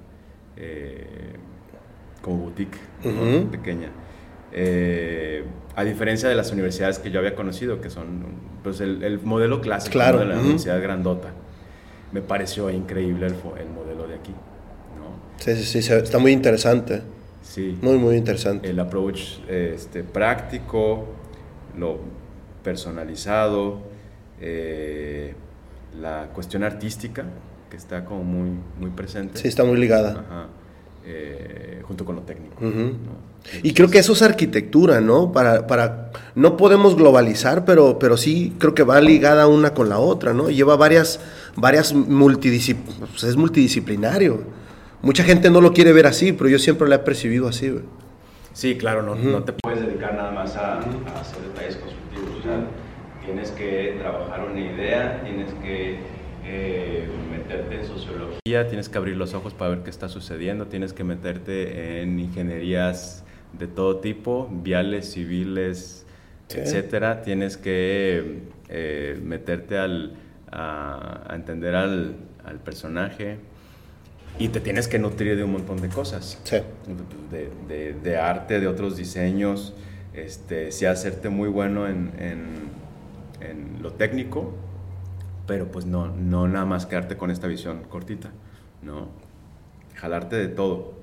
como 2.21 2.37
boutique, 2.37 2.77
¿no? 3.03 3.09
Ujú. 3.39 3.49
pequeña. 3.51 3.89
Eh, 4.53 5.43
a 5.75 5.83
diferencia 5.83 6.29
de 6.29 6.35
las 6.35 6.51
universidades 6.51 6.99
que 6.99 7.09
yo 7.09 7.19
había 7.19 7.35
conocido, 7.35 7.81
que 7.81 7.89
son 7.89 8.23
pues, 8.63 8.81
el, 8.81 9.03
el 9.03 9.19
modelo 9.21 9.61
clásico 9.61 9.97
de 9.97 10.25
la 10.25 10.39
universidad 10.39 10.81
grandota, 10.81 11.29
me 12.11 12.21
pareció 12.21 12.69
increíble 12.69 13.27
el, 13.27 13.35
modelo 13.69 14.07
de 14.07 14.15
aquí. 14.15 14.31
¿no? 14.31 15.15
Sí, 15.37 15.55
sí, 15.63 15.81
sí, 15.81 15.93
está 15.93 16.19
muy 16.19 16.31
interesante. 16.31 17.01
Sí. 17.41 17.77
Muy, 17.81 17.97
muy 17.97 18.17
interesante. 18.17 18.69
El 18.69 18.79
approach 18.79 19.39
este, 19.47 20.03
práctico, 20.03 21.07
lo 21.77 21.99
personalizado, 22.63 23.79
eh, 24.39 25.33
la 25.99 26.29
cuestión 26.33 26.63
artística, 26.63 27.25
que 27.69 27.77
está 27.77 28.05
como 28.05 28.23
muy, 28.23 28.49
muy 28.79 28.91
presente. 28.91 29.39
Sí, 29.39 29.47
está 29.47 29.63
muy 29.63 29.77
ligada. 29.77 30.11
Ajá. 30.11 30.47
Eh, 31.03 31.81
junto 31.83 32.05
con 32.05 32.15
lo 32.15 32.21
técnico. 32.21 32.61
¿no? 32.61 33.30
Y 33.63 33.73
creo 33.73 33.89
que 33.89 33.99
eso 33.99 34.13
es 34.13 34.21
arquitectura, 34.21 35.01
¿no? 35.01 35.31
Para, 35.31 35.67
para, 35.67 36.11
no 36.35 36.57
podemos 36.57 36.95
globalizar, 36.95 37.65
pero, 37.65 37.99
pero 37.99 38.17
sí 38.17 38.55
creo 38.59 38.73
que 38.73 38.83
va 38.83 39.01
ligada 39.01 39.47
una 39.47 39.73
con 39.73 39.89
la 39.89 39.99
otra, 39.99 40.33
¿no? 40.33 40.49
Lleva 40.49 40.75
varias, 40.75 41.19
varias 41.55 41.93
multidisciplinas, 41.93 43.23
es 43.23 43.35
multidisciplinario. 43.35 44.43
Mucha 45.01 45.23
gente 45.23 45.49
no 45.49 45.61
lo 45.61 45.73
quiere 45.73 45.93
ver 45.93 46.07
así, 46.07 46.31
pero 46.31 46.49
yo 46.49 46.59
siempre 46.59 46.87
lo 46.87 46.95
he 46.95 46.99
percibido 46.99 47.47
así, 47.47 47.69
güey. 47.69 47.83
Sí, 48.53 48.77
claro, 48.77 49.01
no, 49.01 49.15
no 49.15 49.43
te 49.43 49.53
puedes 49.53 49.81
dedicar 49.81 50.13
nada 50.13 50.31
más 50.31 50.55
a, 50.55 50.75
a 50.75 50.79
hacer 51.19 51.41
detalles 51.53 51.77
constructivos. 51.77 52.39
O 52.39 52.43
sea, 52.43 52.67
tienes 53.25 53.51
que 53.51 53.95
trabajar 53.99 54.45
una 54.49 54.59
idea, 54.59 55.21
tienes 55.23 55.53
que 55.55 55.99
eh, 56.45 57.07
meterte 57.31 57.75
en 57.75 57.85
sociología, 57.85 58.67
tienes 58.67 58.89
que 58.89 58.97
abrir 58.97 59.15
los 59.15 59.33
ojos 59.33 59.53
para 59.53 59.71
ver 59.71 59.79
qué 59.83 59.89
está 59.89 60.09
sucediendo, 60.09 60.67
tienes 60.67 60.93
que 60.93 61.03
meterte 61.03 62.01
en 62.01 62.19
ingenierías 62.19 63.23
de 63.57 63.67
todo 63.67 63.97
tipo, 63.97 64.49
viales, 64.51 65.11
civiles, 65.11 66.05
Sí. 66.47 66.59
etcétera. 66.59 67.21
Tienes 67.21 67.55
que 67.57 68.41
eh, 68.69 69.19
meterte 69.23 69.77
al, 69.77 70.15
a, 70.51 71.23
a 71.31 71.35
entender 71.35 71.75
al, 71.75 72.15
al 72.43 72.59
personaje 72.59 73.37
y 74.39 74.49
te 74.49 74.59
tienes 74.59 74.87
que 74.89 74.99
nutrir 74.99 75.37
de 75.37 75.43
un 75.45 75.51
montón 75.53 75.79
de 75.81 75.87
cosas 75.89 76.39
Sí. 76.43 76.57
de, 77.31 77.49
de- 77.67 77.93
de 77.93 78.17
arte, 78.17 78.59
de 78.59 78.67
otros 78.67 78.97
diseños, 78.97 79.73
este, 80.13 80.71
sí 80.73 80.85
hacerte 80.85 81.29
muy 81.29 81.47
bueno 81.47 81.87
en, 81.87 82.11
en- 82.19 82.69
en 83.39 83.81
lo 83.81 83.93
técnico, 83.93 84.53
pero 85.47 85.71
pues 85.71 85.85
no, 85.85 86.07
no 86.07 86.47
nada 86.49 86.65
más 86.65 86.85
quedarte 86.85 87.15
con 87.17 87.31
esta 87.31 87.47
visión 87.47 87.83
cortita, 87.89 88.31
¿no? 88.83 89.07
Jalarte 89.95 90.35
de 90.35 90.47
todo. 90.49 90.93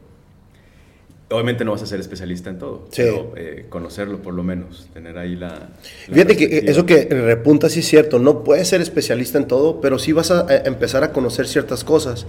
Obviamente 1.31 1.63
no 1.63 1.73
vas 1.73 1.83
a 1.83 1.87
ser 1.87 2.01
especialista 2.01 2.49
en 2.49 2.59
todo, 2.59 2.87
Sí. 2.91 3.03
pero 3.03 3.35
eh, 3.37 3.67
conocerlo 3.69 4.23
por 4.23 4.33
lo 4.33 4.43
menos, 4.43 4.89
tener 4.95 5.19
ahí 5.19 5.37
la... 5.37 5.49
la 5.49 5.69
Fíjate 6.15 6.37
que 6.39 6.49
perspectiva. 6.49 6.71
eso 6.73 6.87
que 6.87 7.05
repunta 7.15 7.69
sí 7.69 7.81
es 7.81 7.87
cierto, 7.87 8.19
no 8.19 8.43
puedes 8.45 8.67
ser 8.69 8.81
especialista 8.81 9.37
en 9.37 9.47
todo, 9.47 9.81
pero 9.83 9.99
sí 9.99 10.13
vas 10.13 10.31
a 10.31 10.47
a 10.49 10.57
empezar 10.65 11.05
a 11.05 11.13
conocer 11.13 11.47
ciertas 11.47 11.85
cosas. 11.85 12.27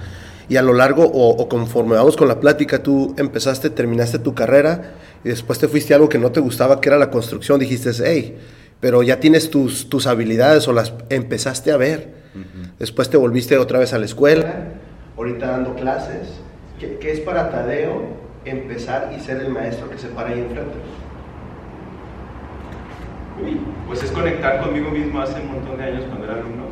Y 0.50 0.58
a 0.58 0.62
lo 0.62 0.74
largo 0.74 1.06
o, 1.06 1.30
o 1.30 1.48
conforme 1.48 1.96
vamos 1.96 2.18
con 2.18 2.28
la 2.28 2.42
plática, 2.42 2.84
tú 2.84 3.16
empezaste, 3.18 3.70
terminaste 3.70 4.20
tu 4.20 4.34
carrera 4.36 4.96
y 5.24 5.30
después 5.30 5.60
te 5.60 5.70
fuiste 5.70 5.94
a 5.94 5.96
algo 5.96 6.10
que 6.10 6.18
no 6.18 6.32
te 6.34 6.42
gustaba, 6.42 6.82
que 6.82 6.90
era 6.90 6.98
la 6.98 7.10
construcción, 7.10 7.58
dijiste, 7.60 7.92
hey, 8.04 8.38
pero 8.82 9.02
ya 9.04 9.22
tienes 9.22 9.50
tus, 9.50 9.88
tus 9.88 10.08
habilidades 10.08 10.68
o 10.68 10.74
las 10.74 10.94
empezaste 11.10 11.72
a 11.72 11.78
ver. 11.78 12.20
Después 12.80 13.10
te 13.10 13.16
volviste 13.18 13.58
otra 13.58 13.80
vez 13.80 13.94
a 13.94 13.98
la 14.00 14.06
escuela, 14.06 14.74
ahorita 15.16 15.48
dando 15.48 15.74
clases. 15.76 16.28
¿Qué, 16.80 16.98
qué 17.00 17.12
es 17.14 17.20
para 17.22 17.50
Tadeo 17.50 18.28
empezar 18.46 19.12
y 19.16 19.20
ser 19.20 19.42
el 19.42 19.50
maestro 19.50 19.90
que 19.90 19.98
se 19.98 20.08
para 20.10 20.30
ahí 20.30 20.40
enfrente? 20.40 20.78
pues 23.88 24.04
es 24.04 24.12
conectar 24.12 24.62
conmigo 24.62 24.92
mismo 24.92 25.22
hace 25.22 25.40
un 25.42 25.54
montón 25.54 25.78
de 25.78 25.84
años 25.84 26.04
cuando 26.06 26.26
era 26.26 26.36
alumno. 26.36 26.66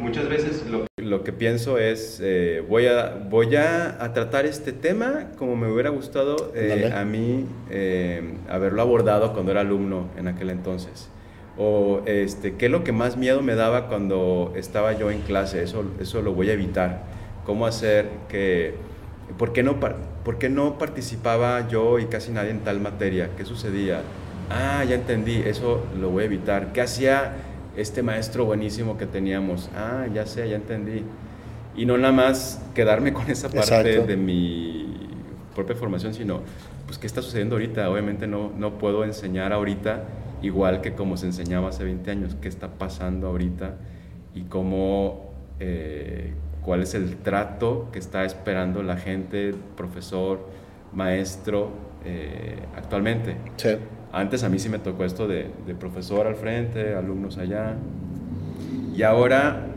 Muchas 0.00 0.28
veces 0.28 0.64
lo, 0.70 0.86
lo 0.96 1.22
que 1.22 1.32
pienso 1.32 1.78
es, 1.78 2.20
eh, 2.22 2.64
voy, 2.66 2.86
a, 2.86 3.16
voy 3.28 3.54
a, 3.56 4.02
a, 4.02 4.12
tratar 4.12 4.46
este 4.46 4.72
tema 4.72 5.30
como 5.36 5.56
me 5.56 5.70
hubiera 5.70 5.90
gustado 5.90 6.52
eh, 6.54 6.92
a 6.94 7.04
mí 7.04 7.46
eh, 7.70 8.38
haberlo 8.48 8.82
abordado 8.82 9.32
cuando 9.32 9.52
era 9.52 9.60
alumno 9.60 10.08
en 10.16 10.28
aquel 10.28 10.50
entonces. 10.50 11.10
O 11.58 12.02
este, 12.06 12.54
qué 12.56 12.66
es 12.66 12.72
lo 12.72 12.84
que 12.84 12.92
más 12.92 13.16
miedo 13.16 13.42
me 13.42 13.54
daba 13.54 13.88
cuando 13.88 14.52
estaba 14.56 14.92
yo 14.92 15.10
en 15.10 15.20
clase, 15.20 15.62
eso, 15.62 15.84
eso 16.00 16.22
lo 16.22 16.32
voy 16.32 16.50
a 16.50 16.52
evitar. 16.52 17.04
¿Cómo 17.44 17.66
hacer 17.66 18.06
que... 18.28 18.74
¿Por 19.38 19.52
qué, 19.52 19.62
no, 19.62 19.80
¿Por 20.26 20.38
qué 20.38 20.48
no 20.48 20.76
participaba 20.76 21.68
yo 21.68 22.00
y 22.00 22.06
casi 22.06 22.32
nadie 22.32 22.50
en 22.50 22.58
tal 22.64 22.80
materia? 22.80 23.30
¿Qué 23.36 23.44
sucedía? 23.44 24.00
Ah, 24.50 24.82
ya 24.82 24.96
entendí, 24.96 25.36
eso 25.36 25.86
lo 26.00 26.10
voy 26.10 26.24
a 26.24 26.26
evitar. 26.26 26.72
¿Qué 26.72 26.80
hacía 26.80 27.36
este 27.76 28.02
maestro 28.02 28.44
buenísimo 28.44 28.98
que 28.98 29.06
teníamos? 29.06 29.70
Ah, 29.76 30.08
ya 30.12 30.26
sé, 30.26 30.48
ya 30.48 30.56
entendí. 30.56 31.04
Y 31.76 31.86
no 31.86 31.96
nada 31.96 32.12
más 32.12 32.60
quedarme 32.74 33.12
con 33.12 33.30
esa 33.30 33.48
parte 33.48 34.00
de 34.00 34.16
mi 34.16 35.08
propia 35.54 35.76
formación, 35.76 36.12
sino, 36.12 36.40
pues, 36.86 36.98
¿qué 36.98 37.06
está 37.06 37.22
sucediendo 37.22 37.54
ahorita? 37.54 37.88
Obviamente 37.88 38.26
no, 38.26 38.50
no 38.58 38.78
puedo 38.78 39.04
enseñar 39.04 39.52
ahorita 39.52 40.02
igual 40.42 40.80
que 40.80 40.94
como 40.94 41.16
se 41.16 41.26
enseñaba 41.26 41.68
hace 41.68 41.84
20 41.84 42.10
años, 42.10 42.36
qué 42.42 42.48
está 42.48 42.66
pasando 42.66 43.28
ahorita 43.28 43.76
y 44.34 44.42
cómo, 44.42 45.30
eh, 45.60 46.32
cuál 46.66 46.82
es 46.82 46.94
el 46.94 47.16
trato 47.18 47.88
que 47.92 48.00
está 48.00 48.24
esperando 48.24 48.82
la 48.82 48.96
gente, 48.96 49.54
profesor, 49.76 50.40
maestro, 50.92 51.70
eh, 52.04 52.58
actualmente. 52.76 53.36
Sí. 53.56 53.76
Antes 54.12 54.42
a 54.42 54.48
mí 54.48 54.58
sí 54.58 54.68
me 54.68 54.80
tocó 54.80 55.04
esto 55.04 55.28
de, 55.28 55.48
profesor 55.78 56.26
al 56.26 56.34
frente, 56.34 56.94
alumnos 56.94 57.38
allá. 57.38 57.76
Y 58.96 59.04
ahora, 59.04 59.68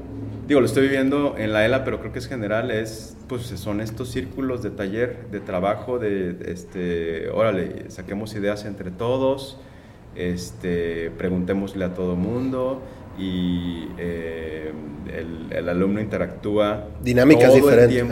digo, 0.48 0.62
lo 0.62 0.66
estoy 0.66 0.84
viviendo 0.84 1.36
en 1.38 1.54
la 1.54 1.64
ELA, 1.64 1.84
pero 1.84 2.00
creo 2.00 2.12
que 2.12 2.20
es 2.20 2.28
general, 2.28 2.72
es, 2.72 3.16
pues 3.28 3.44
son 3.44 3.82
estos 3.82 4.10
círculos 4.10 4.64
de 4.64 4.72
taller, 4.72 5.28
de 5.30 5.42
trabajo, 5.42 6.00
de, 6.00 6.38
este, 6.48 7.30
órale, 7.30 7.92
saquemos 7.92 8.34
ideas 8.34 8.66
entre 8.66 8.90
todos, 8.90 9.60
este, 10.16 11.12
preguntémosle 11.12 11.86
a 11.86 11.94
todo 11.94 12.16
mundo 12.16 12.82
y 13.20 13.90
eh, 13.98 14.72
el, 15.52 15.70
alumno 15.70 16.00
interactúa. 16.00 16.88
Dinámicas 17.04 17.54
diferentes. 17.54 18.06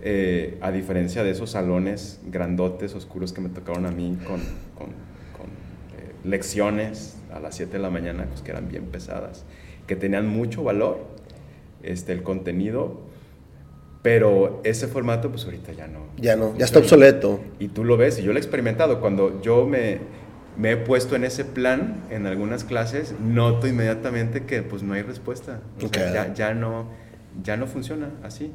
Eh, 0.00 0.58
a 0.60 0.70
diferencia 0.70 1.24
de 1.24 1.30
esos 1.30 1.50
salones 1.50 2.20
grandotes, 2.26 2.94
oscuros 2.94 3.32
que 3.32 3.40
me 3.40 3.48
tocaron 3.48 3.84
a 3.84 3.90
mí 3.90 4.16
con 4.24 4.40
lecciones 6.24 7.16
a 7.32 7.40
las 7.40 7.56
7 7.56 7.72
de 7.72 7.78
la 7.78 7.90
mañana, 7.90 8.26
pues 8.28 8.42
que 8.42 8.50
eran 8.50 8.68
bien 8.68 8.86
pesadas, 8.86 9.44
que 9.86 9.96
tenían 9.96 10.28
mucho 10.28 10.62
valor, 10.62 10.98
este, 11.82 12.12
el 12.12 12.22
contenido, 12.22 13.00
pero 14.02 14.60
ese 14.64 14.86
formato 14.86 15.30
pues 15.30 15.44
ahorita 15.44 15.72
ya 15.72 15.86
no. 15.86 16.06
Ya 16.16 16.36
no, 16.36 16.56
ya 16.56 16.64
está 16.64 16.78
obsoleto. 16.78 17.40
Y 17.58 17.68
tú 17.68 17.84
lo 17.84 17.96
ves, 17.96 18.18
y 18.18 18.22
yo 18.22 18.32
lo 18.32 18.38
he 18.38 18.40
experimentado, 18.40 19.00
cuando 19.00 19.40
yo 19.42 19.66
me, 19.66 19.98
me 20.58 20.72
he 20.72 20.76
puesto 20.76 21.14
en 21.14 21.24
ese 21.24 21.44
plan 21.44 22.02
en 22.10 22.26
algunas 22.26 22.64
clases, 22.64 23.14
noto 23.20 23.68
inmediatamente 23.68 24.44
que 24.44 24.62
pues 24.62 24.82
no 24.82 24.92
hay 24.92 25.02
respuesta, 25.02 25.60
ya, 25.92 26.34
ya, 26.34 26.52
no, 26.52 26.88
ya 27.42 27.56
no 27.56 27.66
funciona 27.68 28.10
así. 28.24 28.50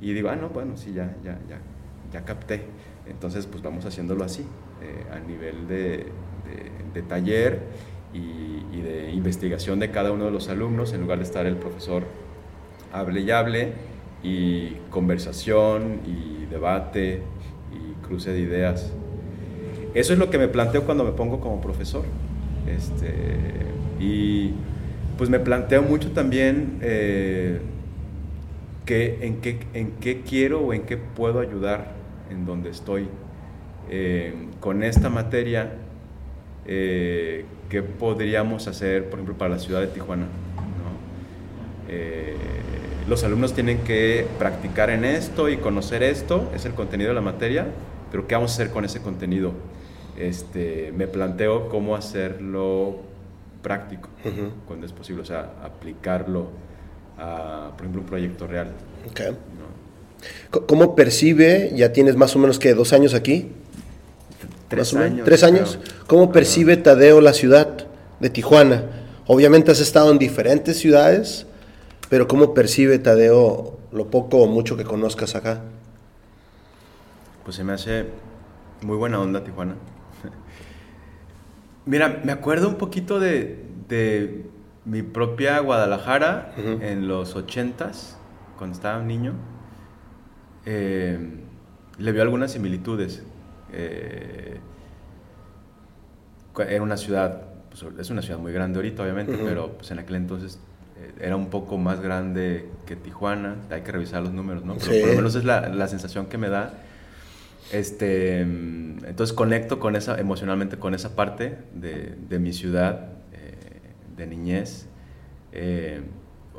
Y 0.00 0.14
digo, 0.14 0.30
ah, 0.30 0.36
no, 0.36 0.48
bueno, 0.48 0.76
sí, 0.76 0.92
ya, 0.92 1.16
ya, 1.24 1.38
ya, 1.48 1.58
ya 2.12 2.24
capté. 2.24 2.62
Entonces, 3.06 3.46
pues 3.46 3.62
vamos 3.62 3.84
haciéndolo 3.84 4.24
así, 4.24 4.46
eh, 4.80 5.04
a 5.12 5.18
nivel 5.18 5.66
de, 5.66 6.06
de, 6.94 7.02
taller 7.02 7.60
y, 8.14 8.80
de 8.80 9.10
investigación 9.10 9.78
de 9.78 9.90
cada 9.90 10.12
uno 10.12 10.26
de 10.26 10.30
los 10.30 10.48
alumnos, 10.48 10.92
en 10.92 11.02
lugar 11.02 11.18
de 11.18 11.24
estar 11.24 11.46
el 11.46 11.56
profesor 11.56 12.04
hable 12.92 13.20
y 13.20 13.30
hable, 13.30 13.72
y 14.22 14.76
conversación 14.90 16.00
y 16.06 16.46
debate 16.46 17.22
y 17.72 18.06
cruce 18.06 18.32
de 18.32 18.40
ideas. 18.40 18.92
Eso 19.94 20.12
es 20.12 20.18
lo 20.18 20.30
que 20.30 20.38
me 20.38 20.48
planteo 20.48 20.84
cuando 20.84 21.04
me 21.04 21.12
pongo 21.12 21.40
como 21.40 21.60
profesor. 21.60 22.04
Este, 22.66 23.12
y 23.98 24.52
pues 25.18 25.28
me 25.30 25.40
planteo 25.40 25.82
mucho 25.82 26.12
también 26.12 26.78
eh, 26.80 27.60
que, 28.86 29.18
en, 29.22 29.40
qué, 29.40 29.58
en 29.74 29.92
qué 30.00 30.22
quiero 30.22 30.60
o 30.60 30.72
en 30.72 30.82
qué 30.82 30.96
puedo 30.96 31.40
ayudar 31.40 31.92
en 32.30 32.46
donde 32.46 32.70
estoy. 32.70 33.08
Eh, 33.90 34.32
con 34.60 34.84
esta 34.84 35.08
materia 35.08 35.72
eh, 36.66 37.44
qué 37.68 37.82
podríamos 37.82 38.68
hacer, 38.68 39.06
por 39.06 39.14
ejemplo, 39.14 39.36
para 39.36 39.54
la 39.54 39.58
ciudad 39.58 39.80
de 39.80 39.88
Tijuana. 39.88 40.26
Los 43.08 43.24
alumnos 43.24 43.54
tienen 43.54 43.78
que 43.78 44.24
practicar 44.38 44.88
en 44.88 45.04
esto 45.04 45.48
y 45.48 45.56
conocer 45.56 46.04
esto, 46.04 46.48
es 46.54 46.64
el 46.64 46.74
contenido 46.74 47.08
de 47.08 47.16
la 47.16 47.20
materia, 47.20 47.66
pero 48.12 48.28
¿qué 48.28 48.36
vamos 48.36 48.52
a 48.52 48.54
hacer 48.54 48.70
con 48.70 48.84
ese 48.84 49.02
contenido? 49.02 49.52
Este, 50.20 50.92
me 50.94 51.06
planteo 51.06 51.70
cómo 51.70 51.96
hacerlo 51.96 52.96
práctico, 53.62 54.08
cuando 54.66 54.84
es 54.84 54.92
posible, 54.92 55.22
o 55.22 55.24
sea, 55.24 55.54
aplicarlo 55.64 56.48
a, 57.18 57.70
por 57.72 57.80
ejemplo, 57.80 58.02
un 58.02 58.06
proyecto 58.06 58.46
real. 58.46 58.68
¿Cómo 60.50 60.94
percibe, 60.94 61.72
ya 61.74 61.92
tienes 61.92 62.16
más 62.16 62.36
o 62.36 62.38
menos 62.38 62.58
que 62.58 62.74
dos 62.74 62.92
años 62.92 63.14
aquí, 63.14 63.50
Tres 64.68 64.94
años. 64.94 65.24
¿Tres 65.24 65.42
años? 65.42 65.78
¿Cómo 66.06 66.30
percibe 66.30 66.76
Tadeo 66.76 67.20
la 67.20 67.32
ciudad 67.32 67.88
de 68.20 68.30
Tijuana? 68.30 68.84
Obviamente 69.26 69.72
has 69.72 69.80
estado 69.80 70.12
en 70.12 70.18
diferentes 70.18 70.78
ciudades, 70.78 71.46
pero 72.08 72.28
¿cómo 72.28 72.54
percibe 72.54 73.00
Tadeo 73.00 73.78
lo 73.90 74.10
poco 74.10 74.38
o 74.38 74.46
mucho 74.46 74.76
que 74.76 74.84
conozcas 74.84 75.34
acá? 75.34 75.62
Pues 77.42 77.56
se 77.56 77.64
me 77.64 77.72
hace 77.72 78.04
muy 78.82 78.96
buena 78.96 79.18
onda 79.20 79.42
Tijuana. 79.42 79.74
Mira, 81.90 82.20
me 82.22 82.30
acuerdo 82.30 82.68
un 82.68 82.76
poquito 82.76 83.18
de, 83.18 83.64
mi 84.84 85.02
propia 85.02 85.58
Guadalajara 85.58 86.52
en 86.56 87.08
los 87.08 87.34
ochentas, 87.34 88.16
cuando 88.56 88.76
estaba 88.76 89.00
un 89.00 89.08
niño. 89.08 89.32
Eh, 90.66 91.18
le 91.98 92.12
vio 92.12 92.22
algunas 92.22 92.52
similitudes. 92.52 93.24
Eh, 93.72 94.60
era 96.58 96.80
una 96.80 96.96
ciudad, 96.96 97.42
pues, 97.70 97.84
es 97.98 98.10
una 98.10 98.22
ciudad 98.22 98.38
muy 98.38 98.52
grande 98.52 98.78
ahorita 98.78 99.02
obviamente, 99.02 99.36
pero 99.44 99.72
pues 99.72 99.90
en 99.90 99.98
aquel 99.98 100.14
entonces 100.14 100.60
eh, 100.96 101.12
era 101.20 101.34
un 101.34 101.50
poco 101.50 101.76
más 101.76 102.00
grande 102.00 102.68
que 102.86 102.94
Tijuana, 102.94 103.56
hay 103.68 103.80
que 103.80 103.90
revisar 103.90 104.22
los 104.22 104.32
números, 104.32 104.64
¿no? 104.64 104.76
Pero 104.76 105.00
por 105.00 105.10
lo 105.10 105.16
menos 105.16 105.34
es 105.34 105.44
la, 105.44 105.68
la, 105.68 105.88
sensación 105.88 106.26
que 106.26 106.38
me 106.38 106.50
da. 106.50 106.72
Este, 107.72 108.40
entonces 108.40 109.32
conecto 109.32 109.78
con 109.78 109.94
esa, 109.94 110.18
emocionalmente 110.18 110.76
con 110.78 110.94
esa 110.94 111.14
parte 111.14 111.56
de, 111.74 112.16
de 112.28 112.38
mi 112.38 112.52
ciudad, 112.52 113.12
eh, 113.32 113.54
de 114.16 114.26
niñez. 114.26 114.86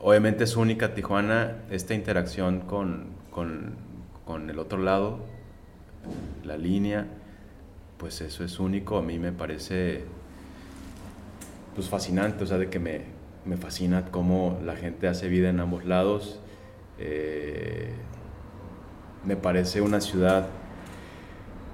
obviamente 0.01 0.45
es 0.45 0.55
única 0.55 0.93
Tijuana 0.93 1.64
esta 1.70 1.93
interacción 1.93 2.62
con, 2.62 3.07
con, 3.30 3.76
con 4.26 4.49
el 4.49 4.57
otro 4.59 4.80
lado, 4.80 5.20
la 6.43 6.57
línea, 6.57 7.07
pues 7.97 8.22
eso 8.22 8.43
es 8.43 8.59
único, 8.59 8.97
a 8.97 9.01
mí 9.01 9.20
me 9.20 9.32
parece 9.32 10.05
pues 11.76 11.88
fascinante, 11.88 12.43
o 12.43 12.47
sea, 12.47 12.57
de 12.57 12.70
que 12.70 12.80
me, 12.80 13.01
me 13.45 13.57
fascina 13.57 14.05
cómo 14.12 14.59
la 14.64 14.76
gente 14.76 15.07
hace 15.07 15.28
vida 15.28 15.49
en 15.49 15.59
ambos 15.59 15.86
lados. 15.86 16.39
Eh, 16.99 17.89
me 19.26 19.36
parece 19.36 19.82
una 19.82 20.01
ciudad 20.01 20.47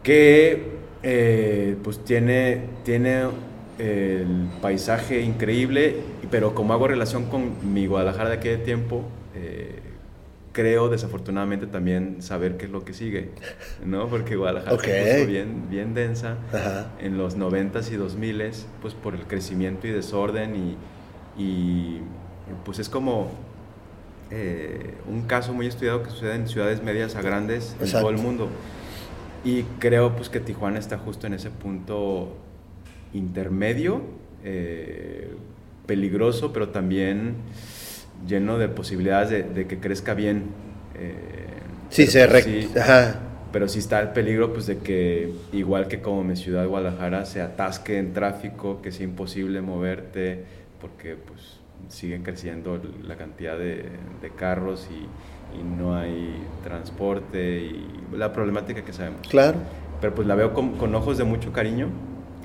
que 0.08 0.64
eh, 1.04 1.76
pues 1.84 2.02
tiene, 2.06 2.62
tiene 2.86 3.26
el 3.78 4.48
paisaje 4.62 5.20
increíble, 5.20 5.98
pero 6.32 6.56
como 6.56 6.72
hago 6.72 6.88
relación 6.88 7.26
con 7.26 7.74
mi 7.74 7.88
Guadalajara 7.88 8.30
de 8.30 8.36
aquel 8.38 8.64
tiempo, 8.64 9.04
eh, 9.36 9.82
creo 10.54 10.88
desafortunadamente 10.88 11.68
también 11.68 12.22
saber 12.22 12.56
qué 12.56 12.68
es 12.68 12.72
lo 12.72 12.86
que 12.86 12.94
sigue, 12.94 13.32
¿no? 13.86 14.08
Porque 14.08 14.38
Guadalajara 14.38 14.78
es 14.82 15.28
bien, 15.28 15.70
bien 15.70 15.94
densa 15.94 16.38
en 17.02 17.18
los 17.18 17.38
90s 17.38 17.92
y 17.92 17.98
2000s, 17.98 18.64
pues 18.82 18.94
por 18.94 19.14
el 19.14 19.24
crecimiento 19.24 19.88
y 19.88 19.92
desorden 19.92 20.56
y, 20.56 20.78
y 21.38 22.00
pues 22.64 22.80
es 22.80 22.88
como 22.88 23.30
eh, 24.32 24.94
un 25.06 25.24
caso 25.24 25.54
muy 25.54 25.68
estudiado 25.68 26.02
que 26.02 26.12
sucede 26.12 26.36
en 26.36 26.48
ciudades 26.48 26.82
medias 26.82 27.18
a 27.18 27.22
grandes 27.22 27.76
en 27.82 27.92
todo 27.92 28.10
el 28.10 28.18
mundo. 28.18 28.48
Y 29.44 29.64
creo 29.80 30.16
pues 30.16 30.30
que 30.30 30.40
Tijuana 30.40 30.80
está 30.80 30.98
justo 30.98 31.28
en 31.28 31.34
ese 31.34 31.50
punto 31.50 32.36
intermedio, 33.14 34.02
eh, 34.44 35.30
peligroso, 35.86 36.52
pero 36.54 36.70
también 36.70 37.36
lleno 38.28 38.58
de 38.58 38.68
posibilidades 38.68 39.54
de, 39.54 39.68
que 39.68 39.80
crezca 39.80 40.14
bien. 40.14 40.46
Eh, 40.96 41.24
sí, 41.90 42.08
se 42.08 42.28
pues, 42.28 42.48
pero 43.52 43.68
sí 43.68 43.80
está 43.80 44.00
el 44.02 44.10
peligro 44.10 44.52
pues 44.52 44.68
de 44.68 44.80
que 44.80 45.32
igual 45.54 45.88
que 45.88 46.02
como 46.02 46.24
mi 46.24 46.36
ciudad 46.36 46.68
Guadalajara 46.68 47.26
se 47.26 47.42
atasque 47.42 47.98
en 47.98 48.14
tráfico, 48.14 48.82
que 48.82 48.92
sea 48.92 49.06
imposible 49.06 49.62
moverte 49.62 50.44
porque 50.82 51.16
pues 51.16 51.60
siguen 51.88 52.24
creciendo 52.24 52.82
la 53.08 53.16
cantidad 53.16 53.58
de, 53.58 53.86
de 54.22 54.30
carros 54.36 54.90
y, 54.92 55.08
y, 55.54 55.82
no 55.82 55.96
hay 55.96 56.36
transporte 56.64 57.60
y 57.60 57.86
la 58.16 58.34
problemática 58.34 58.84
que 58.84 58.94
sabemos. 58.94 59.22
Claro. 59.28 59.58
Pero 60.02 60.14
pues 60.16 60.28
la 60.28 60.36
veo 60.36 60.54
con, 60.54 60.74
con 60.74 60.94
ojos 60.96 61.18
de 61.18 61.24
mucho 61.24 61.52
cariño 61.52 61.90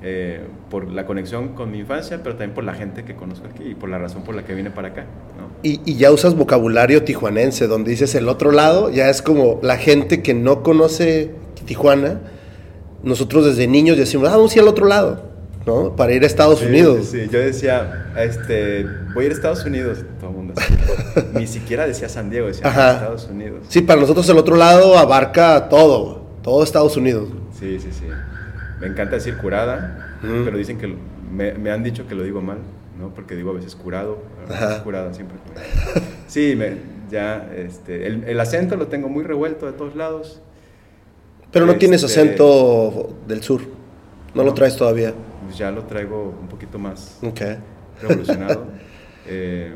eh, 0.01 0.41
por 0.69 0.91
la 0.91 1.05
conexión 1.05 1.49
con 1.49 1.71
mi 1.71 1.79
infancia, 1.79 2.19
pero 2.23 2.35
también 2.35 2.53
por 2.53 2.63
la 2.63 2.73
gente 2.73 3.05
que 3.05 3.15
conozco 3.15 3.47
aquí 3.47 3.69
y 3.69 3.75
por 3.75 3.89
la 3.89 3.99
razón 3.99 4.23
por 4.23 4.35
la 4.35 4.43
que 4.43 4.53
vine 4.53 4.71
para 4.71 4.89
acá. 4.89 5.05
¿no? 5.37 5.47
Y, 5.61 5.81
y, 5.85 5.95
ya 5.95 6.11
usas 6.11 6.35
vocabulario 6.35 7.03
tijuanense, 7.03 7.67
donde 7.67 7.91
dices 7.91 8.15
el 8.15 8.27
otro 8.27 8.51
lado, 8.51 8.89
ya 8.89 9.09
es 9.09 9.21
como 9.21 9.59
la 9.61 9.77
gente 9.77 10.21
que 10.21 10.33
no 10.33 10.63
conoce 10.63 11.35
Tijuana. 11.65 12.21
Nosotros 13.03 13.45
desde 13.45 13.67
niños 13.67 13.97
decimos, 13.97 14.29
ah, 14.29 14.37
vamos 14.37 14.51
a 14.51 14.55
ir 14.55 14.61
al 14.61 14.67
otro 14.69 14.85
lado, 14.85 15.32
¿no? 15.65 15.95
Para 15.95 16.13
ir 16.13 16.23
a 16.23 16.27
Estados 16.27 16.59
sí, 16.59 16.65
Unidos. 16.65 17.07
Sí, 17.07 17.27
yo 17.29 17.39
decía, 17.39 18.11
este, 18.17 18.85
voy 19.13 19.23
a 19.23 19.25
ir 19.27 19.31
a 19.31 19.35
Estados 19.35 19.65
Unidos, 19.65 19.99
todo 20.19 20.29
el 20.29 20.35
mundo. 20.35 20.53
Ni 21.33 21.47
siquiera 21.47 21.87
decía 21.87 22.09
San 22.09 22.29
Diego, 22.29 22.47
decía 22.47 22.67
Ajá. 22.67 22.93
Estados 22.93 23.27
Unidos. 23.31 23.65
Sí, 23.69 23.81
para 23.81 24.01
nosotros 24.01 24.27
el 24.29 24.37
otro 24.37 24.55
lado 24.55 24.97
abarca 24.97 25.69
todo, 25.69 26.23
todo 26.41 26.63
Estados 26.63 26.97
Unidos. 26.97 27.29
Sí, 27.57 27.79
sí, 27.79 27.89
sí. 27.91 28.05
Me 28.79 28.87
encanta 28.87 29.15
decir 29.15 29.37
curada, 29.37 30.17
mm. 30.21 30.43
pero 30.43 30.57
dicen 30.57 30.77
que 30.77 30.93
me, 31.31 31.53
me, 31.53 31.71
han 31.71 31.83
dicho 31.83 32.07
que 32.07 32.15
lo 32.15 32.23
digo 32.23 32.41
mal, 32.41 32.57
¿no? 32.99 33.13
Porque 33.13 33.35
digo 33.35 33.51
a 33.51 33.53
veces 33.53 33.75
curado, 33.75 34.19
a 34.47 34.51
veces 34.51 34.81
curada 34.81 35.13
siempre. 35.13 35.37
Sí, 36.27 36.55
me, 36.57 36.77
ya, 37.09 37.49
este, 37.55 38.07
el, 38.07 38.23
el, 38.23 38.39
acento 38.39 38.75
lo 38.75 38.87
tengo 38.87 39.07
muy 39.07 39.23
revuelto 39.23 39.65
de 39.67 39.73
todos 39.73 39.95
lados. 39.95 40.41
Pero 41.51 41.65
no 41.65 41.73
este, 41.73 41.81
tienes 41.81 42.03
acento 42.03 43.15
del 43.27 43.43
sur, 43.43 43.61
no, 44.33 44.41
no, 44.41 44.43
lo 44.43 44.53
traes 44.53 44.75
todavía. 44.75 45.13
Pues 45.45 45.57
ya 45.57 45.71
lo 45.71 45.83
traigo 45.83 46.35
un 46.39 46.47
poquito 46.47 46.79
más 46.79 47.19
okay. 47.21 47.57
revolucionado. 48.01 48.65
eh, 49.27 49.71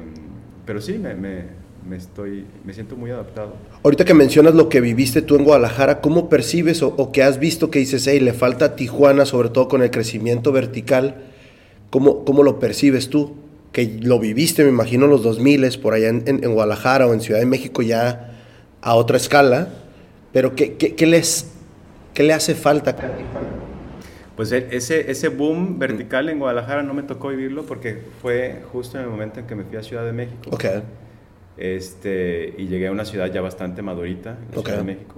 pero 0.66 0.82
sí, 0.82 0.98
me, 0.98 1.16
me, 1.16 1.44
me, 1.88 1.96
estoy, 1.98 2.46
me 2.66 2.74
siento 2.74 2.96
muy 2.96 3.12
adaptado. 3.12 3.54
Ahorita 3.84 4.06
que 4.06 4.14
mencionas 4.14 4.54
lo 4.54 4.70
que 4.70 4.82
viviste 4.82 5.22
tú 5.22 5.36
en 5.36 5.44
Guadalajara, 5.44 6.02
¿cómo 6.02 6.30
percibes 6.30 6.82
o, 6.84 6.94
o 6.98 7.12
que 7.12 7.24
has 7.24 7.40
visto 7.40 7.72
que 7.72 7.80
dices, 7.80 8.06
hey, 8.08 8.20
le 8.20 8.34
falta 8.34 8.66
a 8.66 8.76
Tijuana, 8.76 9.26
sobre 9.26 9.50
todo 9.50 9.68
con 9.68 9.82
el 9.82 9.92
crecimiento 9.92 10.52
vertical? 10.52 11.16
¿Cómo, 11.90 12.26
cómo 12.26 12.44
lo 12.44 12.60
percibes 12.60 13.10
tú? 13.10 13.36
Que 13.72 14.00
lo 14.02 14.20
viviste, 14.20 14.64
me 14.64 14.70
imagino, 14.70 15.06
en 15.06 15.12
los 15.12 15.24
2000 15.24 15.80
por 15.82 15.94
allá 15.94 16.10
en, 16.10 16.24
en, 16.26 16.44
en, 16.44 16.54
Guadalajara 16.54 17.08
o 17.08 17.14
en 17.14 17.22
Ciudad 17.22 17.40
de 17.40 17.46
México 17.46 17.82
ya 17.82 18.34
a 18.82 18.96
otra 18.96 19.18
escala, 19.18 19.70
pero 20.34 20.56
¿qué, 20.56 20.74
qué, 20.74 20.96
qué 20.96 21.06
les, 21.06 21.52
qué 22.14 22.24
le 22.24 22.34
hace 22.34 22.56
falta 22.56 22.92
acá 22.92 23.08
a 23.08 23.16
Tijuana? 23.16 23.67
Pues 24.38 24.52
ese, 24.52 25.10
ese 25.10 25.30
boom 25.30 25.80
vertical 25.80 26.30
en 26.30 26.38
Guadalajara 26.38 26.84
no 26.84 26.94
me 26.94 27.02
tocó 27.02 27.30
vivirlo 27.30 27.64
porque 27.66 27.98
fue 28.22 28.62
justo 28.72 28.98
en 29.00 29.06
el 29.06 29.10
momento 29.10 29.40
en 29.40 29.48
que 29.48 29.56
me 29.56 29.64
fui 29.64 29.78
a 29.78 29.82
Ciudad 29.84 30.06
de 30.06 30.14
México. 30.14 30.52
Okay. 30.52 30.84
Este, 31.58 32.54
y 32.56 32.68
llegué 32.68 32.86
a 32.86 32.92
una 32.92 33.04
ciudad 33.04 33.32
ya 33.34 33.42
bastante 33.42 33.82
madurita, 33.82 34.38
en 34.52 34.60
Ok. 34.60 34.66
Ciudad 34.68 34.78
de 34.78 34.84
México, 34.84 35.16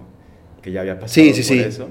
que 0.62 0.72
ya 0.72 0.80
había 0.82 0.96
pasado 0.96 1.14
Sí, 1.14 1.34
sí, 1.34 1.42
por 1.42 1.64
sí. 1.64 1.68
eso. 1.68 1.90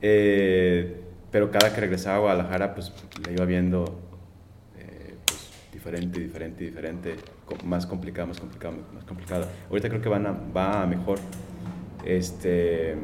Eh, 0.00 1.02
pero 1.30 1.50
cada 1.50 1.74
que 1.74 1.80
regresaba 1.82 2.16
a 2.16 2.20
Guadalajara, 2.20 2.74
pues 2.74 2.90
la 3.26 3.32
iba 3.32 3.44
viendo 3.44 4.00
eh, 4.78 5.14
pues, 5.26 5.50
diferente, 5.74 6.20
diferente, 6.20 6.64
diferente, 6.64 7.16
más 7.66 7.84
complicada, 7.86 8.28
más 8.28 8.40
complicada, 8.40 8.74
más 8.94 9.04
complicada. 9.04 9.46
Ahorita 9.68 9.90
creo 9.90 10.00
que 10.00 10.08
van 10.08 10.26
a, 10.26 10.32
va 10.56 10.82
a 10.82 10.86
mejor. 10.86 11.18
Este, 12.06 12.94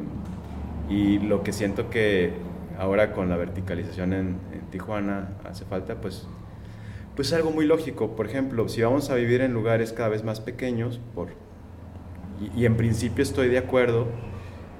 y 0.89 1.19
lo 1.19 1.43
que 1.43 1.53
siento 1.53 1.91
que 1.91 2.31
ahora 2.77 3.13
con 3.13 3.29
la 3.29 3.37
verticalización 3.37 4.13
en, 4.13 4.37
en 4.53 4.61
Tijuana 4.71 5.29
hace 5.45 5.65
falta, 5.65 5.95
pues 5.95 6.27
pues 7.15 7.31
algo 7.33 7.51
muy 7.51 7.65
lógico. 7.65 8.15
Por 8.15 8.25
ejemplo, 8.25 8.67
si 8.69 8.81
vamos 8.81 9.09
a 9.09 9.15
vivir 9.15 9.41
en 9.41 9.53
lugares 9.53 9.93
cada 9.93 10.09
vez 10.09 10.23
más 10.23 10.41
pequeños, 10.41 10.99
por, 11.13 11.29
y, 12.41 12.61
y 12.61 12.65
en 12.65 12.75
principio 12.75 13.21
estoy 13.21 13.49
de 13.49 13.59
acuerdo 13.59 14.07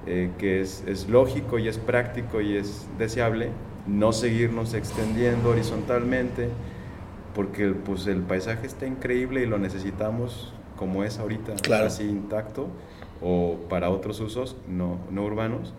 eh, 0.06 0.32
que 0.38 0.62
es, 0.62 0.84
es, 0.88 1.08
lógico 1.08 1.60
y 1.60 1.68
es 1.68 1.78
práctico 1.78 2.42
y 2.42 2.58
es 2.58 2.88
deseable 2.98 3.52
no 3.88 4.12
seguirnos 4.12 4.74
extendiendo 4.74 5.50
horizontalmente, 5.50 6.50
porque 7.36 7.70
pues, 7.70 8.08
el 8.08 8.22
paisaje 8.22 8.68
está 8.68 8.86
increíble 8.86 9.44
y 9.44 9.46
lo 9.46 9.58
necesitamos 9.60 10.54
como 10.76 11.04
es 11.04 11.20
ahorita, 11.20 11.54
claro. 11.56 11.86
así 11.86 12.04
intacto, 12.04 12.68
o 13.22 13.60
para 13.70 13.90
otros 13.90 14.20
usos 14.20 14.58
no, 14.68 15.00
no 15.10 15.24
urbanos. 15.24 15.74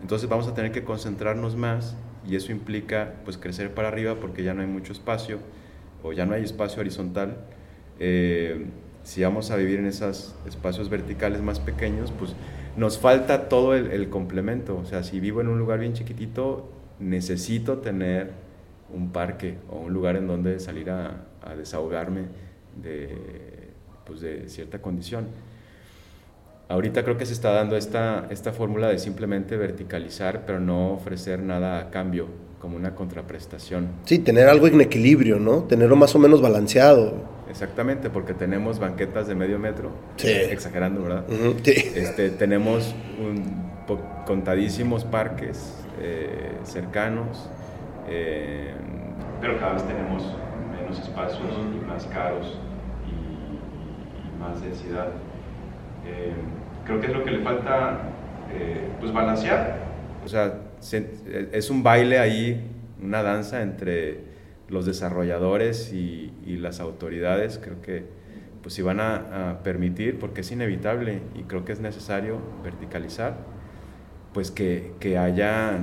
Entonces 0.00 0.28
vamos 0.28 0.48
a 0.48 0.54
tener 0.54 0.72
que 0.72 0.84
concentrarnos 0.84 1.56
más 1.56 1.96
y 2.26 2.36
eso 2.36 2.52
implica 2.52 3.14
pues 3.24 3.36
crecer 3.36 3.74
para 3.74 3.88
arriba 3.88 4.16
porque 4.20 4.42
ya 4.42 4.54
no 4.54 4.62
hay 4.62 4.66
mucho 4.66 4.92
espacio 4.92 5.38
o 6.02 6.12
ya 6.12 6.26
no 6.26 6.34
hay 6.34 6.42
espacio 6.42 6.80
horizontal, 6.80 7.36
eh, 7.98 8.66
si 9.02 9.22
vamos 9.22 9.50
a 9.50 9.56
vivir 9.56 9.78
en 9.78 9.86
esos 9.86 10.34
espacios 10.46 10.88
verticales 10.88 11.42
más 11.42 11.60
pequeños, 11.60 12.12
pues 12.18 12.34
nos 12.76 12.98
falta 12.98 13.48
todo 13.48 13.74
el, 13.74 14.08
complemento. 14.08 14.76
O 14.78 14.84
sea, 14.84 15.02
si 15.02 15.20
vivo 15.20 15.40
en 15.40 15.48
un 15.48 15.58
lugar 15.58 15.78
bien 15.78 15.92
chiquitito, 15.92 16.70
necesito 16.98 17.78
tener 17.78 18.30
un 18.92 19.10
parque 19.12 19.58
o 19.70 19.78
un 19.80 19.92
lugar 19.92 20.16
en 20.16 20.26
donde 20.26 20.60
salir 20.60 20.90
a, 20.90 21.26
a 21.42 21.54
desahogarme 21.56 22.26
de, 22.80 23.70
pues 24.06 24.20
de 24.20 24.48
cierta 24.48 24.80
condición. 24.80 25.28
Ahorita 26.70 27.02
creo 27.02 27.18
que 27.18 27.26
se 27.26 27.32
está 27.32 27.50
dando 27.50 27.76
esta, 27.76 28.28
esta 28.30 28.52
fórmula 28.52 28.86
de 28.86 29.00
simplemente 29.00 29.56
verticalizar, 29.56 30.42
pero 30.46 30.60
no 30.60 30.92
ofrecer 30.92 31.40
nada 31.40 31.80
a 31.80 31.90
cambio 31.90 32.28
como 32.60 32.76
una 32.76 32.94
contraprestación. 32.94 33.88
Sí, 34.04 34.20
tener 34.20 34.48
algo 34.48 34.68
en 34.68 34.80
equilibrio, 34.80 35.40
¿no? 35.40 35.64
Tenerlo 35.64 35.96
más 35.96 36.14
o 36.14 36.20
menos 36.20 36.40
balanceado. 36.40 37.14
Exactamente, 37.50 38.08
porque 38.08 38.34
tenemos 38.34 38.78
banquetas 38.78 39.26
de 39.26 39.34
medio 39.34 39.58
metro, 39.58 39.90
sí. 40.14 40.28
exagerando, 40.30 41.02
¿verdad? 41.02 41.24
Uh 41.28 41.32
-huh, 41.32 41.56
sí. 41.64 41.90
este, 41.96 42.30
tenemos 42.30 42.94
un, 43.18 43.42
contadísimos 44.24 45.04
parques 45.04 45.74
eh, 46.00 46.52
cercanos, 46.62 47.50
eh, 48.08 48.72
pero 49.40 49.58
cada 49.58 49.72
vez 49.72 49.82
tenemos 49.88 50.22
menos 50.70 51.00
espacios 51.00 51.50
y 51.74 51.84
más 51.84 52.06
caros 52.06 52.60
y, 53.08 54.28
y 54.28 54.38
más 54.40 54.62
densidad. 54.62 55.08
Eh, 56.06 56.32
creo 56.84 57.00
que 57.00 57.06
es 57.06 57.12
lo 57.12 57.24
que 57.24 57.30
le 57.30 57.40
falta, 57.40 58.00
eh, 58.52 58.88
pues 58.98 59.12
balancear. 59.12 59.78
O 60.24 60.28
sea, 60.28 60.54
es 61.52 61.70
un 61.70 61.82
baile 61.82 62.18
ahí, 62.18 62.70
una 63.02 63.22
danza 63.22 63.62
entre 63.62 64.20
los 64.68 64.86
desarrolladores 64.86 65.92
y, 65.92 66.32
y 66.46 66.56
las 66.56 66.80
autoridades. 66.80 67.58
Creo 67.62 67.80
que 67.80 68.20
pues 68.62 68.74
si 68.74 68.82
van 68.82 69.00
a, 69.00 69.60
permitir, 69.64 70.18
porque 70.18 70.42
es 70.42 70.52
inevitable 70.52 71.20
y 71.34 71.42
creo 71.44 71.64
que 71.64 71.72
es 71.72 71.80
necesario 71.80 72.38
verticalizar, 72.62 73.36
pues 74.32 74.50
que, 74.50 74.92
que 75.00 75.18
haya 75.18 75.78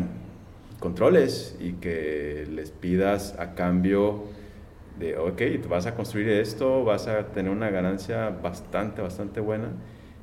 controles 0.80 1.58
y 1.60 1.74
que 1.74 2.48
les 2.50 2.72
pidas 2.72 3.36
a 3.40 3.56
cambio 3.56 4.26
de, 5.00 5.18
ok, 5.18 5.42
vas 5.68 5.86
a 5.86 5.96
construir 5.96 6.30
esto, 6.30 6.84
vas 6.84 7.08
a 7.08 7.28
tener 7.28 7.52
una 7.52 7.70
ganancia 7.70 8.30
bastante, 8.30 9.02
bastante 9.02 9.40
buena, 9.40 9.70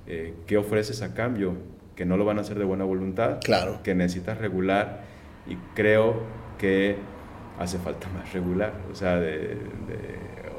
eh, 0.07 0.35
¿qué 0.47 0.57
ofreces 0.57 1.03
a 1.03 1.15
cambio? 1.15 1.57
que 1.95 2.05
no 2.05 2.17
lo 2.17 2.25
van 2.25 2.39
a 2.39 2.41
hacer 2.43 2.59
de 2.59 2.65
buena 2.65 2.85
voluntad, 2.85 3.39
claro. 3.43 3.81
que 3.83 3.95
necesitas 3.95 4.39
regular 4.39 5.03
y 5.47 5.57
creo 5.75 6.23
que 6.59 6.97
hace 7.59 7.79
falta 7.79 8.09
más 8.09 8.33
regular. 8.33 8.73
O 8.91 8.95
sea, 8.95 9.17
de, 9.17 9.39
de 9.39 9.59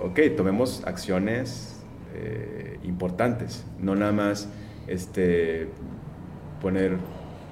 ok, 0.02 0.36
tomemos 0.36 0.84
acciones 0.86 1.82
eh, 2.16 2.80
importantes, 2.84 3.66
no 3.80 3.96
nada 3.96 4.12
más 4.12 4.48
este, 4.88 5.68
poner 6.62 6.98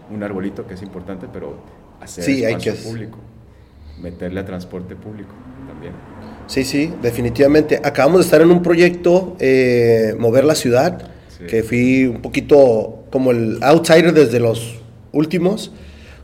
un 0.10 0.24
arbolito 0.24 0.68
que 0.68 0.76
es 0.76 0.82
importante, 0.82 1.28
pero 1.32 1.58
hacer 2.00 2.24
sí, 2.24 2.44
espacio 2.44 2.72
hay 2.72 2.78
que... 2.78 2.84
público, 2.84 3.18
meterle 4.02 4.40
a 4.40 4.46
transporte 4.46 4.96
público 4.96 5.34
también. 5.68 5.94
Sí, 6.48 6.66
sí, 6.66 6.94
definitivamente. 7.02 7.80
Acabamos 7.84 8.20
de 8.20 8.26
estar 8.26 8.42
en 8.42 8.52
un 8.52 8.62
proyecto, 8.62 9.36
eh, 9.40 10.14
Mover 10.20 10.44
la 10.44 10.56
Ciudad, 10.56 11.13
sí. 11.44 11.48
que 11.48 11.64
fui 11.64 12.06
un 12.06 12.22
poquito 12.22 13.06
como 13.12 13.32
el 13.32 13.60
outsider 13.62 14.14
desde 14.14 14.40
los 14.40 14.76
últimos. 15.12 15.72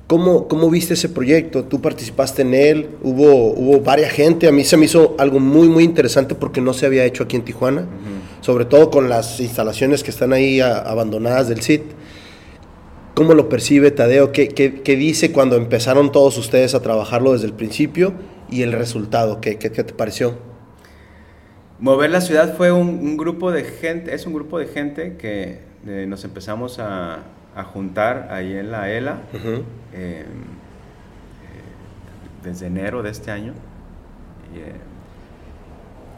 ¿Cómo, 0.07 0.47
¿Cómo, 0.47 0.71
viste 0.71 0.95
ese 0.95 1.07
proyecto? 1.07 1.65
¿Tú 1.65 1.81
participaste 1.81 2.41
en 2.41 2.55
él? 2.55 2.89
¿Hubo, 3.03 3.53
hubo 3.53 3.79
varias 3.81 4.11
gente? 4.11 4.47
A 4.47 4.51
mí 4.51 4.63
se 4.63 4.75
me 4.75 4.85
hizo 4.85 5.15
algo 5.19 5.39
muy, 5.39 5.69
muy 5.69 5.83
interesante 5.83 6.33
porque 6.33 6.61
no 6.61 6.73
se 6.73 6.87
había 6.87 7.05
hecho 7.05 7.25
aquí 7.25 7.35
en 7.35 7.43
Tijuana, 7.43 7.81
uh 7.81 7.83
-huh. 7.83 8.43
sobre 8.43 8.65
todo 8.65 8.89
con 8.89 9.07
las 9.07 9.39
instalaciones 9.39 10.03
que 10.03 10.09
están 10.09 10.33
ahí 10.33 10.61
a, 10.61 10.79
abandonadas 10.79 11.47
del 11.47 11.61
CIT. 11.61 11.83
¿Cómo 13.13 13.35
lo 13.35 13.49
percibe 13.49 13.91
Tadeo? 13.91 14.31
¿Qué, 14.31 14.47
¿Qué, 14.47 14.81
qué, 14.81 14.95
dice 14.95 15.31
cuando 15.31 15.57
empezaron 15.57 16.11
todos 16.11 16.39
ustedes 16.39 16.73
a 16.73 16.81
trabajarlo 16.81 17.33
desde 17.33 17.45
el 17.45 17.53
principio 17.53 18.13
y 18.49 18.63
el 18.63 18.71
resultado? 18.71 19.41
¿Qué, 19.41 19.57
qué, 19.59 19.71
qué 19.71 19.83
te 19.83 19.93
pareció? 19.93 20.48
Mover 21.79 22.09
la 22.09 22.21
ciudad 22.21 22.55
fue 22.55 22.71
un, 22.71 22.87
un, 22.89 23.17
grupo 23.17 23.51
de 23.51 23.63
gente, 23.63 24.13
es 24.13 24.25
un 24.25 24.33
grupo 24.33 24.59
de 24.59 24.67
gente 24.67 25.15
que 25.17 25.59
eh, 25.87 26.05
nos 26.07 26.25
empezamos 26.25 26.77
a, 26.79 27.19
a 27.55 27.63
juntar 27.63 28.27
ahí 28.31 28.53
en 28.53 28.71
la 28.71 28.91
ELA 28.91 29.21
em, 29.33 29.63
eh, 29.93 30.25
desde 32.43 32.67
enero 32.67 33.03
de 33.03 33.09
este 33.11 33.31
año. 33.31 33.53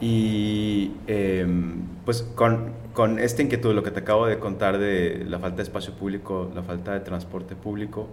y 0.00 0.92
em, 1.06 1.82
pues 2.04 2.22
con, 2.34 2.72
con 2.92 3.18
esta 3.20 3.42
inquietud, 3.42 3.72
lo 3.72 3.82
que 3.82 3.92
te 3.92 4.00
acabo 4.00 4.26
de 4.26 4.38
contar 4.38 4.78
de 4.78 5.24
la 5.28 5.38
falta 5.38 5.58
de 5.58 5.62
espacio 5.62 5.94
público, 5.94 6.50
la 6.54 6.62
falta 6.62 6.92
de 6.92 7.00
transporte 7.00 7.54
público, 7.54 8.08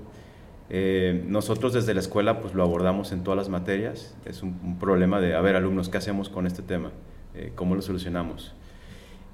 eh, 0.70 1.24
nosotros 1.28 1.74
desde 1.74 1.96
la 1.96 2.00
escuela 2.00 2.42
pues 2.42 2.54
lo 2.54 2.62
abordamos 2.64 3.12
en 3.12 3.24
todas 3.24 3.38
las 3.38 3.50
materias. 3.50 4.16
Es 4.26 4.44
un, 4.44 4.78
problema 4.80 5.20
de, 5.20 5.36
a 5.36 5.42
ver, 5.42 5.56
alumnos, 5.56 5.90
¿qué 5.90 5.98
hacemos 5.98 6.30
con 6.30 6.46
este 6.46 6.62
tema? 6.62 6.92
Eh, 7.40 7.52
¿Cómo 7.56 7.76
lo 7.76 7.82
solucionamos? 7.82 8.54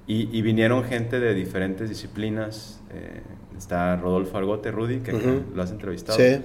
Y, 0.08 0.40
vinieron 0.42 0.84
gente 0.84 1.18
de 1.18 1.34
diferentes 1.34 1.88
disciplinas. 1.88 2.80
Eh, 2.94 3.22
está 3.58 3.96
Rodolfo 3.96 4.38
Argote, 4.38 4.70
Rudy, 4.70 5.00
que 5.00 5.12
lo 5.12 5.60
has 5.60 5.72
entrevistado. 5.72 6.16
Sí. 6.16 6.40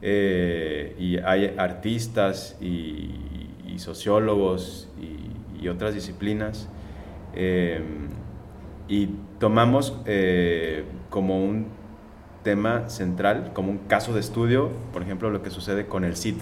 y 0.00 1.18
hay 1.18 1.54
artistas 1.58 2.56
y, 2.60 3.10
sociólogos 3.78 4.88
y, 5.60 5.66
otras 5.66 5.94
disciplinas. 5.94 6.68
y 8.88 9.06
tomamos 9.40 9.96
como 11.10 11.44
un 11.44 11.66
tema 12.44 12.88
central, 12.88 13.50
como 13.52 13.72
un 13.72 13.78
caso 13.78 14.14
de 14.14 14.20
estudio, 14.20 14.70
por 14.92 15.02
ejemplo, 15.02 15.30
lo 15.30 15.42
que 15.42 15.50
sucede 15.50 15.86
con 15.86 16.04
el 16.04 16.16
CID, 16.16 16.36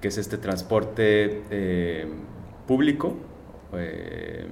que 0.00 0.08
es 0.08 0.18
este 0.18 0.38
transporte 0.38 1.42
eh, 1.50 2.08
público, 2.70 3.16
eh, 3.72 4.46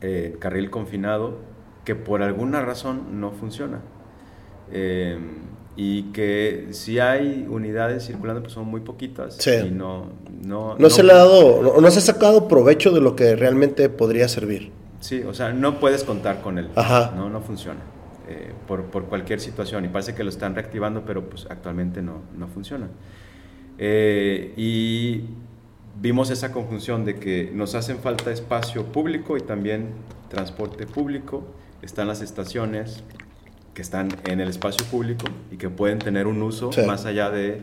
eh, 0.00 0.36
carril 0.38 0.70
confinado, 0.70 1.36
que 1.84 1.94
por 1.94 2.22
alguna 2.22 2.62
razón 2.62 3.20
no 3.20 3.32
funciona. 3.32 3.82
y 5.76 6.04
que 6.12 6.68
si 6.70 7.00
hay 7.00 7.46
unidades 7.50 8.06
circulando, 8.06 8.40
pues 8.42 8.54
son 8.54 8.66
muy 8.66 8.80
poquitas. 8.80 9.46
Y 9.46 9.70
no, 9.70 10.06
no, 10.42 10.78
no, 10.78 10.88
se 10.88 11.02
le 11.02 11.12
ha 11.12 11.16
dado, 11.16 11.80
no, 11.82 11.90
se 11.90 11.98
ha 11.98 12.02
sacado 12.02 12.48
provecho 12.48 12.92
de 12.92 13.02
lo 13.02 13.14
que 13.14 13.36
realmente 13.36 13.90
podría 13.90 14.26
servir. 14.28 14.72
Sí, 15.00 15.22
o 15.22 15.34
sea, 15.34 15.52
no 15.52 15.80
puedes 15.80 16.02
contar 16.02 16.40
con 16.40 16.56
él. 16.58 16.70
No, 17.14 17.28
no 17.28 17.42
funciona. 17.42 17.80
Eh, 18.26 18.54
por, 18.66 18.84
por, 18.84 19.04
cualquier 19.04 19.38
situación 19.38 19.84
y 19.84 19.88
parece 19.88 20.14
que 20.14 20.24
lo 20.24 20.30
están 20.30 20.54
reactivando, 20.54 21.04
pero 21.04 21.28
pues 21.28 21.46
actualmente 21.50 22.00
no, 22.00 22.22
no 22.38 22.48
funciona. 22.48 22.88
Eh, 23.76 24.54
y 24.56 25.24
vimos 26.00 26.30
esa 26.30 26.52
conjunción 26.52 27.04
de 27.04 27.16
que 27.16 27.50
nos 27.52 27.74
hacen 27.74 27.98
falta 27.98 28.30
espacio 28.30 28.84
público 28.86 29.36
y 29.36 29.40
también 29.40 29.88
transporte 30.28 30.86
público. 30.86 31.46
Están 31.82 32.08
las 32.08 32.22
estaciones 32.22 33.04
que 33.74 33.82
están 33.82 34.08
en 34.26 34.40
el 34.40 34.48
espacio 34.48 34.86
público 34.86 35.26
y 35.50 35.56
que 35.56 35.68
pueden 35.68 35.98
tener 35.98 36.26
un 36.26 36.40
uso 36.42 36.70
más 36.86 37.04
allá 37.04 37.30
de 37.30 37.62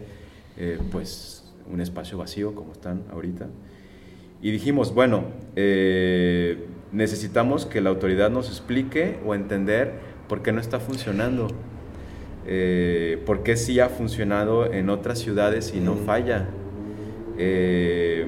eh, 0.57 0.79
pues 0.91 1.43
un 1.71 1.82
espacio 1.82 2.17
vacío 2.17 2.53
como 2.53 2.73
están 2.73 3.03
ahorita. 3.11 3.47
Y 4.41 4.51
dijimos, 4.51 4.93
bueno, 4.93 5.25
necesitamos 6.91 7.65
que 7.65 7.79
la 7.79 7.91
autoridad 7.91 8.32
nos 8.32 8.49
explique 8.49 9.19
o 9.25 9.36
entender 9.36 9.99
¿por 10.27 10.41
qué 10.41 10.51
no 10.51 10.61
está 10.61 10.79
funcionando? 10.79 11.47
Eh, 12.47 13.21
¿Por 13.25 13.43
qué 13.43 13.55
sí 13.55 13.79
ha 13.79 13.89
funcionado 13.89 14.71
en 14.71 14.89
otras 14.89 15.19
ciudades 15.19 15.73
y 15.75 15.79
no 15.79 15.95
falla? 15.95 16.47
Eh, 17.43 18.27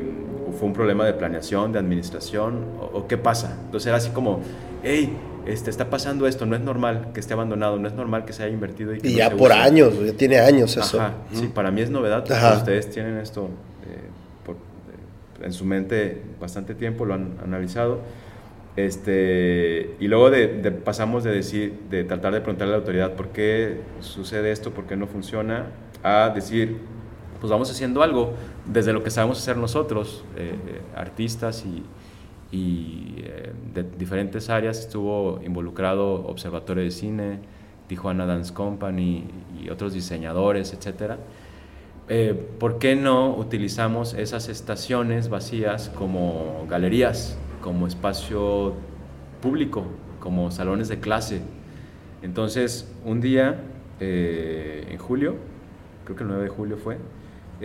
¿Fue 0.58 0.68
un 0.68 0.74
problema 0.74 1.06
de 1.06 1.14
planeación, 1.14 1.72
de 1.72 1.80
administración? 1.80 2.66
¿O, 2.94 3.08
qué 3.08 3.18
pasa? 3.18 3.58
Entonces 3.66 3.88
era 3.88 3.98
así 3.98 4.10
como, 4.10 4.40
hey, 4.84 5.16
este, 5.46 5.70
está 5.70 5.90
pasando 5.90 6.28
esto, 6.28 6.46
no 6.46 6.56
es 6.56 6.62
normal 6.62 7.10
que 7.14 7.20
esté 7.20 7.34
abandonado, 7.34 7.78
no 7.78 7.88
es 7.88 7.94
normal 7.94 8.26
que 8.26 8.34
se 8.34 8.44
haya 8.44 8.54
invertido. 8.54 8.94
Y, 8.94 9.00
y 9.04 9.16
ya 9.16 9.30
por 9.30 9.52
años, 9.52 9.94
ya 10.04 10.14
tiene 10.14 10.40
años 10.40 10.78
eso. 10.78 11.00
Sí, 11.32 11.48
para 11.54 11.72
mí 11.72 11.82
es 11.82 11.90
novedad, 11.90 12.24
ustedes 12.58 12.90
tienen 12.90 13.18
esto 13.18 13.50
eh, 13.86 15.46
en 15.46 15.54
su 15.54 15.66
mente 15.66 16.22
bastante 16.40 16.76
tiempo, 16.76 17.06
lo 17.06 17.14
han 17.14 17.38
analizado. 17.44 18.00
Este, 18.76 19.96
y 20.00 20.08
luego 20.08 20.32
de, 20.32 20.48
pasamos 20.72 21.24
de 21.24 21.32
decir, 21.32 21.82
de 21.92 22.04
tratar 22.04 22.34
de 22.34 22.42
preguntarle 22.42 22.74
a 22.74 22.78
la 22.78 22.82
autoridad 22.82 23.14
por 23.14 23.30
qué 23.30 23.82
sucede 24.00 24.52
esto, 24.52 24.72
por 24.72 24.86
qué 24.86 24.96
no 24.96 25.08
funciona, 25.08 25.68
a 26.02 26.32
decir, 26.34 26.78
pues 27.44 27.52
vamos 27.52 27.70
haciendo 27.70 28.02
algo 28.02 28.32
desde 28.66 28.94
lo 28.94 29.04
que 29.04 29.10
sabemos 29.10 29.38
hacer 29.38 29.58
nosotros, 29.58 30.24
eh, 30.38 30.56
artistas 30.96 31.66
y, 31.66 31.84
y 32.56 33.16
eh, 33.18 33.52
de 33.74 33.84
diferentes 33.84 34.50
áreas. 34.50 34.80
Estuvo 34.80 35.42
involucrado 35.44 36.26
Observatorio 36.26 36.86
de 36.86 36.92
Cine, 36.92 37.40
Tijuana 37.88 38.26
Dance 38.26 38.54
Company 38.54 39.26
y 39.62 39.70
otros 39.70 39.92
diseñadores, 39.92 40.72
etc. 40.72 41.16
Eh, 42.08 42.34
¿Por 42.60 42.80
qué 42.80 42.96
no 42.96 43.36
utilizamos 43.36 44.14
esas 44.14 44.48
estaciones 44.48 45.28
vacías 45.28 45.90
como 45.90 46.66
galerías? 46.70 47.38
como 47.64 47.88
espacio 47.88 48.74
público, 49.42 49.86
como 50.20 50.52
salones 50.52 50.90
de 50.90 51.00
clase. 51.00 51.42
Entonces, 52.22 52.94
un 53.06 53.22
día, 53.22 53.62
eh, 54.00 54.86
en 54.92 54.98
julio, 54.98 55.36
creo 56.04 56.18
que 56.18 56.24
el 56.24 56.30
9 56.30 56.44
de 56.44 56.50
julio 56.50 56.78
fue, 56.78 56.98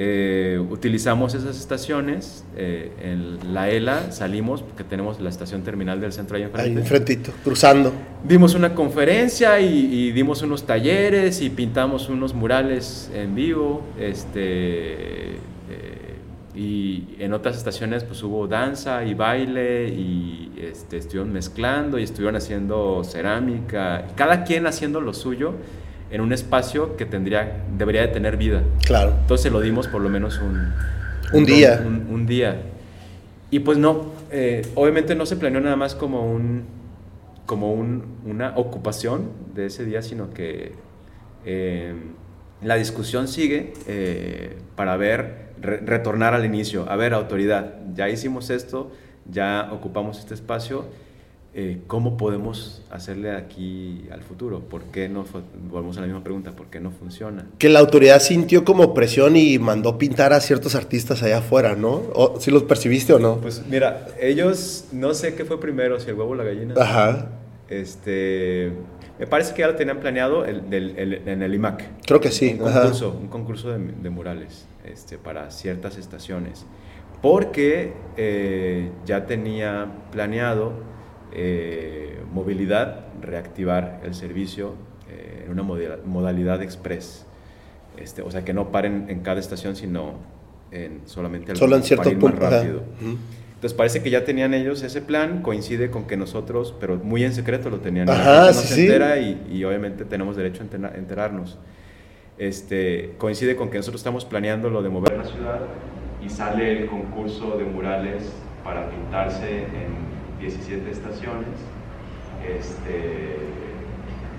eh, 0.01 0.65
utilizamos 0.71 1.35
esas 1.35 1.59
estaciones, 1.59 2.45
eh, 2.57 2.93
en 3.03 3.53
la 3.53 3.69
ELA 3.69 4.13
salimos, 4.13 4.63
porque 4.63 4.85
tenemos 4.85 5.19
la 5.21 5.29
estación 5.29 5.65
terminal 5.65 6.01
del 6.01 6.13
centro 6.13 6.37
ahí 6.37 6.45
enfrente. 6.45 6.71
Ahí 6.71 6.77
enfrentito, 6.77 7.33
cruzando. 7.43 7.93
Dimos 8.23 8.55
una 8.55 8.77
conferencia 8.77 9.59
y, 9.59 9.93
y, 9.93 10.13
dimos 10.13 10.43
unos 10.43 10.65
talleres 10.65 11.43
y 11.43 11.51
pintamos 11.51 12.09
unos 12.09 12.33
murales 12.33 13.11
en 13.13 13.35
vivo, 13.35 13.83
este, 13.99 15.37
y 16.55 17.17
en 17.21 17.33
otras 17.33 17.57
estaciones 17.57 18.03
pues 18.03 18.21
hubo 18.25 18.49
danza 18.49 19.05
y 19.05 19.15
baile 19.15 19.89
y 19.89 20.53
este, 20.61 20.97
estuvieron 20.97 21.33
mezclando 21.33 21.99
y 21.99 22.03
estuvieron 22.03 22.35
haciendo 22.35 23.03
cerámica, 23.05 24.09
cada 24.17 24.43
quien 24.45 24.67
haciendo 24.67 25.01
lo 25.01 25.15
suyo 25.15 25.55
en 26.11 26.21
un 26.21 26.33
espacio 26.33 26.97
que 26.97 27.05
tendría, 27.05 27.65
debería 27.77 28.03
de 28.03 28.09
tener 28.09 28.37
vida. 28.37 28.63
Claro. 28.87 29.15
Entonces 29.21 29.53
lo 29.53 29.61
dimos 29.61 29.89
por 29.89 30.01
lo 30.01 30.09
menos 30.09 30.39
un, 30.39 30.73
un, 31.33 31.45
día. 31.45 31.83
Un, 31.85 32.27
día. 32.27 32.57
Y 33.51 33.61
pues 33.61 33.79
no, 33.79 34.13
eh, 34.31 34.63
obviamente 34.75 35.15
no 35.15 35.27
se 35.27 35.37
planeó 35.37 35.61
nada 35.61 35.77
más 35.77 35.95
como, 35.95 36.31
un, 36.31 36.65
como 37.47 37.73
un, 37.73 38.05
una 38.25 38.55
ocupación 38.57 39.31
de 39.55 39.67
ese 39.67 39.85
día, 39.85 40.03
sino 40.03 40.33
que 40.33 40.73
eh, 41.45 41.95
la 42.63 42.77
discusión 42.77 43.29
sigue 43.29 43.73
eh, 43.87 44.57
para 44.77 44.97
ver 44.97 45.49
retornar 45.61 46.35
al 46.35 46.45
inicio. 46.45 46.89
A 46.89 46.97
ver, 46.97 47.15
autoridad, 47.15 47.75
ya 47.95 48.09
hicimos 48.09 48.51
esto, 48.51 48.93
ya 49.31 49.71
ocupamos 49.73 50.19
este 50.19 50.35
espacio, 50.35 50.87
eh, 51.55 51.81
¿cómo 51.87 52.17
podemos 52.17 52.83
hacerle 52.91 53.33
aquí 53.33 54.07
al 54.13 54.23
futuro? 54.23 54.61
¿Por 54.61 54.85
qué 54.85 55.09
no, 55.09 55.25
volvemos 55.71 55.97
a 55.99 56.01
la 56.01 56.07
misma 56.07 56.23
pregunta, 56.23 56.53
¿por 56.53 56.67
qué 56.67 56.81
no 56.81 56.91
funciona? 56.91 57.47
Que 57.59 57.69
la 57.69 57.81
autoridad 57.81 58.21
sintió 58.21 58.65
como 58.65 58.95
presión 58.95 59.37
y 59.37 59.59
mandó 59.59 59.99
pintar 59.99 60.33
a 60.33 60.41
ciertos 60.41 60.75
artistas 60.75 61.23
allá 61.23 61.39
afuera, 61.39 61.75
¿no? 61.75 62.03
¿O, 62.15 62.41
¿Si 62.41 62.51
los 62.51 62.65
percibiste 62.65 63.13
o 63.13 63.19
no? 63.19 63.39
Pues 63.41 63.63
mira, 63.69 64.07
ellos, 64.21 64.87
no 64.93 65.15
sé 65.15 65.35
qué 65.35 65.45
fue 65.45 65.61
primero, 65.61 65.99
si 66.01 66.11
el 66.11 66.17
huevo 66.17 66.31
o 66.31 66.35
la 66.35 66.45
gallina. 66.45 66.75
Ajá. 66.77 67.31
Este, 67.69 68.73
me 69.19 69.27
parece 69.27 69.55
que 69.55 69.61
ya 69.61 69.69
lo 69.69 69.77
tenían 69.77 70.01
planeado 70.01 70.47
en 70.47 71.43
el 71.43 71.55
IMAC. 71.55 71.85
Creo 72.07 72.21
que 72.21 72.31
sí. 72.31 72.57
Un 72.61 72.71
concurso, 72.73 73.19
un 73.21 73.29
concurso 73.29 73.71
de, 73.71 73.79
de 73.79 74.11
murales. 74.11 74.67
Este, 74.93 75.19
para 75.19 75.51
ciertas 75.51 75.99
estaciones, 75.99 76.65
porque 77.21 77.93
eh, 78.17 78.91
ya 79.05 79.27
tenía 79.27 79.87
planeado 80.11 80.73
eh, 81.33 82.21
movilidad, 82.33 83.07
reactivar 83.21 84.01
el 84.05 84.15
servicio 84.15 84.75
eh, 85.11 85.45
en 85.47 85.53
una 85.53 85.63
modalidad 85.63 86.63
express. 86.63 87.27
Este, 87.97 88.23
o 88.23 88.31
sea, 88.31 88.45
que 88.45 88.53
no 88.53 88.71
paren 88.71 89.07
en 89.09 89.21
cada 89.21 89.41
estación, 89.41 89.75
sino 89.75 90.15
en 90.71 91.01
solamente 91.07 91.57
Solo 91.57 91.77
en 91.77 91.83
cierto 91.83 92.11
punto. 92.19 92.39
rápido. 92.39 92.83
Entonces 93.01 93.77
parece 93.77 94.03
que 94.03 94.11
ya 94.11 94.25
tenían 94.25 94.55
ellos 94.55 94.83
ese 94.83 95.03
plan, 95.03 95.43
coincide 95.43 95.91
con 95.91 96.07
que 96.07 96.17
nosotros, 96.17 96.75
pero 96.79 96.97
muy 96.97 97.25
en 97.25 97.33
secreto 97.33 97.71
lo 97.71 97.81
tenían. 97.81 98.09
Ajá, 98.09 98.47
no 98.47 98.53
se 98.53 98.83
entera 98.83 99.19
y, 99.19 99.49
y, 99.51 99.65
obviamente 99.65 100.05
tenemos 100.05 100.37
derecho 100.37 100.63
a 100.63 100.97
enterarnos 100.97 101.59
este, 102.39 103.15
coincide 103.19 103.57
con 103.57 103.69
que 103.69 103.79
nosotros 103.79 104.01
estamos 104.01 104.25
planeando 104.25 104.71
lo 104.71 104.83
de 104.83 104.89
mover 104.89 105.19
la 105.19 105.25
ciudad 105.25 105.61
y 106.25 106.29
sale 106.31 106.83
el 106.83 106.87
concurso 106.87 107.59
de 107.59 107.65
murales 107.65 108.33
para 108.65 108.89
pintarse 108.89 109.59
en 109.59 110.18
17 110.41 110.91
estaciones. 110.91 111.59
Este, 112.47 113.37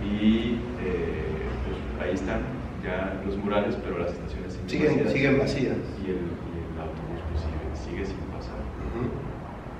y 0.03 0.59
eh, 0.81 1.25
pues 1.65 2.07
ahí 2.07 2.15
están 2.15 2.41
ya 2.83 3.21
los 3.25 3.37
murales, 3.37 3.75
pero 3.83 3.99
las 3.99 4.11
estaciones 4.11 4.57
siguen, 4.67 4.95
vacías. 4.95 5.13
Siguen 5.13 5.39
vacías. 5.39 5.77
Y 6.05 6.11
el, 6.11 6.19
autobús 6.79 7.21
pues, 7.31 7.83
sigue, 7.83 8.05
sin 8.05 8.15
pasar. 8.31 8.55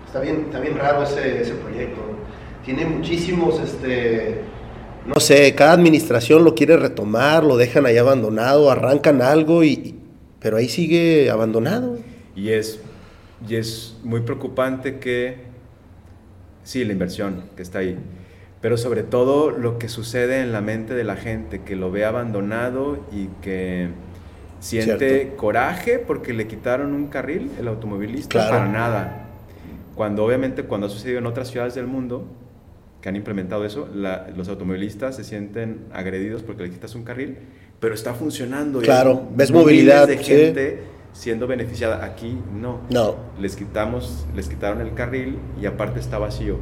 está, 0.06 0.20
bien, 0.20 0.46
está 0.48 0.60
bien 0.60 0.78
raro 0.78 1.04
ese, 1.04 1.42
ese 1.42 1.54
proyecto. 1.54 2.02
Tiene 2.66 2.86
muchísimos 2.86 3.60
este, 3.62 4.44
no 5.06 5.20
sé, 5.20 5.56
cada 5.56 5.74
administración 5.74 6.44
lo 6.44 6.54
quiere 6.56 6.78
retomar, 6.78 7.44
lo 7.44 7.58
dejan 7.58 7.86
ahí 7.86 7.98
abandonado, 7.98 8.70
arrancan 8.70 9.22
algo 9.22 9.64
y, 9.64 9.96
pero 10.40 10.58
ahí 10.58 10.70
sigue 10.70 11.30
abandonado. 11.32 11.98
Y 12.36 12.50
es, 12.50 12.80
y 13.48 13.56
es 13.56 13.98
muy 14.04 14.22
preocupante 14.22 15.00
que, 15.00 15.49
sí, 16.64 16.84
la 16.86 16.94
inversión 16.94 17.44
que 17.56 17.62
está 17.62 17.80
ahí, 17.80 17.98
pero 18.62 18.78
sobre 18.78 19.04
todo 19.04 19.52
lo 19.52 19.80
que 19.80 19.90
sucede 19.90 20.42
en 20.42 20.52
la 20.52 20.62
mente 20.62 20.94
de 20.94 21.04
la 21.04 21.16
gente, 21.16 21.62
que 21.62 21.76
lo 21.76 21.92
ve 21.92 22.06
abandonado 22.06 23.06
y 23.12 23.28
que 23.42 23.90
siente 24.60 25.34
coraje 25.38 26.00
porque 26.00 26.34
le 26.34 26.48
quitaron 26.48 26.94
un 26.94 27.08
carril, 27.08 27.50
el 27.60 27.68
automovilista, 27.68 28.50
para 28.50 28.68
nada. 28.68 29.26
Cuando 29.96 30.26
obviamente 30.26 30.64
cuando 30.64 30.88
ha 30.88 30.90
sucedido 30.90 31.20
en 31.20 31.26
otras 31.26 31.50
ciudades 31.50 31.76
del 31.76 31.88
mundo, 31.88 32.26
que 33.02 33.08
han 33.08 33.16
implementado 33.16 33.66
eso, 33.66 33.88
los 33.94 34.50
automovilistas 34.50 35.16
se 35.16 35.24
sienten 35.24 35.86
agredidos 35.94 36.44
porque 36.44 36.64
le 36.64 36.70
quitas 36.70 36.96
un 36.96 37.04
carril, 37.04 37.38
pero 37.80 37.94
está 37.94 38.14
funcionando. 38.14 38.82
Claro, 38.82 39.28
ves 39.34 39.52
movilidad. 39.52 40.08
de 40.08 40.18
gente 40.18 40.80
siendo 41.14 41.48
beneficiada. 41.48 42.04
Aquí 42.04 42.40
no. 42.54 42.82
No. 42.90 43.16
Les 43.40 43.56
quitamos, 43.56 44.26
les 44.36 44.48
quitaron 44.48 44.82
el 44.82 44.94
carril 44.94 45.40
y 45.62 45.66
aparte 45.66 46.00
está 46.00 46.18
vacío. 46.18 46.58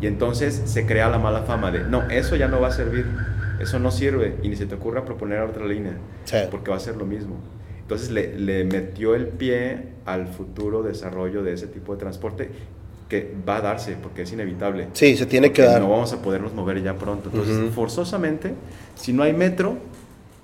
Y 0.00 0.06
entonces 0.06 0.62
se 0.64 0.86
crea 0.86 1.08
la 1.08 1.18
mala 1.18 1.42
fama 1.42 1.70
de, 1.70 1.80
no, 1.80 2.08
eso 2.08 2.36
ya 2.36 2.46
no 2.46 2.60
va 2.60 2.68
a 2.68 2.72
servir, 2.72 3.06
eso 3.60 3.80
no 3.80 3.90
sirve 3.90 4.36
y 4.42 4.48
ni 4.48 4.54
se 4.54 4.66
te 4.66 4.76
ocurra 4.76 5.04
proponer 5.04 5.40
otra 5.40 5.66
línea, 5.66 5.96
porque 6.52 6.70
va 6.70 6.76
a 6.76 6.80
ser 6.80 6.96
lo 6.96 7.04
mismo. 7.04 7.36
Entonces 7.80 8.10
le, 8.10 8.38
le 8.38 8.64
metió 8.64 9.14
el 9.16 9.26
pie 9.26 9.94
al 10.04 10.28
futuro 10.28 10.82
desarrollo 10.82 11.42
de 11.42 11.54
ese 11.54 11.66
tipo 11.66 11.94
de 11.94 11.98
transporte 11.98 12.50
que 13.08 13.34
va 13.48 13.56
a 13.56 13.60
darse 13.60 13.96
porque 14.00 14.22
es 14.22 14.32
inevitable. 14.32 14.88
Sí, 14.92 15.16
se 15.16 15.26
tiene 15.26 15.52
que 15.52 15.62
dar. 15.62 15.80
No 15.80 15.88
vamos 15.88 16.12
a 16.12 16.22
podernos 16.22 16.52
mover 16.52 16.82
ya 16.82 16.94
pronto. 16.94 17.30
Entonces, 17.32 17.74
forzosamente, 17.74 18.54
si 18.94 19.12
no 19.12 19.22
hay 19.22 19.32
metro, 19.32 19.78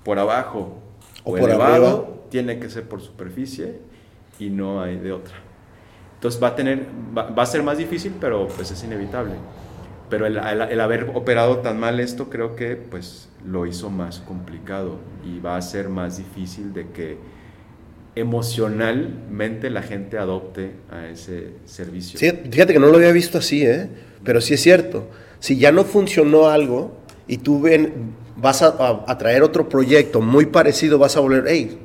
por 0.03 0.19
abajo 0.19 0.79
o, 1.25 1.37
por 1.37 1.51
elevado, 1.51 2.25
tiene 2.31 2.59
que 2.59 2.71
ser 2.71 2.85
por 2.85 3.01
superficie 3.01 3.81
y 4.39 4.51
no 4.51 4.83
hay 4.83 4.97
de 4.97 5.13
otra. 5.13 5.35
Entonces 6.15 6.43
va 6.43 6.49
a 6.49 6.57
tener, 6.57 6.87
va, 7.17 7.43
a 7.43 7.47
ser 7.47 7.63
más 7.63 7.79
difícil, 7.79 8.15
pero 8.21 8.49
pues 8.49 8.71
es 8.71 8.83
inevitable. 8.85 9.35
Pero 10.09 10.27
el, 10.27 10.37
el, 10.37 10.81
haber 10.81 11.11
operado 11.15 11.59
tan 11.59 11.81
mal 11.81 11.99
esto 11.99 12.31
creo 12.31 12.57
que 12.57 12.77
pues 12.77 13.29
lo 13.45 13.67
hizo 13.67 13.91
más 13.91 14.21
complicado 14.21 14.99
y 15.25 15.41
va 15.41 15.57
a 15.57 15.63
ser 15.63 15.89
más 15.89 16.19
difícil 16.19 16.73
de 16.73 16.89
que 16.91 17.19
emocionalmente 18.15 19.71
la 19.71 19.83
gente 19.83 20.19
adopte 20.19 20.73
a 20.91 21.09
ese 21.09 21.55
servicio. 21.65 22.19
Sí, 22.19 22.31
fíjate 22.51 22.73
que 22.73 22.79
no 22.79 22.87
lo 22.87 22.97
había 22.97 23.13
visto 23.13 23.39
así, 23.39 23.65
¿eh? 23.67 23.89
pero 24.23 24.41
sí 24.41 24.55
es 24.55 24.63
cierto. 24.63 25.09
Si 25.41 25.59
ya 25.59 25.73
no 25.73 25.85
funcionó 25.85 26.49
algo 26.49 26.97
y 27.27 27.39
tú 27.39 27.61
ven, 27.61 28.15
vas 28.45 28.61
a, 28.61 29.19
traer 29.19 29.43
otro 29.43 29.71
proyecto 29.71 30.21
muy 30.21 30.45
parecido, 30.45 30.99
vas 30.99 31.17
a 31.17 31.21
volver, 31.21 31.45
hey, 31.49 31.79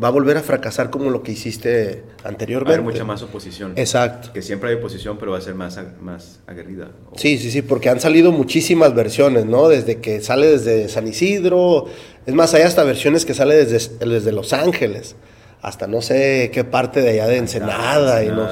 va 0.00 0.08
a 0.08 0.10
volver 0.12 0.36
a 0.36 0.42
fracasar 0.42 0.88
como 0.88 1.10
lo 1.10 1.24
que 1.24 1.32
hiciste 1.32 2.04
anteriormente. 2.22 2.78
Va 2.78 2.84
mucha 2.84 3.04
más 3.04 3.20
oposición. 3.22 3.72
Exacto. 3.74 4.32
Que 4.32 4.40
siempre 4.40 4.70
hay 4.70 4.76
oposición, 4.76 5.18
pero 5.18 5.32
va 5.32 5.38
a 5.38 5.40
ser 5.40 5.56
más, 5.56 5.76
más 6.00 6.38
aguerrida. 6.46 6.92
Sí, 7.16 7.36
sí, 7.38 7.50
sí, 7.50 7.62
porque 7.62 7.88
han 7.88 7.98
salido 7.98 8.30
muchísimas 8.30 8.94
versiones, 8.94 9.44
¿no? 9.44 9.68
Desde 9.68 10.00
que 10.00 10.20
sale 10.20 10.46
desde 10.46 10.88
San 10.88 11.08
Isidro, 11.08 11.86
es 12.24 12.32
más, 12.32 12.54
hay 12.54 12.62
hasta 12.62 12.84
versiones 12.84 13.24
que 13.24 13.34
sale 13.34 13.56
desde, 13.64 14.06
desde 14.06 14.30
Los 14.30 14.52
Ángeles 14.52 15.16
hasta 15.62 15.88
no 15.88 16.00
sé 16.00 16.50
qué 16.52 16.62
parte 16.62 17.00
de 17.00 17.10
allá 17.10 17.26
de 17.26 17.38
Ensenada. 17.38 18.22
y 18.22 18.28
no, 18.28 18.46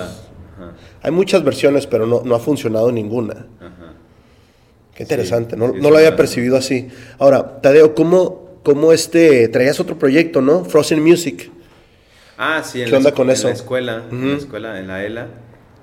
hay 1.01 1.11
muchas 1.13 1.45
versiones, 1.45 1.87
pero 1.87 2.07
no, 2.07 2.23
no 2.25 2.35
ha 2.35 2.41
funcionado 2.41 2.91
ninguna. 2.91 3.47
Qué 5.03 5.15
interesante, 5.15 5.57
no, 5.57 5.73
no 5.73 5.91
lo 5.91 5.97
había 5.97 6.15
percibido 6.15 6.57
así. 6.57 6.89
Ahora, 7.19 7.61
Tadeo, 7.61 7.93
¿cómo, 7.93 8.61
cómo 8.63 8.93
este, 8.93 9.49
traías 9.49 9.81
otro 9.81 9.99
proyecto, 9.99 10.41
no? 10.41 10.65
Frozen 10.65 11.03
Music. 11.03 11.51
Ah, 12.39 12.63
sí, 12.65 12.83
en 12.83 12.89
¿Qué 12.89 12.97
onda 12.97 13.11
con 13.11 13.29
eso? 13.29 13.49
La 13.49 13.55
escuela, 13.55 14.05
en 14.11 14.31
la 14.31 14.37
escuela, 14.37 14.79
en 14.79 14.87
la 14.87 15.05
ELA. 15.05 15.27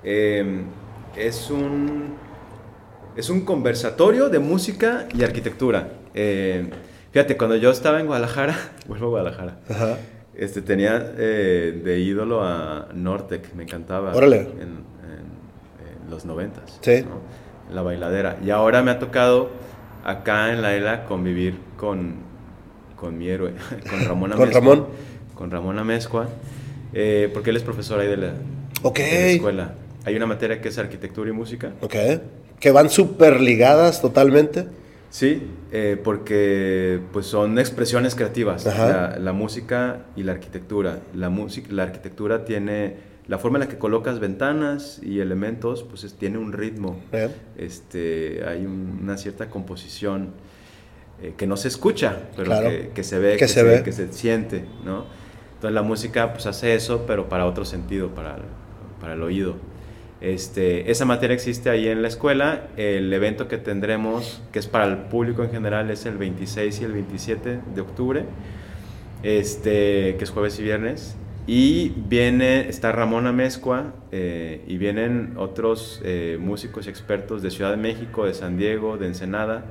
Em, 0.02 0.64
es 1.16 1.50
un 1.50 2.14
es 3.14 3.28
un 3.28 3.42
conversatorio 3.42 4.30
de 4.30 4.38
música 4.38 5.06
y 5.14 5.22
arquitectura. 5.22 5.92
Em, 6.14 6.70
fíjate, 7.12 7.36
cuando 7.36 7.56
yo 7.56 7.70
estaba 7.70 8.00
en 8.00 8.06
Guadalajara, 8.06 8.56
vuelvo 8.88 9.06
a 9.06 9.10
Guadalajara. 9.10 9.58
Ajá. 9.68 9.98
Este, 10.34 10.62
tenía 10.62 11.12
eh, 11.18 11.78
de 11.84 11.98
ídolo 11.98 12.42
a 12.42 12.88
Nortec, 12.94 13.52
me 13.52 13.64
encantaba. 13.64 14.14
En, 14.14 14.88
los 16.08 16.24
noventas. 16.24 16.78
Sí. 16.80 17.04
La 17.72 17.82
bailadera. 17.82 18.38
Y 18.44 18.50
ahora 18.50 18.82
me 18.82 18.90
ha 18.90 18.98
tocado 18.98 19.50
acá 20.04 20.52
en 20.52 20.62
la 20.62 20.74
ELA 20.74 21.04
convivir 21.04 21.54
con, 21.76 22.16
con 22.96 23.18
mi 23.18 23.28
héroe, 23.28 23.52
con 23.90 24.04
Ramón 24.04 24.32
Amezcua. 24.32 24.46
¿Con 24.46 24.54
Ramón? 24.54 24.86
Con 25.34 25.50
Ramón 25.50 25.78
Amezcua, 25.78 26.28
eh, 26.92 27.30
porque 27.32 27.50
él 27.50 27.56
es 27.56 27.62
profesor 27.62 28.00
ahí 28.00 28.08
de 28.08 28.16
la, 28.16 28.34
escuela. 28.82 29.74
Hay 30.04 30.16
una 30.16 30.26
materia 30.26 30.60
que 30.60 30.68
es 30.68 30.78
arquitectura 30.78 31.30
y 31.30 31.32
música. 31.32 31.72
Ok. 31.80 31.94
Que 32.58 32.70
van 32.70 32.90
súper 32.90 33.40
ligadas 33.40 34.02
totalmente. 34.02 34.66
Sí, 35.10 35.42
eh, 35.72 36.00
porque 36.02 37.00
pues 37.12 37.26
son 37.26 37.58
expresiones 37.58 38.14
creativas, 38.14 38.64
la, 38.64 39.32
música 39.32 40.02
y 40.14 40.22
la 40.22 40.32
arquitectura. 40.32 41.00
La, 41.14 41.30
música, 41.30 41.68
la 41.72 41.82
arquitectura 41.82 42.44
tiene 42.44 43.09
la 43.30 43.38
forma 43.38 43.58
en 43.58 43.60
la 43.60 43.68
que 43.68 43.78
colocas 43.78 44.18
ventanas 44.18 45.00
y 45.04 45.20
elementos, 45.20 45.84
pues 45.84 46.12
tiene 46.14 46.36
un 46.36 46.52
ritmo. 46.52 47.00
Este, 47.56 48.42
hay 48.44 48.66
una 48.66 49.16
cierta 49.18 49.48
composición 49.48 50.32
eh, 51.22 51.34
que 51.36 51.46
no 51.46 51.56
se 51.56 51.68
escucha, 51.68 52.22
pero 52.36 52.50
que, 52.50 53.04
se 53.04 53.20
ve, 53.20 53.36
que, 53.36 53.46
se, 53.46 53.62
ve. 53.62 53.84
que 53.84 53.92
se 53.92 54.12
siente, 54.12 54.64
¿no? 54.84 55.04
Entonces 55.54 55.72
la 55.72 55.82
música 55.82 56.32
pues 56.32 56.46
hace 56.46 56.74
eso, 56.74 57.04
pero 57.06 57.28
para 57.28 57.46
otro 57.46 57.64
sentido, 57.64 58.08
para, 58.08 58.36
para 59.00 59.14
el 59.14 59.22
oído. 59.22 59.54
Este, 60.20 60.90
esa 60.90 61.04
materia 61.04 61.34
existe 61.34 61.70
ahí 61.70 61.86
en 61.86 62.02
la 62.02 62.08
escuela. 62.08 62.66
El 62.76 63.12
evento 63.12 63.46
que 63.46 63.58
tendremos, 63.58 64.42
que 64.50 64.58
es 64.58 64.66
para 64.66 64.86
el 64.86 64.96
público 65.02 65.44
en 65.44 65.52
general, 65.52 65.88
es 65.92 66.04
el 66.04 66.18
26 66.18 66.80
y 66.80 66.84
el 66.84 66.92
27 66.94 67.60
de 67.76 67.80
octubre, 67.80 68.24
este, 69.22 70.16
que 70.16 70.24
es 70.24 70.30
jueves 70.30 70.58
y 70.58 70.64
viernes. 70.64 71.16
Y 71.52 71.88
viene, 71.96 72.68
está 72.68 72.92
Ramón 72.92 73.26
Amezcua 73.26 73.92
eh, 74.12 74.62
y 74.68 74.78
vienen 74.78 75.34
otros 75.36 76.00
eh, 76.04 76.38
músicos 76.40 76.86
y 76.86 76.90
expertos 76.90 77.42
de 77.42 77.50
Ciudad 77.50 77.72
de 77.72 77.76
México, 77.76 78.24
de 78.24 78.34
San 78.34 78.56
Diego, 78.56 78.98
de 78.98 79.08
Ensenada, 79.08 79.64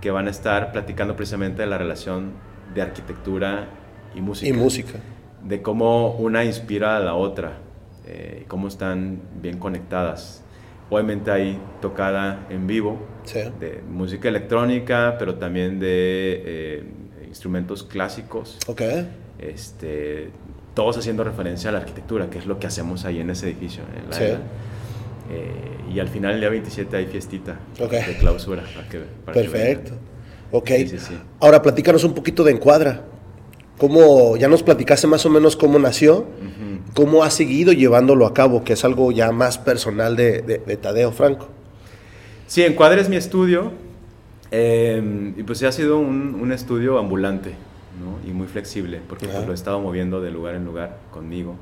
que 0.00 0.12
van 0.12 0.28
a 0.28 0.30
estar 0.30 0.70
platicando 0.70 1.16
precisamente 1.16 1.62
de 1.62 1.66
la 1.66 1.78
relación 1.78 2.34
de 2.76 2.82
arquitectura 2.82 3.66
y 4.14 4.20
música. 4.20 4.48
Y 4.48 4.52
música. 4.52 5.00
De 5.42 5.62
cómo 5.62 6.12
una 6.12 6.44
inspira 6.44 6.96
a 6.96 7.00
la 7.00 7.14
otra 7.14 7.58
eh, 8.06 8.44
cómo 8.46 8.68
están 8.68 9.20
bien 9.42 9.58
conectadas. 9.58 10.44
Obviamente 10.90 11.32
hay 11.32 11.60
tocada 11.80 12.46
en 12.50 12.68
vivo 12.68 13.04
de 13.58 13.82
música 13.88 14.28
electrónica, 14.28 15.16
pero 15.18 15.34
también 15.34 15.80
de 15.80 16.42
eh, 16.44 16.84
instrumentos 17.26 17.82
clásicos. 17.82 18.58
Okay. 18.68 19.08
Este, 19.38 20.30
todos 20.80 20.96
haciendo 20.96 21.24
referencia 21.24 21.68
a 21.68 21.74
la 21.74 21.80
arquitectura, 21.80 22.30
que 22.30 22.38
es 22.38 22.46
lo 22.46 22.58
que 22.58 22.66
hacemos 22.66 23.04
ahí 23.04 23.20
en 23.20 23.28
ese 23.28 23.44
edificio. 23.48 23.82
En 23.94 24.08
la 24.08 24.16
sí. 24.16 24.24
Eh, 24.24 25.92
y 25.94 26.00
al 26.00 26.08
final, 26.08 26.32
el 26.32 26.40
día 26.40 26.48
27, 26.48 26.96
hay 26.96 27.04
fiestita 27.04 27.58
de 27.78 28.16
clausura. 28.18 28.64
Perfecto. 29.26 29.92
ok. 30.50 30.70
Ahora, 31.38 31.60
platícanos 31.60 32.02
un 32.04 32.14
poquito 32.14 32.44
de 32.44 32.52
Encuadra. 32.52 33.02
¿Cómo, 33.76 34.38
ya 34.38 34.48
nos 34.48 34.62
platicaste 34.62 35.06
más 35.06 35.26
o 35.26 35.28
menos 35.28 35.54
cómo 35.54 35.78
nació? 35.78 36.26
cómo 36.94 37.24
ha 37.24 37.30
seguido 37.30 37.74
llevándolo 37.74 38.24
a 38.24 38.32
cabo, 38.32 38.64
que 38.64 38.72
es 38.72 38.82
algo 38.82 39.12
ya 39.12 39.30
más 39.32 39.58
personal 39.58 40.16
de, 40.16 40.78
Tadeo 40.80 41.12
Franco. 41.12 41.48
Sí, 42.46 42.62
Encuadre 42.62 43.02
es 43.02 43.10
mi 43.10 43.16
estudio 43.16 43.72
em, 44.50 45.34
y 45.38 45.42
pues 45.42 45.62
ha 45.62 45.72
sido 45.72 45.98
un, 45.98 46.50
estudio 46.52 46.98
ambulante 46.98 47.52
y 48.26 48.30
muy 48.30 48.46
flexible 48.46 49.00
porque 49.08 49.26
pues, 49.26 49.46
lo 49.46 49.52
he 49.52 49.54
estado 49.54 49.80
moviendo 49.80 50.20
de 50.20 50.30
lugar 50.30 50.54
en 50.54 50.64
lugar 50.64 50.98
conmigo. 51.10 51.56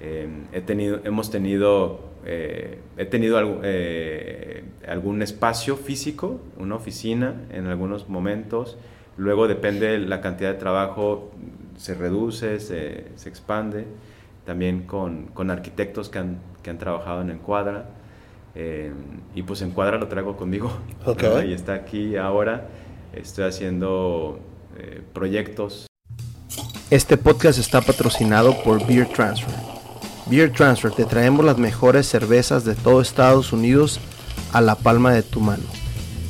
Em, 0.00 0.46
he 0.52 0.60
tenido, 0.62 1.00
hemos 1.04 1.30
tenido, 1.30 2.00
eh, 2.24 2.78
he 2.96 3.04
tenido 3.04 3.38
eh, 3.62 4.64
algún 4.88 5.22
espacio 5.22 5.76
físico, 5.76 6.40
una 6.58 6.76
oficina 6.76 7.34
en 7.50 7.66
algunos 7.66 8.08
momentos. 8.08 8.78
Luego 9.16 9.46
depende 9.48 9.98
la 9.98 10.20
cantidad 10.20 10.52
de 10.52 10.58
trabajo, 10.58 11.30
se 11.76 11.94
reduce, 11.94 12.60
se, 12.60 13.08
se 13.16 13.28
expande 13.28 13.86
también 14.44 14.82
con, 14.82 15.26
con 15.26 15.50
arquitectos 15.50 16.08
que 16.08 16.18
han, 16.18 16.38
que 16.62 16.70
han, 16.70 16.78
trabajado 16.78 17.20
en 17.22 17.30
Encuadra. 17.30 17.90
Eh, 18.54 18.92
y 19.34 19.42
pues 19.42 19.62
Encuadra 19.62 19.98
lo 19.98 20.08
traigo 20.08 20.36
conmigo. 20.36 20.72
Y 21.46 21.52
está 21.52 21.74
aquí 21.74 22.16
ahora. 22.16 22.68
Estoy 23.12 23.44
haciendo 23.44 24.40
eh, 24.82 25.02
proyectos. 25.12 25.86
Este 26.90 27.16
podcast 27.16 27.58
está 27.58 27.82
patrocinado 27.82 28.62
por 28.62 28.86
Beer 28.86 29.06
Transfer. 29.08 29.54
Beer 30.26 30.52
Transfer, 30.52 30.90
te 30.90 31.04
traemos 31.04 31.44
las 31.44 31.58
mejores 31.58 32.06
cervezas 32.06 32.64
de 32.64 32.74
todo 32.74 33.00
Estados 33.00 33.52
Unidos 33.52 34.00
a 34.52 34.60
la 34.60 34.74
palma 34.74 35.12
de 35.12 35.22
tu 35.22 35.40
mano. 35.40 35.64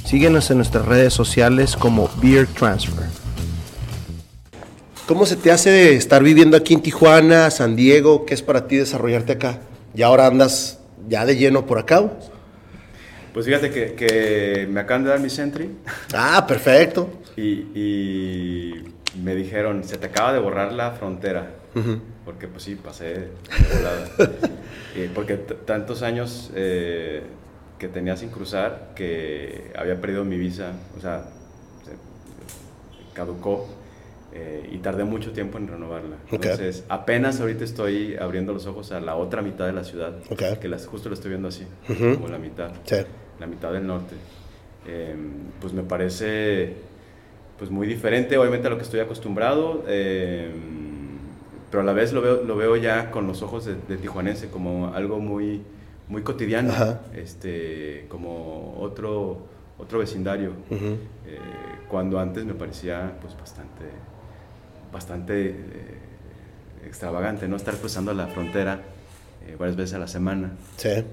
Síguenos 0.04 0.50
en 0.50 0.56
nuestras 0.56 0.84
redes 0.84 1.14
sociales 1.14 1.76
como 1.76 2.10
Beer 2.20 2.48
Transfer. 2.48 3.06
¿Cómo 5.06 5.26
se 5.26 5.36
te 5.36 5.52
hace 5.52 5.94
estar 5.94 6.22
viviendo 6.22 6.56
aquí 6.56 6.74
en 6.74 6.82
Tijuana, 6.82 7.50
San 7.50 7.76
Diego? 7.76 8.26
¿Qué 8.26 8.34
es 8.34 8.42
para 8.42 8.66
ti 8.66 8.76
desarrollarte 8.76 9.32
acá? 9.32 9.60
Y 9.94 10.02
ahora 10.02 10.26
andas 10.26 10.78
ya 11.08 11.24
de 11.24 11.36
lleno 11.36 11.66
por 11.66 11.78
acá. 11.78 12.10
Pues 13.32 13.46
fíjate 13.46 13.70
que, 13.70 14.66
me 14.68 14.80
acaban 14.80 15.04
de 15.04 15.10
dar 15.10 15.20
mi 15.20 15.30
Sentry. 15.30 15.70
Ah, 16.12 16.44
perfecto. 16.46 17.19
Y, 17.36 18.74
me 19.22 19.34
dijeron, 19.34 19.82
se 19.84 19.98
te 19.98 20.06
acaba 20.06 20.32
de 20.32 20.38
borrar 20.38 20.72
la 20.72 20.92
frontera. 20.92 21.50
Porque 22.24 22.48
pues 22.48 22.64
sí, 22.64 22.74
pasé 22.74 23.04
de 23.14 23.28
eh, 24.96 25.10
porque 25.14 25.36
tantos 25.36 26.02
años 26.02 26.50
eh, 26.54 27.22
que 27.78 27.88
tenía 27.88 28.16
sin 28.16 28.30
cruzar 28.30 28.92
que 28.94 29.72
había 29.76 30.00
perdido 30.00 30.24
mi 30.24 30.36
visa, 30.36 30.72
o 30.96 31.00
sea, 31.00 31.24
caducó 33.14 33.68
eh, 34.32 34.68
y 34.72 34.78
tardé 34.78 35.04
mucho 35.04 35.32
tiempo 35.32 35.58
en 35.58 35.68
renovarla. 35.68 36.16
Entonces, 36.30 36.84
apenas 36.88 37.40
ahorita 37.40 37.64
estoy 37.64 38.16
abriendo 38.16 38.52
los 38.52 38.66
ojos 38.66 38.92
a 38.92 39.00
la 39.00 39.16
otra 39.16 39.42
mitad 39.42 39.66
de 39.66 39.72
la 39.72 39.84
ciudad, 39.84 40.14
que 40.60 40.68
las, 40.68 40.86
justo 40.86 41.08
lo 41.08 41.14
estoy 41.14 41.30
viendo 41.30 41.48
así, 41.48 41.66
como 41.86 42.28
la 42.28 42.38
mitad, 42.38 42.70
la 43.38 43.46
mitad 43.46 43.72
del 43.72 43.86
norte. 43.86 44.14
Em, 44.86 45.50
pues 45.60 45.72
me 45.72 45.82
parece 45.82 46.74
pues 47.60 47.70
muy 47.70 47.86
diferente, 47.86 48.38
obviamente, 48.38 48.68
a 48.68 48.70
lo 48.70 48.78
que 48.78 48.84
estoy 48.84 49.00
acostumbrado, 49.00 49.84
em, 49.86 50.50
pero 51.70 51.82
a 51.82 51.84
la 51.84 51.92
vez 51.92 52.14
lo 52.14 52.22
veo, 52.22 52.42
lo 52.42 52.56
veo 52.56 52.74
ya 52.76 53.10
con 53.10 53.26
los 53.26 53.42
ojos 53.42 53.66
de, 53.66 53.96
tijuanense 53.98 54.48
como 54.48 54.94
algo 54.94 55.20
muy, 55.20 55.60
muy 56.08 56.22
cotidiano, 56.22 56.72
este, 57.14 58.06
como 58.08 58.78
otro, 58.80 59.42
otro 59.78 59.98
vecindario, 59.98 60.52
eh, 60.70 61.38
cuando 61.90 62.18
antes 62.18 62.46
me 62.46 62.54
parecía 62.54 63.12
pues 63.20 63.36
bastante 63.36 63.84
bastante 64.90 65.50
eh, 65.50 65.54
extravagante, 66.86 67.46
¿no? 67.46 67.56
Estar 67.56 67.76
cruzando 67.76 68.14
la 68.14 68.26
frontera 68.28 68.80
eh, 69.46 69.56
varias 69.58 69.76
veces 69.76 69.94
a 69.96 69.98
la 69.98 70.08
semana. 70.08 70.52
Sí. 70.78 71.04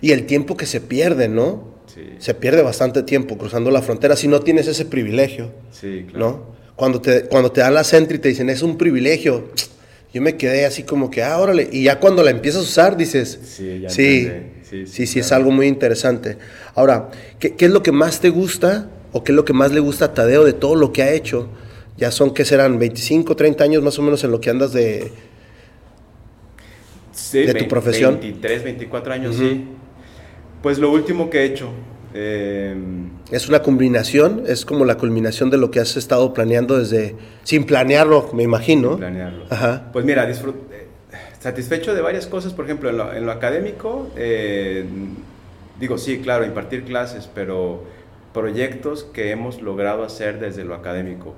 Y 0.00 0.10
el 0.10 0.26
tiempo 0.26 0.56
que 0.56 0.66
se 0.66 0.80
pierde, 0.80 1.28
¿no? 1.28 1.79
Sí. 1.94 2.14
Se 2.18 2.34
pierde 2.34 2.62
bastante 2.62 3.02
tiempo 3.02 3.36
cruzando 3.36 3.70
la 3.70 3.82
frontera 3.82 4.16
si 4.16 4.28
no 4.28 4.40
tienes 4.40 4.66
ese 4.66 4.84
privilegio. 4.84 5.50
Sí, 5.72 6.06
claro. 6.10 6.26
¿No? 6.26 6.60
Cuando 6.76 7.00
te, 7.00 7.24
cuando 7.24 7.52
te 7.52 7.60
dan 7.60 7.74
la 7.74 7.84
centro 7.84 8.16
y 8.16 8.20
te 8.20 8.28
dicen, 8.28 8.48
es 8.48 8.62
un 8.62 8.78
privilegio, 8.78 9.50
yo 10.14 10.22
me 10.22 10.36
quedé 10.36 10.64
así 10.64 10.82
como 10.82 11.10
que, 11.10 11.22
ah, 11.22 11.38
órale. 11.38 11.68
Y 11.70 11.84
ya 11.84 12.00
cuando 12.00 12.22
la 12.22 12.30
empiezas 12.30 12.60
a 12.60 12.64
usar, 12.64 12.96
dices, 12.96 13.38
sí, 13.42 13.80
ya 13.82 13.90
sí, 13.90 14.30
sí, 14.62 14.86
sí, 14.86 15.06
sí, 15.06 15.18
es 15.20 15.30
algo 15.30 15.50
muy 15.50 15.66
interesante. 15.66 16.38
Ahora, 16.74 17.10
¿qué, 17.38 17.54
¿qué, 17.54 17.66
es 17.66 17.70
lo 17.70 17.82
que 17.82 17.92
más 17.92 18.20
te 18.20 18.30
gusta 18.30 18.88
o 19.12 19.22
qué 19.22 19.32
es 19.32 19.36
lo 19.36 19.44
que 19.44 19.52
más 19.52 19.72
le 19.72 19.80
gusta 19.80 20.06
a 20.06 20.14
Tadeo 20.14 20.44
de 20.44 20.52
todo 20.52 20.74
lo 20.74 20.92
que 20.92 21.02
ha 21.02 21.12
hecho? 21.12 21.48
Ya 21.96 22.10
son, 22.10 22.32
¿qué 22.32 22.46
serán? 22.46 22.78
25, 22.78 23.36
30 23.36 23.62
años 23.62 23.82
más 23.82 23.98
o 23.98 24.02
menos 24.02 24.24
en 24.24 24.30
lo 24.30 24.40
que 24.40 24.48
andas 24.48 24.72
de, 24.72 25.12
de 27.32 27.54
tu 27.54 27.68
profesión. 27.68 28.18
23, 28.20 28.64
24 28.64 29.12
años, 29.12 29.36
sí. 29.36 29.66
Pues 30.62 30.78
lo 30.78 30.90
último 30.90 31.30
que 31.30 31.40
he 31.40 31.44
hecho. 31.44 31.70
Em, 32.12 33.10
es 33.30 33.48
una 33.48 33.62
combinación, 33.62 34.42
es 34.46 34.64
como 34.64 34.84
la 34.84 34.96
culminación 34.96 35.48
de 35.50 35.56
lo 35.56 35.70
que 35.70 35.80
has 35.80 35.96
estado 35.96 36.34
planeando 36.34 36.78
desde, 36.78 37.14
sin 37.44 37.64
planearlo, 37.64 38.30
me 38.32 38.42
imagino. 38.42 38.90
Sin 38.90 38.98
planearlo. 38.98 39.44
Ajá. 39.48 39.90
Pues 39.92 40.04
mira, 40.04 40.28
eh, 40.28 40.34
satisfecho 41.38 41.94
de 41.94 42.00
varias 42.02 42.26
cosas, 42.26 42.52
por 42.52 42.64
ejemplo, 42.64 42.90
en 42.90 43.26
lo, 43.26 43.32
académico, 43.32 44.10
eh, 44.16 44.84
digo, 45.78 45.98
sí, 45.98 46.20
claro, 46.20 46.44
impartir 46.44 46.84
clases, 46.84 47.28
pero 47.32 47.84
proyectos 48.34 49.04
que 49.04 49.30
hemos 49.30 49.62
logrado 49.62 50.02
hacer 50.02 50.40
desde 50.40 50.64
lo 50.64 50.74
académico. 50.74 51.34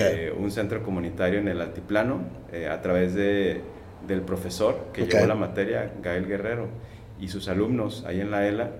Eh, 0.00 0.32
un 0.36 0.50
centro 0.50 0.82
comunitario 0.82 1.38
en 1.38 1.46
el 1.46 1.60
altiplano 1.60 2.22
a 2.68 2.82
través 2.82 3.14
de, 3.14 3.60
del 4.08 4.20
profesor 4.22 4.86
que 4.92 5.06
llevó 5.06 5.26
la 5.26 5.36
materia, 5.36 5.92
Gael 6.02 6.26
Guerrero, 6.26 6.66
y 7.20 7.28
sus 7.28 7.48
alumnos 7.48 8.04
ahí 8.06 8.20
en 8.20 8.30
la 8.30 8.46
ELA, 8.46 8.70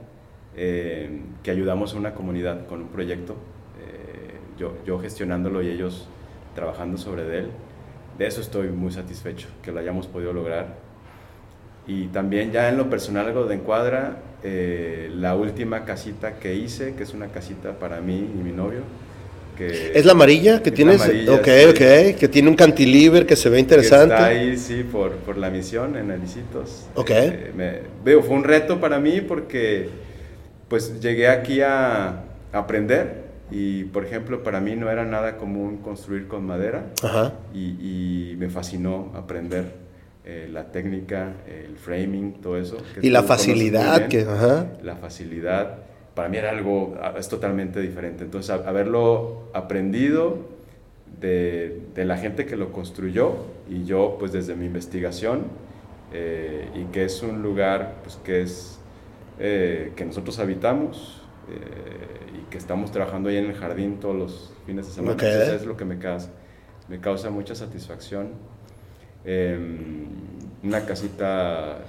eh, 0.56 1.20
que 1.42 1.50
ayudamos 1.50 1.94
a 1.94 1.98
una 1.98 2.14
comunidad 2.14 2.66
con 2.66 2.82
un 2.82 2.88
proyecto, 2.88 3.36
yo, 4.58 4.72
yo 4.86 4.98
gestionándolo 4.98 5.60
y 5.60 5.68
ellos 5.68 6.08
trabajando 6.54 6.96
sobre 6.96 7.40
él. 7.40 7.50
De 8.16 8.26
eso 8.26 8.40
estoy 8.40 8.68
muy 8.68 8.90
satisfecho, 8.90 9.48
que 9.62 9.70
lo 9.70 9.80
hayamos 9.80 10.06
podido 10.06 10.32
lograr. 10.32 10.76
Y 11.86 12.06
también 12.06 12.52
ya 12.52 12.70
en 12.70 12.78
lo 12.78 12.88
personal, 12.88 13.26
algo 13.26 13.44
de 13.44 13.56
encuadra, 13.56 14.22
la 14.42 15.34
última 15.34 15.84
casita 15.84 16.38
que 16.38 16.54
hice, 16.54 16.94
que 16.94 17.02
es 17.02 17.12
una 17.12 17.28
casita 17.28 17.78
para 17.78 18.00
mí 18.00 18.16
y 18.16 18.42
mi 18.42 18.52
novio, 18.52 18.80
¿Es 19.60 20.04
la 20.04 20.12
amarilla 20.12 20.62
que 20.62 20.70
tienes? 20.70 21.00
ok, 21.00 21.48
ok, 21.70 22.16
que 22.18 22.28
tiene 22.30 22.48
un 22.48 22.56
cantilever 22.56 23.26
que 23.26 23.36
se 23.36 23.48
ve 23.48 23.58
interesante. 23.58 24.14
está 24.14 24.26
ahí, 24.26 24.56
sí, 24.56 24.84
por, 24.90 25.12
por 25.16 25.36
la 25.36 25.50
misión 25.50 25.96
en 25.96 26.10
Alicitos. 26.10 26.86
Ok. 26.94 27.10
Eh, 27.10 27.82
veo, 28.04 28.22
fue 28.22 28.36
un 28.36 28.44
reto 28.44 28.80
para 28.80 28.98
mí 28.98 29.20
porque 29.20 29.88
pues 30.68 31.00
llegué 31.00 31.28
aquí 31.28 31.60
a, 31.60 32.22
aprender 32.52 33.26
y 33.50 33.84
por 33.84 34.04
ejemplo 34.04 34.42
para 34.42 34.60
mí 34.60 34.76
no 34.76 34.90
era 34.90 35.04
nada 35.04 35.36
común 35.36 35.78
construir 35.78 36.26
con 36.26 36.46
madera 36.46 36.86
Ajá. 37.02 37.34
Y, 37.52 38.32
y, 38.32 38.36
me 38.38 38.48
fascinó 38.48 39.12
aprender 39.14 39.64
eh, 40.24 40.48
la 40.50 40.72
técnica, 40.72 41.34
el 41.46 41.76
framing, 41.76 42.40
todo 42.40 42.58
eso. 42.58 42.78
y 43.00 43.10
la 43.10 43.22
facilidad 43.22 44.08
que... 44.08 44.22
Ajá. 44.22 44.66
La 44.82 44.96
facilidad 44.96 45.78
para 46.16 46.30
mí 46.30 46.38
era 46.38 46.50
algo, 46.50 46.96
ah, 47.00 47.14
es 47.16 47.28
totalmente 47.28 47.80
diferente. 47.80 48.24
Entonces, 48.24 48.50
haberlo 48.50 49.50
aprendido 49.52 50.38
de, 51.20 51.82
de, 51.94 52.04
la 52.06 52.16
gente 52.16 52.46
que 52.46 52.56
lo 52.56 52.72
construyó 52.72 53.36
y 53.68 53.84
yo, 53.84 54.16
pues 54.18 54.32
desde 54.32 54.56
mi 54.56 54.64
investigación, 54.64 55.44
eh, 56.12 56.70
y 56.74 56.84
que 56.86 57.04
es 57.04 57.22
un 57.22 57.42
lugar 57.42 57.96
pues, 58.02 58.16
que, 58.16 58.40
es, 58.40 58.78
eh, 59.38 59.92
que 59.94 60.06
nosotros 60.06 60.38
habitamos 60.38 61.20
eh, 61.50 62.38
y 62.40 62.50
que 62.50 62.56
estamos 62.56 62.90
trabajando 62.92 63.28
ahí 63.28 63.36
en 63.36 63.46
el 63.46 63.54
jardín 63.54 64.00
todos 64.00 64.16
los 64.16 64.54
fines 64.64 64.86
de 64.86 64.92
semana. 64.92 65.22
Eso 65.22 65.54
es 65.54 65.66
lo 65.66 65.76
que 65.76 65.84
me 65.84 65.98
causa, 65.98 66.30
me 66.88 66.98
causa 66.98 67.28
mucha 67.28 67.54
satisfacción. 67.54 68.30
Em, 69.26 70.06
una 70.62 70.86
casita 70.86 71.80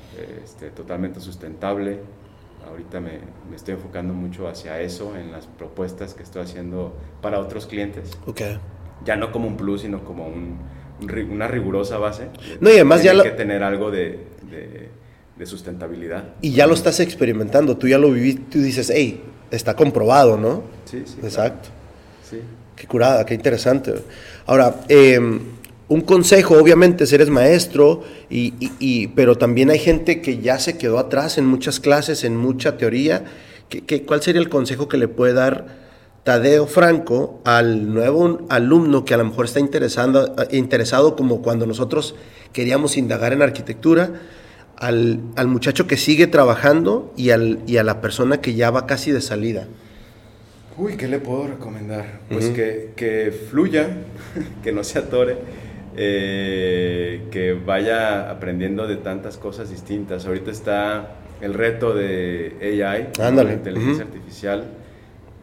este, 0.44 0.72
totalmente 0.72 1.22
sustentable, 1.22 2.00
ahorita 2.70 3.00
me, 3.00 3.20
me, 3.50 3.56
estoy 3.56 3.76
enfocando 3.76 4.14
mucho 4.14 4.48
hacia 4.48 4.80
eso 4.82 5.16
en 5.18 5.32
las 5.32 5.46
propuestas 5.46 6.14
que 6.14 6.24
estoy 6.24 6.44
haciendo 6.44 6.96
para 7.22 7.40
otros 7.40 7.66
clientes. 7.66 8.12
Ok. 8.26 8.42
Ya 9.06 9.16
no 9.16 9.32
como 9.32 9.48
un 9.48 9.58
plus, 9.58 9.82
sino 9.82 10.04
como 10.04 10.28
un, 10.28 10.60
una 11.32 11.48
rigurosa 11.48 11.98
base. 11.98 12.28
No, 12.60 12.70
y 12.70 12.74
además 12.74 13.04
ya 13.04 13.14
lo... 13.14 13.24
que 13.24 13.32
tener 13.32 13.64
algo 13.64 13.92
de, 13.92 14.20
de, 14.50 14.90
de, 15.36 15.46
sustentabilidad. 15.46 16.36
Y 16.42 16.52
ya 16.52 16.68
lo 16.68 16.74
estás 16.74 17.00
experimentando, 17.00 17.78
tú 17.78 17.88
ya 17.88 17.98
lo 17.98 18.12
viviste, 18.12 18.44
tú 18.52 18.60
dices, 18.60 18.92
hey, 18.94 19.24
está 19.52 19.76
comprobado, 19.76 20.38
¿no? 20.38 20.64
Sí, 20.86 21.04
sí. 21.06 21.18
Exacto. 21.24 21.70
Sí. 22.24 22.42
Qué 22.76 22.88
curada, 22.88 23.26
qué 23.26 23.34
interesante. 23.34 23.94
Ahora, 24.46 24.82
eh, 24.90 25.20
un 25.90 26.02
consejo, 26.02 26.58
obviamente, 26.58 27.06
si 27.06 27.16
eres 27.16 27.30
maestro, 27.30 28.04
y, 28.30 29.08
pero 29.10 29.38
también 29.38 29.70
hay 29.70 29.80
gente 29.80 30.22
que 30.22 30.40
ya 30.40 30.60
se 30.60 30.78
quedó 30.78 31.00
atrás 31.00 31.38
en 31.38 31.46
muchas 31.46 31.80
clases, 31.80 32.26
en 32.26 32.36
mucha 32.36 32.78
teoría. 32.78 33.24
¿Qué, 33.70 34.04
cuál 34.04 34.22
sería 34.22 34.42
el 34.42 34.50
consejo 34.50 34.90
que 34.90 34.98
le 34.98 35.08
puede 35.08 35.34
dar 35.34 35.88
Tadeo 36.24 36.68
Franco 36.68 37.42
al 37.46 37.94
nuevo 37.94 38.46
alumno 38.50 39.06
que 39.06 39.14
a 39.14 39.18
lo 39.18 39.24
mejor 39.24 39.46
está 39.46 39.62
interesando, 39.62 40.36
interesado 40.52 41.16
como 41.16 41.42
cuando 41.42 41.66
nosotros 41.66 42.16
queríamos 42.52 42.98
indagar 42.98 43.32
en 43.32 43.42
arquitectura, 43.42 44.12
al, 44.76 45.22
muchacho 45.46 45.88
que 45.88 45.96
sigue 45.96 46.28
trabajando 46.28 47.14
y, 47.16 47.30
al, 47.30 47.60
y 47.66 47.78
a 47.78 47.84
la 47.84 48.02
persona 48.02 48.42
que 48.42 48.56
ya 48.56 48.72
va 48.72 48.88
casi 48.88 49.12
de 49.12 49.22
salida? 49.22 49.68
Uy, 50.78 50.98
¿qué 50.98 51.08
le 51.08 51.20
puedo 51.20 51.48
recomendar? 51.48 52.20
Pues 52.30 52.50
que, 52.50 52.92
que 52.96 53.32
fluya, 53.32 53.88
que 54.64 54.74
no 54.74 54.84
se 54.84 55.00
atore 55.00 55.38
eh, 55.98 57.24
que 57.32 57.54
vaya 57.54 58.30
aprendiendo 58.30 58.88
de 58.88 58.98
tantas 58.98 59.38
cosas 59.38 59.72
distintas. 59.72 60.28
Ahorita 60.28 60.52
está 60.52 61.16
el 61.42 61.56
reto 61.56 61.94
de 61.94 62.56
AI, 62.62 63.10
la 63.18 63.54
inteligencia 63.54 64.04
artificial. 64.04 64.64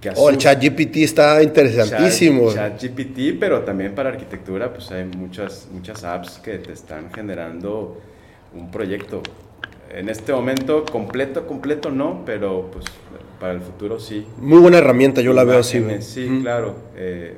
Que 0.00 0.12
oh, 0.14 0.30
el 0.30 0.38
ChatGPT 0.38 0.98
está 0.98 1.42
interesantísimo. 1.42 2.52
ChatGPT, 2.52 3.38
pero 3.40 3.62
también 3.62 3.94
para 3.94 4.10
arquitectura, 4.10 4.72
pues 4.72 4.90
hay 4.92 5.04
muchas, 5.04 5.66
muchas 5.72 6.04
apps 6.04 6.38
que 6.38 6.58
te 6.58 6.72
están 6.72 7.12
generando 7.12 8.00
un 8.54 8.70
proyecto. 8.70 9.22
En 9.90 10.08
este 10.08 10.32
momento, 10.32 10.84
completo, 10.84 11.46
completo 11.46 11.90
no, 11.90 12.22
pero 12.24 12.70
pues 12.72 12.84
para 13.40 13.54
el 13.54 13.60
futuro 13.60 13.98
sí. 13.98 14.26
Muy 14.38 14.58
buena 14.58 14.78
herramienta, 14.78 15.20
yo 15.20 15.32
la 15.32 15.44
veo 15.44 15.58
así. 15.58 15.84
Sí, 16.00 16.40
claro. 16.42 16.76
Eh, 16.96 17.34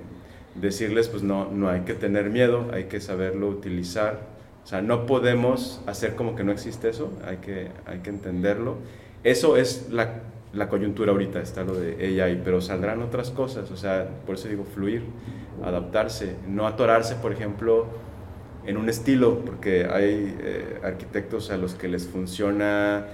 decirles, 0.60 1.08
pues 1.08 1.22
no, 1.22 1.50
no 1.50 1.68
hay 1.68 1.80
que 1.80 1.94
tener 1.94 2.30
miedo, 2.30 2.70
hay 2.72 2.84
que 2.84 3.00
saberlo 3.00 3.48
utilizar. 3.48 4.20
O 4.64 4.66
sea, 4.66 4.82
no 4.82 5.06
podemos 5.06 5.80
hacer 5.86 6.16
como 6.16 6.34
que 6.34 6.44
no 6.44 6.52
existe 6.52 6.88
eso, 6.88 7.12
hay 7.26 7.36
que, 7.36 7.68
hay 7.86 8.00
que 8.00 8.10
entenderlo. 8.10 8.76
Eso 9.22 9.56
es 9.56 9.88
la, 9.90 10.22
la 10.52 10.68
coyuntura 10.68 11.12
ahorita, 11.12 11.40
está 11.40 11.62
lo 11.62 11.74
de 11.74 12.22
AI, 12.22 12.40
pero 12.44 12.60
saldrán 12.60 13.02
otras 13.02 13.30
cosas, 13.30 13.70
o 13.70 13.76
sea, 13.76 14.08
por 14.26 14.36
eso 14.36 14.48
digo 14.48 14.64
fluir, 14.64 15.02
adaptarse, 15.64 16.34
no 16.48 16.66
atorarse, 16.66 17.14
por 17.16 17.32
ejemplo, 17.32 17.86
en 18.66 18.76
un 18.76 18.88
estilo, 18.88 19.44
porque 19.44 19.86
hay 19.86 20.36
eh, 20.40 20.80
arquitectos 20.82 21.50
a 21.50 21.56
los 21.56 21.74
que 21.74 21.88
les 21.88 22.06
funciona 22.06 23.06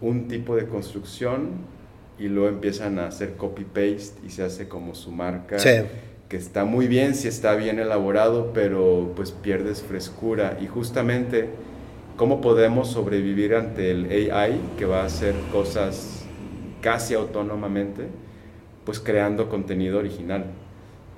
un 0.00 0.28
tipo 0.28 0.54
de 0.54 0.66
construcción 0.66 1.78
y 2.18 2.28
luego 2.28 2.48
empiezan 2.48 2.98
a 2.98 3.06
hacer 3.06 3.36
copy-paste 3.36 4.26
y 4.26 4.30
se 4.30 4.42
hace 4.42 4.68
como 4.68 4.94
su 4.94 5.10
marca. 5.10 5.58
Que 6.28 6.36
está 6.36 6.64
muy 6.64 6.88
bien 6.88 7.14
si 7.14 7.28
está 7.28 7.54
bien 7.54 7.78
elaborado, 7.78 8.52
pero 8.52 9.12
pues 9.16 9.32
pierdes 9.32 9.82
frescura 9.82 10.58
y 10.60 10.66
justamente 10.66 11.48
cómo 12.16 12.40
podemos 12.40 12.88
sobrevivir 12.88 13.54
ante 13.54 13.90
el 13.90 14.30
AI 14.30 14.60
que 14.76 14.84
va 14.84 15.02
a 15.02 15.06
hacer 15.06 15.34
cosas 15.52 16.26
casi 16.82 17.14
autónomamente, 17.14 18.08
pues 18.84 19.00
creando 19.00 19.48
contenido 19.48 19.98
original. 19.98 20.44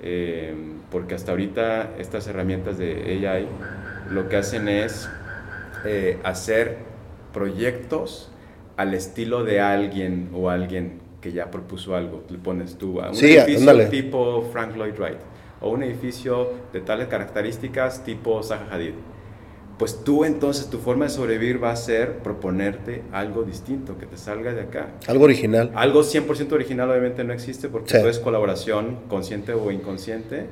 Eh, 0.03 0.55
porque 0.89 1.13
hasta 1.13 1.31
ahorita 1.31 1.91
estas 1.99 2.25
herramientas 2.27 2.77
de 2.77 3.27
AI 3.27 3.47
lo 4.09 4.29
que 4.29 4.37
hacen 4.37 4.67
es 4.67 5.09
eh, 5.85 6.19
hacer 6.23 6.77
proyectos 7.33 8.31
al 8.77 8.93
estilo 8.93 9.43
de 9.43 9.59
alguien 9.59 10.29
o 10.33 10.49
alguien 10.49 11.00
que 11.21 11.31
ya 11.31 11.51
propuso 11.51 11.95
algo. 11.95 12.23
Le 12.29 12.37
pones 12.37 12.77
tú 12.77 12.99
a 12.99 13.11
un 13.11 13.15
edificio 13.15 13.89
tipo 13.89 14.49
Frank 14.51 14.75
Lloyd 14.75 14.95
Wright 14.97 15.19
o 15.61 15.69
un 15.69 15.83
edificio 15.83 16.51
de 16.73 16.81
tales 16.81 17.07
características 17.07 18.03
tipo 18.03 18.41
Zaha 18.41 18.67
Hadid 18.71 18.95
pues 19.81 20.03
tú 20.03 20.25
entonces 20.25 20.67
tu 20.67 20.77
forma 20.77 21.05
de 21.05 21.09
sobrevivir 21.09 21.63
va 21.63 21.71
a 21.71 21.75
ser 21.75 22.19
proponerte 22.19 23.01
algo 23.11 23.41
distinto, 23.41 23.97
que 23.97 24.05
te 24.05 24.15
salga 24.15 24.53
de 24.53 24.61
acá. 24.61 24.91
Algo 25.07 25.23
original. 25.23 25.71
Algo 25.73 26.01
100% 26.03 26.51
original 26.51 26.91
obviamente 26.91 27.23
no 27.23 27.33
existe 27.33 27.67
porque 27.67 27.97
todo 27.97 28.07
es 28.07 28.19
colaboración 28.19 28.99
consciente 29.09 29.53
o 29.53 29.71
inconsciente, 29.71 30.45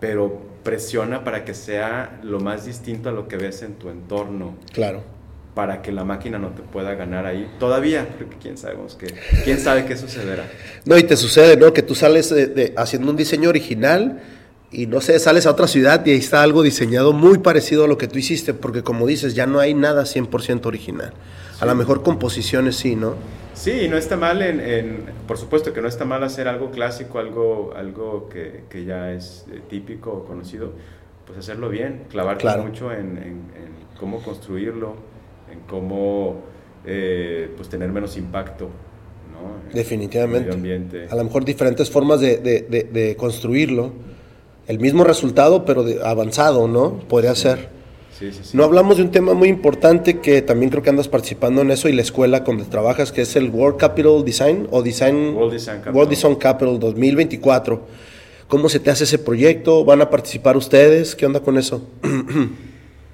pero 0.00 0.40
presiona 0.62 1.24
para 1.24 1.44
que 1.44 1.52
sea 1.52 2.20
lo 2.22 2.40
más 2.40 2.64
distinto 2.64 3.10
a 3.10 3.12
lo 3.12 3.28
que 3.28 3.36
ves 3.36 3.60
en 3.60 3.74
tu 3.74 3.90
entorno. 3.90 4.54
Claro. 4.72 5.02
Para 5.60 5.82
que 5.82 5.92
la 5.92 6.04
máquina 6.04 6.38
no 6.38 6.48
te 6.48 6.62
pueda 6.62 6.94
ganar 6.94 7.26
ahí. 7.26 7.46
Todavía, 7.58 8.08
porque 8.16 8.36
quién 8.40 8.56
sabemos 8.56 8.94
que, 8.94 9.08
quién 9.44 9.60
sabe 9.60 9.84
qué 9.84 9.94
sucederá. 9.94 10.46
No, 10.86 10.96
y 10.96 11.02
te 11.02 11.18
sucede, 11.18 11.58
¿no? 11.58 11.70
Que 11.74 11.82
tú 11.82 11.94
sales 11.94 12.34
haciendo 12.78 13.10
un 13.10 13.16
diseño 13.18 13.50
original 13.50 14.22
y 14.70 14.86
no 14.86 15.02
sé, 15.02 15.18
sales 15.18 15.44
a 15.44 15.50
otra 15.50 15.68
ciudad 15.68 16.02
y 16.06 16.12
ahí 16.12 16.16
está 16.16 16.42
algo 16.42 16.62
diseñado 16.62 17.12
muy 17.12 17.36
parecido 17.36 17.84
a 17.84 17.88
lo 17.88 17.98
que 17.98 18.08
tú 18.08 18.18
hiciste, 18.18 18.54
porque 18.54 18.82
como 18.82 19.06
dices, 19.06 19.34
ya 19.34 19.44
no 19.44 19.60
hay 19.60 19.74
nada 19.74 20.04
100% 20.04 20.64
original. 20.64 21.12
A 21.60 21.66
lo 21.66 21.74
mejor 21.74 22.02
composiciones 22.02 22.76
sí, 22.76 22.96
¿no? 22.96 23.16
Sí, 23.52 23.86
no 23.90 23.98
está 23.98 24.16
mal, 24.16 24.40
en, 24.40 25.04
por 25.28 25.36
supuesto 25.36 25.74
que 25.74 25.82
no 25.82 25.88
está 25.88 26.06
mal 26.06 26.24
hacer 26.24 26.48
algo 26.48 26.70
clásico, 26.70 27.18
algo, 27.18 27.74
algo 27.76 28.30
que, 28.30 28.62
que 28.70 28.86
ya 28.86 29.12
es 29.12 29.44
eh, 29.52 29.60
típico 29.68 30.10
o 30.10 30.24
conocido, 30.24 30.72
pues 31.26 31.38
hacerlo 31.38 31.68
bien, 31.68 32.04
clavarte 32.08 32.48
mucho 32.56 32.90
en, 32.90 33.18
en, 33.18 33.50
cómo 34.00 34.22
construirlo, 34.22 34.94
en 35.52 35.60
cómo 35.60 36.42
eh, 36.86 37.50
pues 37.56 37.68
tener 37.68 37.90
menos 37.90 38.16
impacto. 38.16 38.70
¿no? 39.32 39.74
Definitivamente. 39.74 41.08
A 41.10 41.16
lo 41.16 41.24
mejor 41.24 41.44
diferentes 41.44 41.90
formas 41.90 42.20
de, 42.20 42.38
de, 42.38 42.88
de 42.90 43.16
construirlo 43.16 43.92
el 44.70 44.78
mismo 44.78 45.02
resultado, 45.02 45.64
pero 45.64 45.84
avanzado, 46.04 46.68
¿no? 46.68 47.00
Podría 47.08 47.34
ser. 47.34 47.70
Sí, 48.16 48.30
sí, 48.30 48.40
sí. 48.44 48.56
No 48.56 48.62
hablamos 48.62 48.98
de 48.98 49.02
un 49.02 49.10
tema 49.10 49.34
muy 49.34 49.48
importante 49.48 50.20
que 50.20 50.42
también 50.42 50.70
creo 50.70 50.80
que 50.80 50.90
andas 50.90 51.08
participando 51.08 51.62
en 51.62 51.72
eso 51.72 51.88
y 51.88 51.92
la 51.92 52.02
escuela 52.02 52.40
donde 52.40 52.64
trabajas, 52.66 53.10
que 53.10 53.22
es 53.22 53.34
el 53.34 53.50
World 53.50 53.78
Capital 53.78 54.24
Design 54.24 54.68
o 54.70 54.80
Design 54.82 55.34
World 55.34 55.54
Design 55.54 55.76
Capital, 55.78 55.94
World 55.94 56.10
Design 56.10 56.34
Capital 56.36 56.78
2024. 56.78 57.82
¿Cómo 58.46 58.68
se 58.68 58.78
te 58.78 58.90
hace 58.90 59.04
ese 59.04 59.18
proyecto? 59.18 59.84
¿Van 59.84 60.02
a 60.02 60.10
participar 60.10 60.56
ustedes? 60.56 61.16
¿Qué 61.16 61.26
onda 61.26 61.40
con 61.40 61.58
eso? 61.58 61.88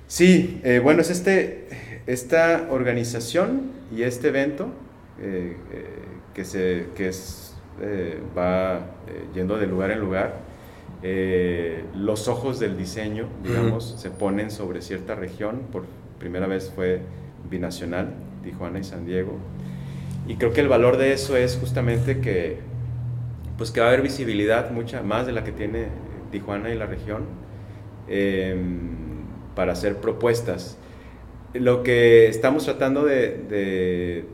sí, 0.09 0.61
eh, 0.63 0.81
bueno, 0.83 1.01
es 1.01 1.09
este, 1.09 1.69
esta 2.07 2.69
organización 2.71 3.73
y 3.95 4.03
este 4.03 4.29
evento 4.29 4.69
eh, 5.21 5.57
eh, 5.73 5.87
que, 6.35 6.45
se, 6.45 6.89
que 6.95 7.09
es, 7.09 7.55
va 8.37 8.81
yendo 9.35 9.59
de 9.59 9.67
lugar 9.67 9.91
en 9.91 10.01
lugar 10.01 10.47
eh, 11.03 11.85
los 11.95 12.27
ojos 12.29 12.59
del 12.59 12.77
diseño, 12.77 13.29
digamos, 13.45 13.97
se 13.99 14.11
ponen 14.11 14.51
sobre 14.51 14.81
cierta 14.81 15.15
región. 15.15 15.63
Por 15.71 15.85
primera 16.19 16.47
vez 16.47 16.73
fue 16.75 17.01
binacional, 17.51 18.15
Tijuana 18.43 18.79
y 18.79 18.85
San 18.85 19.05
Diego. 19.05 19.39
Y 20.27 20.37
creo 20.37 20.53
que 20.53 20.61
el 20.61 20.69
valor 20.69 20.97
de 20.97 21.13
eso 21.13 21.37
es 21.37 21.57
justamente 21.61 22.21
que, 22.21 22.59
pues 23.59 23.71
que 23.71 23.81
va 23.81 23.87
a 23.87 23.89
haber 23.91 24.03
visibilidad 24.03 24.71
mucha 24.71 25.03
más 25.03 25.27
de 25.27 25.33
la 25.33 25.45
que 25.45 25.53
tiene 25.53 25.89
Tijuana 26.33 26.71
y 26.71 26.79
la 26.79 26.87
región 26.87 27.25
para 29.55 29.73
hacer 29.73 29.97
propuestas. 29.97 30.79
Lo 31.61 31.83
que 31.83 32.29
estamos 32.29 32.65
tratando 32.65 33.05
de, 33.05 33.47
eh, 33.51 34.25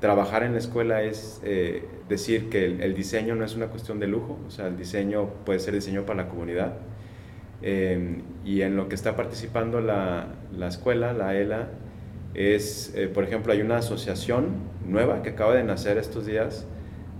trabajar 0.00 0.42
en 0.42 0.52
la 0.52 0.58
escuela 0.58 1.02
es 1.02 1.40
eh, 1.44 1.84
decir 2.08 2.48
que 2.48 2.64
el, 2.64 2.94
diseño 2.94 3.34
no 3.34 3.44
es 3.44 3.54
una 3.54 3.66
cuestión 3.66 3.98
de 3.98 4.06
lujo, 4.06 4.38
o 4.46 4.50
sea, 4.50 4.68
el 4.68 4.76
diseño 4.76 5.28
puede 5.44 5.58
ser 5.58 5.74
diseño 5.74 6.06
para 6.06 6.24
la 6.24 6.28
comunidad. 6.28 6.74
Eh, 7.62 8.20
y 8.44 8.62
en 8.62 8.76
lo 8.76 8.88
que 8.88 8.94
está 8.94 9.16
participando 9.16 9.80
la, 9.80 10.28
la 10.56 10.68
escuela, 10.68 11.12
la 11.12 11.36
ELA, 11.36 11.68
es, 12.34 12.94
por 13.12 13.24
ejemplo, 13.24 13.52
hay 13.52 13.60
una 13.60 13.76
asociación 13.76 14.46
nueva 14.86 15.22
que 15.22 15.30
acaba 15.30 15.54
de 15.54 15.64
nacer 15.64 15.98
estos 15.98 16.24
días 16.24 16.66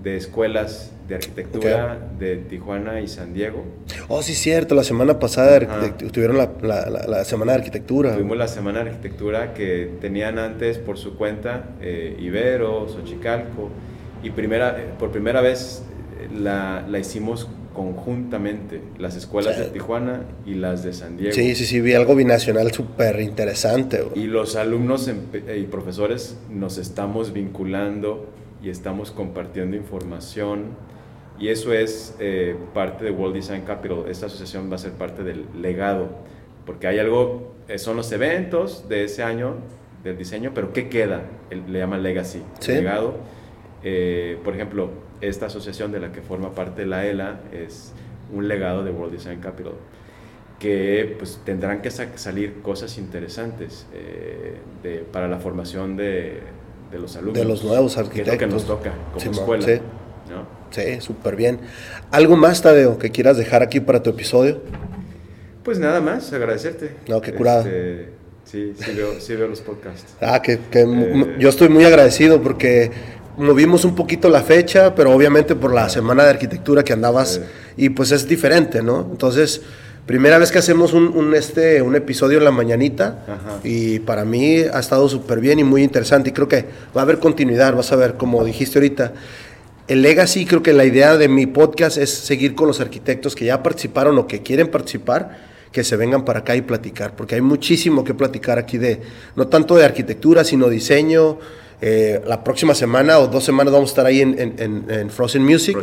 de 0.02 0.16
escuelas 0.16 0.92
de 1.08 1.14
arquitectura 1.16 1.98
de 2.18 2.36
Tijuana 2.36 3.00
y 3.00 3.08
San 3.08 3.34
Diego. 3.34 3.64
Oh, 4.08 4.22
sí, 4.22 4.34
cierto, 4.34 4.74
la 4.74 4.84
semana 4.84 5.18
pasada 5.18 5.60
tuvieron 6.12 6.38
la, 6.38 6.50
la, 6.62 7.24
semana 7.24 7.52
de 7.52 7.58
arquitectura. 7.58 8.14
Tuvimos 8.14 8.36
la 8.36 8.48
semana 8.48 8.82
de 8.82 8.90
arquitectura 8.90 9.54
que 9.54 9.90
tenían 10.00 10.38
antes 10.38 10.78
por 10.78 10.98
su 10.98 11.16
cuenta 11.16 11.70
eh, 11.80 12.16
Ibero, 12.18 12.88
Xochicalco, 12.88 13.70
y 14.22 14.30
primera, 14.30 14.76
eh, 14.78 14.86
por 14.98 15.10
primera 15.10 15.40
vez 15.40 15.82
eh, 16.20 16.28
la, 16.34 16.84
la 16.88 16.98
hicimos 16.98 17.48
conjuntamente, 17.74 18.80
las 18.98 19.16
escuelas 19.16 19.58
de 19.58 19.66
Tijuana 19.66 20.24
y 20.46 20.54
las 20.54 20.84
de 20.84 20.92
San 20.92 21.16
Diego. 21.16 21.34
Sí, 21.34 21.54
sí, 21.54 21.64
sí, 21.64 21.80
vi 21.80 21.94
algo 21.94 22.14
binacional 22.14 22.70
súper 22.70 23.20
interesante. 23.20 24.04
Y 24.14 24.24
los 24.24 24.56
alumnos 24.56 25.08
y 25.08 25.62
profesores 25.64 26.36
nos 26.50 26.76
estamos 26.76 27.32
vinculando 27.32 28.26
y 28.62 28.70
estamos 28.70 29.10
compartiendo 29.10 29.76
información 29.76 30.76
y 31.38 31.48
eso 31.48 31.72
es 31.72 32.14
eh, 32.20 32.56
parte 32.72 33.04
de 33.04 33.10
World 33.10 33.34
Design 33.34 33.62
Capital. 33.62 34.04
Esta 34.08 34.26
asociación 34.26 34.70
va 34.70 34.76
a 34.76 34.78
ser 34.78 34.92
parte 34.92 35.24
del 35.24 35.46
legado, 35.60 36.08
porque 36.64 36.86
hay 36.86 36.98
algo, 36.98 37.54
eh, 37.68 37.78
son 37.78 37.96
los 37.96 38.12
eventos 38.12 38.88
de 38.88 39.04
ese 39.04 39.22
año 39.24 39.56
del 40.04 40.16
diseño, 40.16 40.52
pero 40.54 40.72
¿qué 40.72 40.88
queda? 40.88 41.22
le 41.50 41.78
llaman 41.78 42.02
legacy, 42.02 42.42
legado. 42.68 43.16
Eh, 43.82 44.38
por 44.44 44.54
ejemplo, 44.54 44.90
esta 45.20 45.46
asociación 45.46 45.90
de 45.90 46.00
la 46.00 46.12
que 46.12 46.22
forma 46.22 46.54
parte 46.54 46.86
la 46.86 47.06
ELA 47.06 47.40
es 47.52 47.92
un 48.32 48.46
legado 48.46 48.84
de 48.84 48.92
World 48.92 49.12
Design 49.12 49.40
Capital 49.40 49.74
que 50.58 51.16
pues 51.18 51.40
tendrán 51.44 51.82
que 51.82 51.90
salir 51.90 52.62
cosas 52.62 52.96
interesantes 52.96 53.84
de, 54.84 55.04
para 55.10 55.26
la 55.26 55.38
formación 55.40 55.96
de, 55.96 56.40
de 56.92 56.98
los 56.98 57.16
alumnos. 57.16 57.38
De 57.38 57.44
los 57.44 57.64
nuevos 57.64 57.96
arquitectos. 57.96 58.38
Que, 58.38 58.46
nos 58.46 58.66
toca 58.66 58.92
como 59.12 59.30
escuela. 59.30 59.66
Sí, 59.66 59.80
sí 60.70 61.00
súper 61.00 61.36
bien. 61.36 61.60
¿Algo 62.10 62.36
más, 62.36 62.62
Tadeo, 62.62 62.98
que 62.98 63.10
quieras 63.10 63.36
dejar 63.36 63.62
aquí 63.62 63.80
para 63.80 64.02
tu 64.02 64.10
episodio? 64.10 64.60
Pues 65.64 65.78
nada 65.78 66.00
más, 66.00 66.32
agradecerte. 66.32 66.96
No, 67.08 67.20
qué 67.20 67.32
curada. 67.32 67.60
Este, 67.60 68.08
sí, 68.44 68.74
sí 68.76 68.92
veo, 68.94 69.20
sí 69.20 69.34
veo, 69.34 69.48
los 69.48 69.60
podcasts. 69.60 70.14
Ah, 70.20 70.42
que, 70.42 70.58
que 70.70 70.82
eh, 70.82 71.36
yo 71.38 71.48
estoy 71.48 71.68
muy 71.68 71.84
agradecido 71.84 72.42
porque 72.42 72.90
movimos 73.36 73.84
un 73.84 73.94
poquito 73.94 74.28
la 74.28 74.42
fecha, 74.42 74.94
pero 74.94 75.12
obviamente 75.12 75.54
por 75.54 75.72
la 75.72 75.88
semana 75.88 76.24
de 76.24 76.30
arquitectura 76.30 76.82
que 76.82 76.92
andabas 76.92 77.40
y 77.76 77.88
pues 77.90 78.12
es 78.12 78.28
diferente, 78.28 78.82
¿no? 78.82 79.08
Entonces 79.10 79.62
Primera 80.06 80.36
vez 80.36 80.50
que 80.50 80.58
hacemos 80.58 80.94
un, 80.94 81.32
este, 81.34 81.80
un 81.80 81.94
episodio 81.94 82.38
en 82.38 82.44
la 82.44 82.50
mañanita 82.50 83.60
y 83.62 84.00
para 84.00 84.24
mí 84.24 84.56
ha 84.58 84.80
estado 84.80 85.08
súper 85.08 85.38
bien 85.38 85.60
y 85.60 85.64
muy 85.64 85.84
interesante. 85.84 86.30
Y 86.30 86.32
creo 86.32 86.48
que 86.48 86.64
va 86.96 87.02
a 87.02 87.04
haber 87.04 87.20
continuidad, 87.20 87.74
vas 87.76 87.92
a 87.92 87.96
ver, 87.96 88.14
como 88.16 88.44
dijiste 88.44 88.80
ahorita, 88.80 89.12
el 89.86 90.02
legacy, 90.02 90.44
creo 90.44 90.60
que 90.60 90.72
la 90.72 90.84
idea 90.84 91.16
de 91.16 91.28
mi 91.28 91.46
podcast 91.46 91.98
es 91.98 92.10
seguir 92.10 92.56
con 92.56 92.66
los 92.66 92.80
arquitectos 92.80 93.36
que 93.36 93.44
ya 93.44 93.62
participaron 93.62 94.18
o 94.18 94.26
que 94.26 94.42
quieren 94.42 94.72
participar, 94.72 95.38
que 95.70 95.84
se 95.84 95.96
vengan 95.96 96.24
para 96.24 96.40
acá 96.40 96.56
y 96.56 96.62
platicar, 96.62 97.14
porque 97.14 97.36
hay 97.36 97.40
muchísimo 97.40 98.02
que 98.02 98.12
platicar 98.12 98.58
aquí 98.58 98.78
de, 98.78 99.00
no 99.36 99.46
tanto 99.46 99.76
de 99.76 99.84
arquitectura, 99.84 100.42
sino 100.42 100.68
diseño. 100.68 101.38
Eh, 101.80 102.20
la 102.26 102.42
próxima 102.42 102.74
semana 102.74 103.18
o 103.18 103.28
dos 103.28 103.44
semanas 103.44 103.72
vamos 103.72 103.90
a 103.90 103.92
estar 103.92 104.06
ahí 104.06 104.20
en, 104.20 105.10
Frozen, 105.10 105.44
Music. 105.44 105.78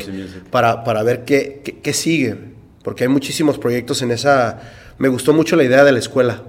Para, 0.52 0.84
para 0.84 1.04
ver 1.04 1.24
qué, 1.24 1.62
qué, 1.64 1.78
qué 1.80 1.94
sigue 1.94 2.59
porque 2.84 3.04
hay 3.04 3.08
muchísimos 3.10 3.58
proyectos 3.58 4.02
en 4.02 4.12
esa... 4.12 4.60
Me 4.98 5.08
gustó 5.08 5.34
mucho 5.34 5.56
la 5.56 5.64
idea 5.64 5.84
de 5.84 5.92
la 5.92 6.00
escuela, 6.00 6.44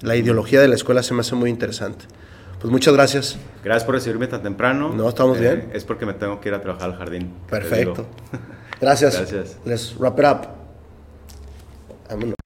la 0.00 0.16
ideología 0.16 0.60
de 0.60 0.68
la 0.68 0.74
escuela 0.76 1.02
se 1.02 1.14
me 1.14 1.20
hace 1.20 1.34
muy 1.34 1.50
interesante. 1.50 2.04
Pues 2.60 2.70
muchas 2.70 2.92
gracias. 2.94 3.38
Gracias 3.64 3.84
por 3.84 3.94
recibirme 3.94 4.26
tan 4.26 4.42
temprano. 4.42 4.92
No, 4.94 5.08
estamos 5.08 5.38
Eh, 5.38 5.40
bien. 5.40 5.70
Es 5.72 5.84
porque 5.84 6.04
me 6.04 6.12
tengo 6.12 6.40
que 6.40 6.50
ir 6.50 6.54
a 6.54 6.60
trabajar 6.60 6.90
al 6.90 6.96
jardín. 6.98 7.32
Perfecto. 7.48 8.06
Gracias. 8.80 9.16
Gracias. 9.18 9.56
Let's 9.64 9.96
wrap 9.98 10.18
it 10.18 10.24
up. 10.26 10.48
Vámonos. 12.10 12.39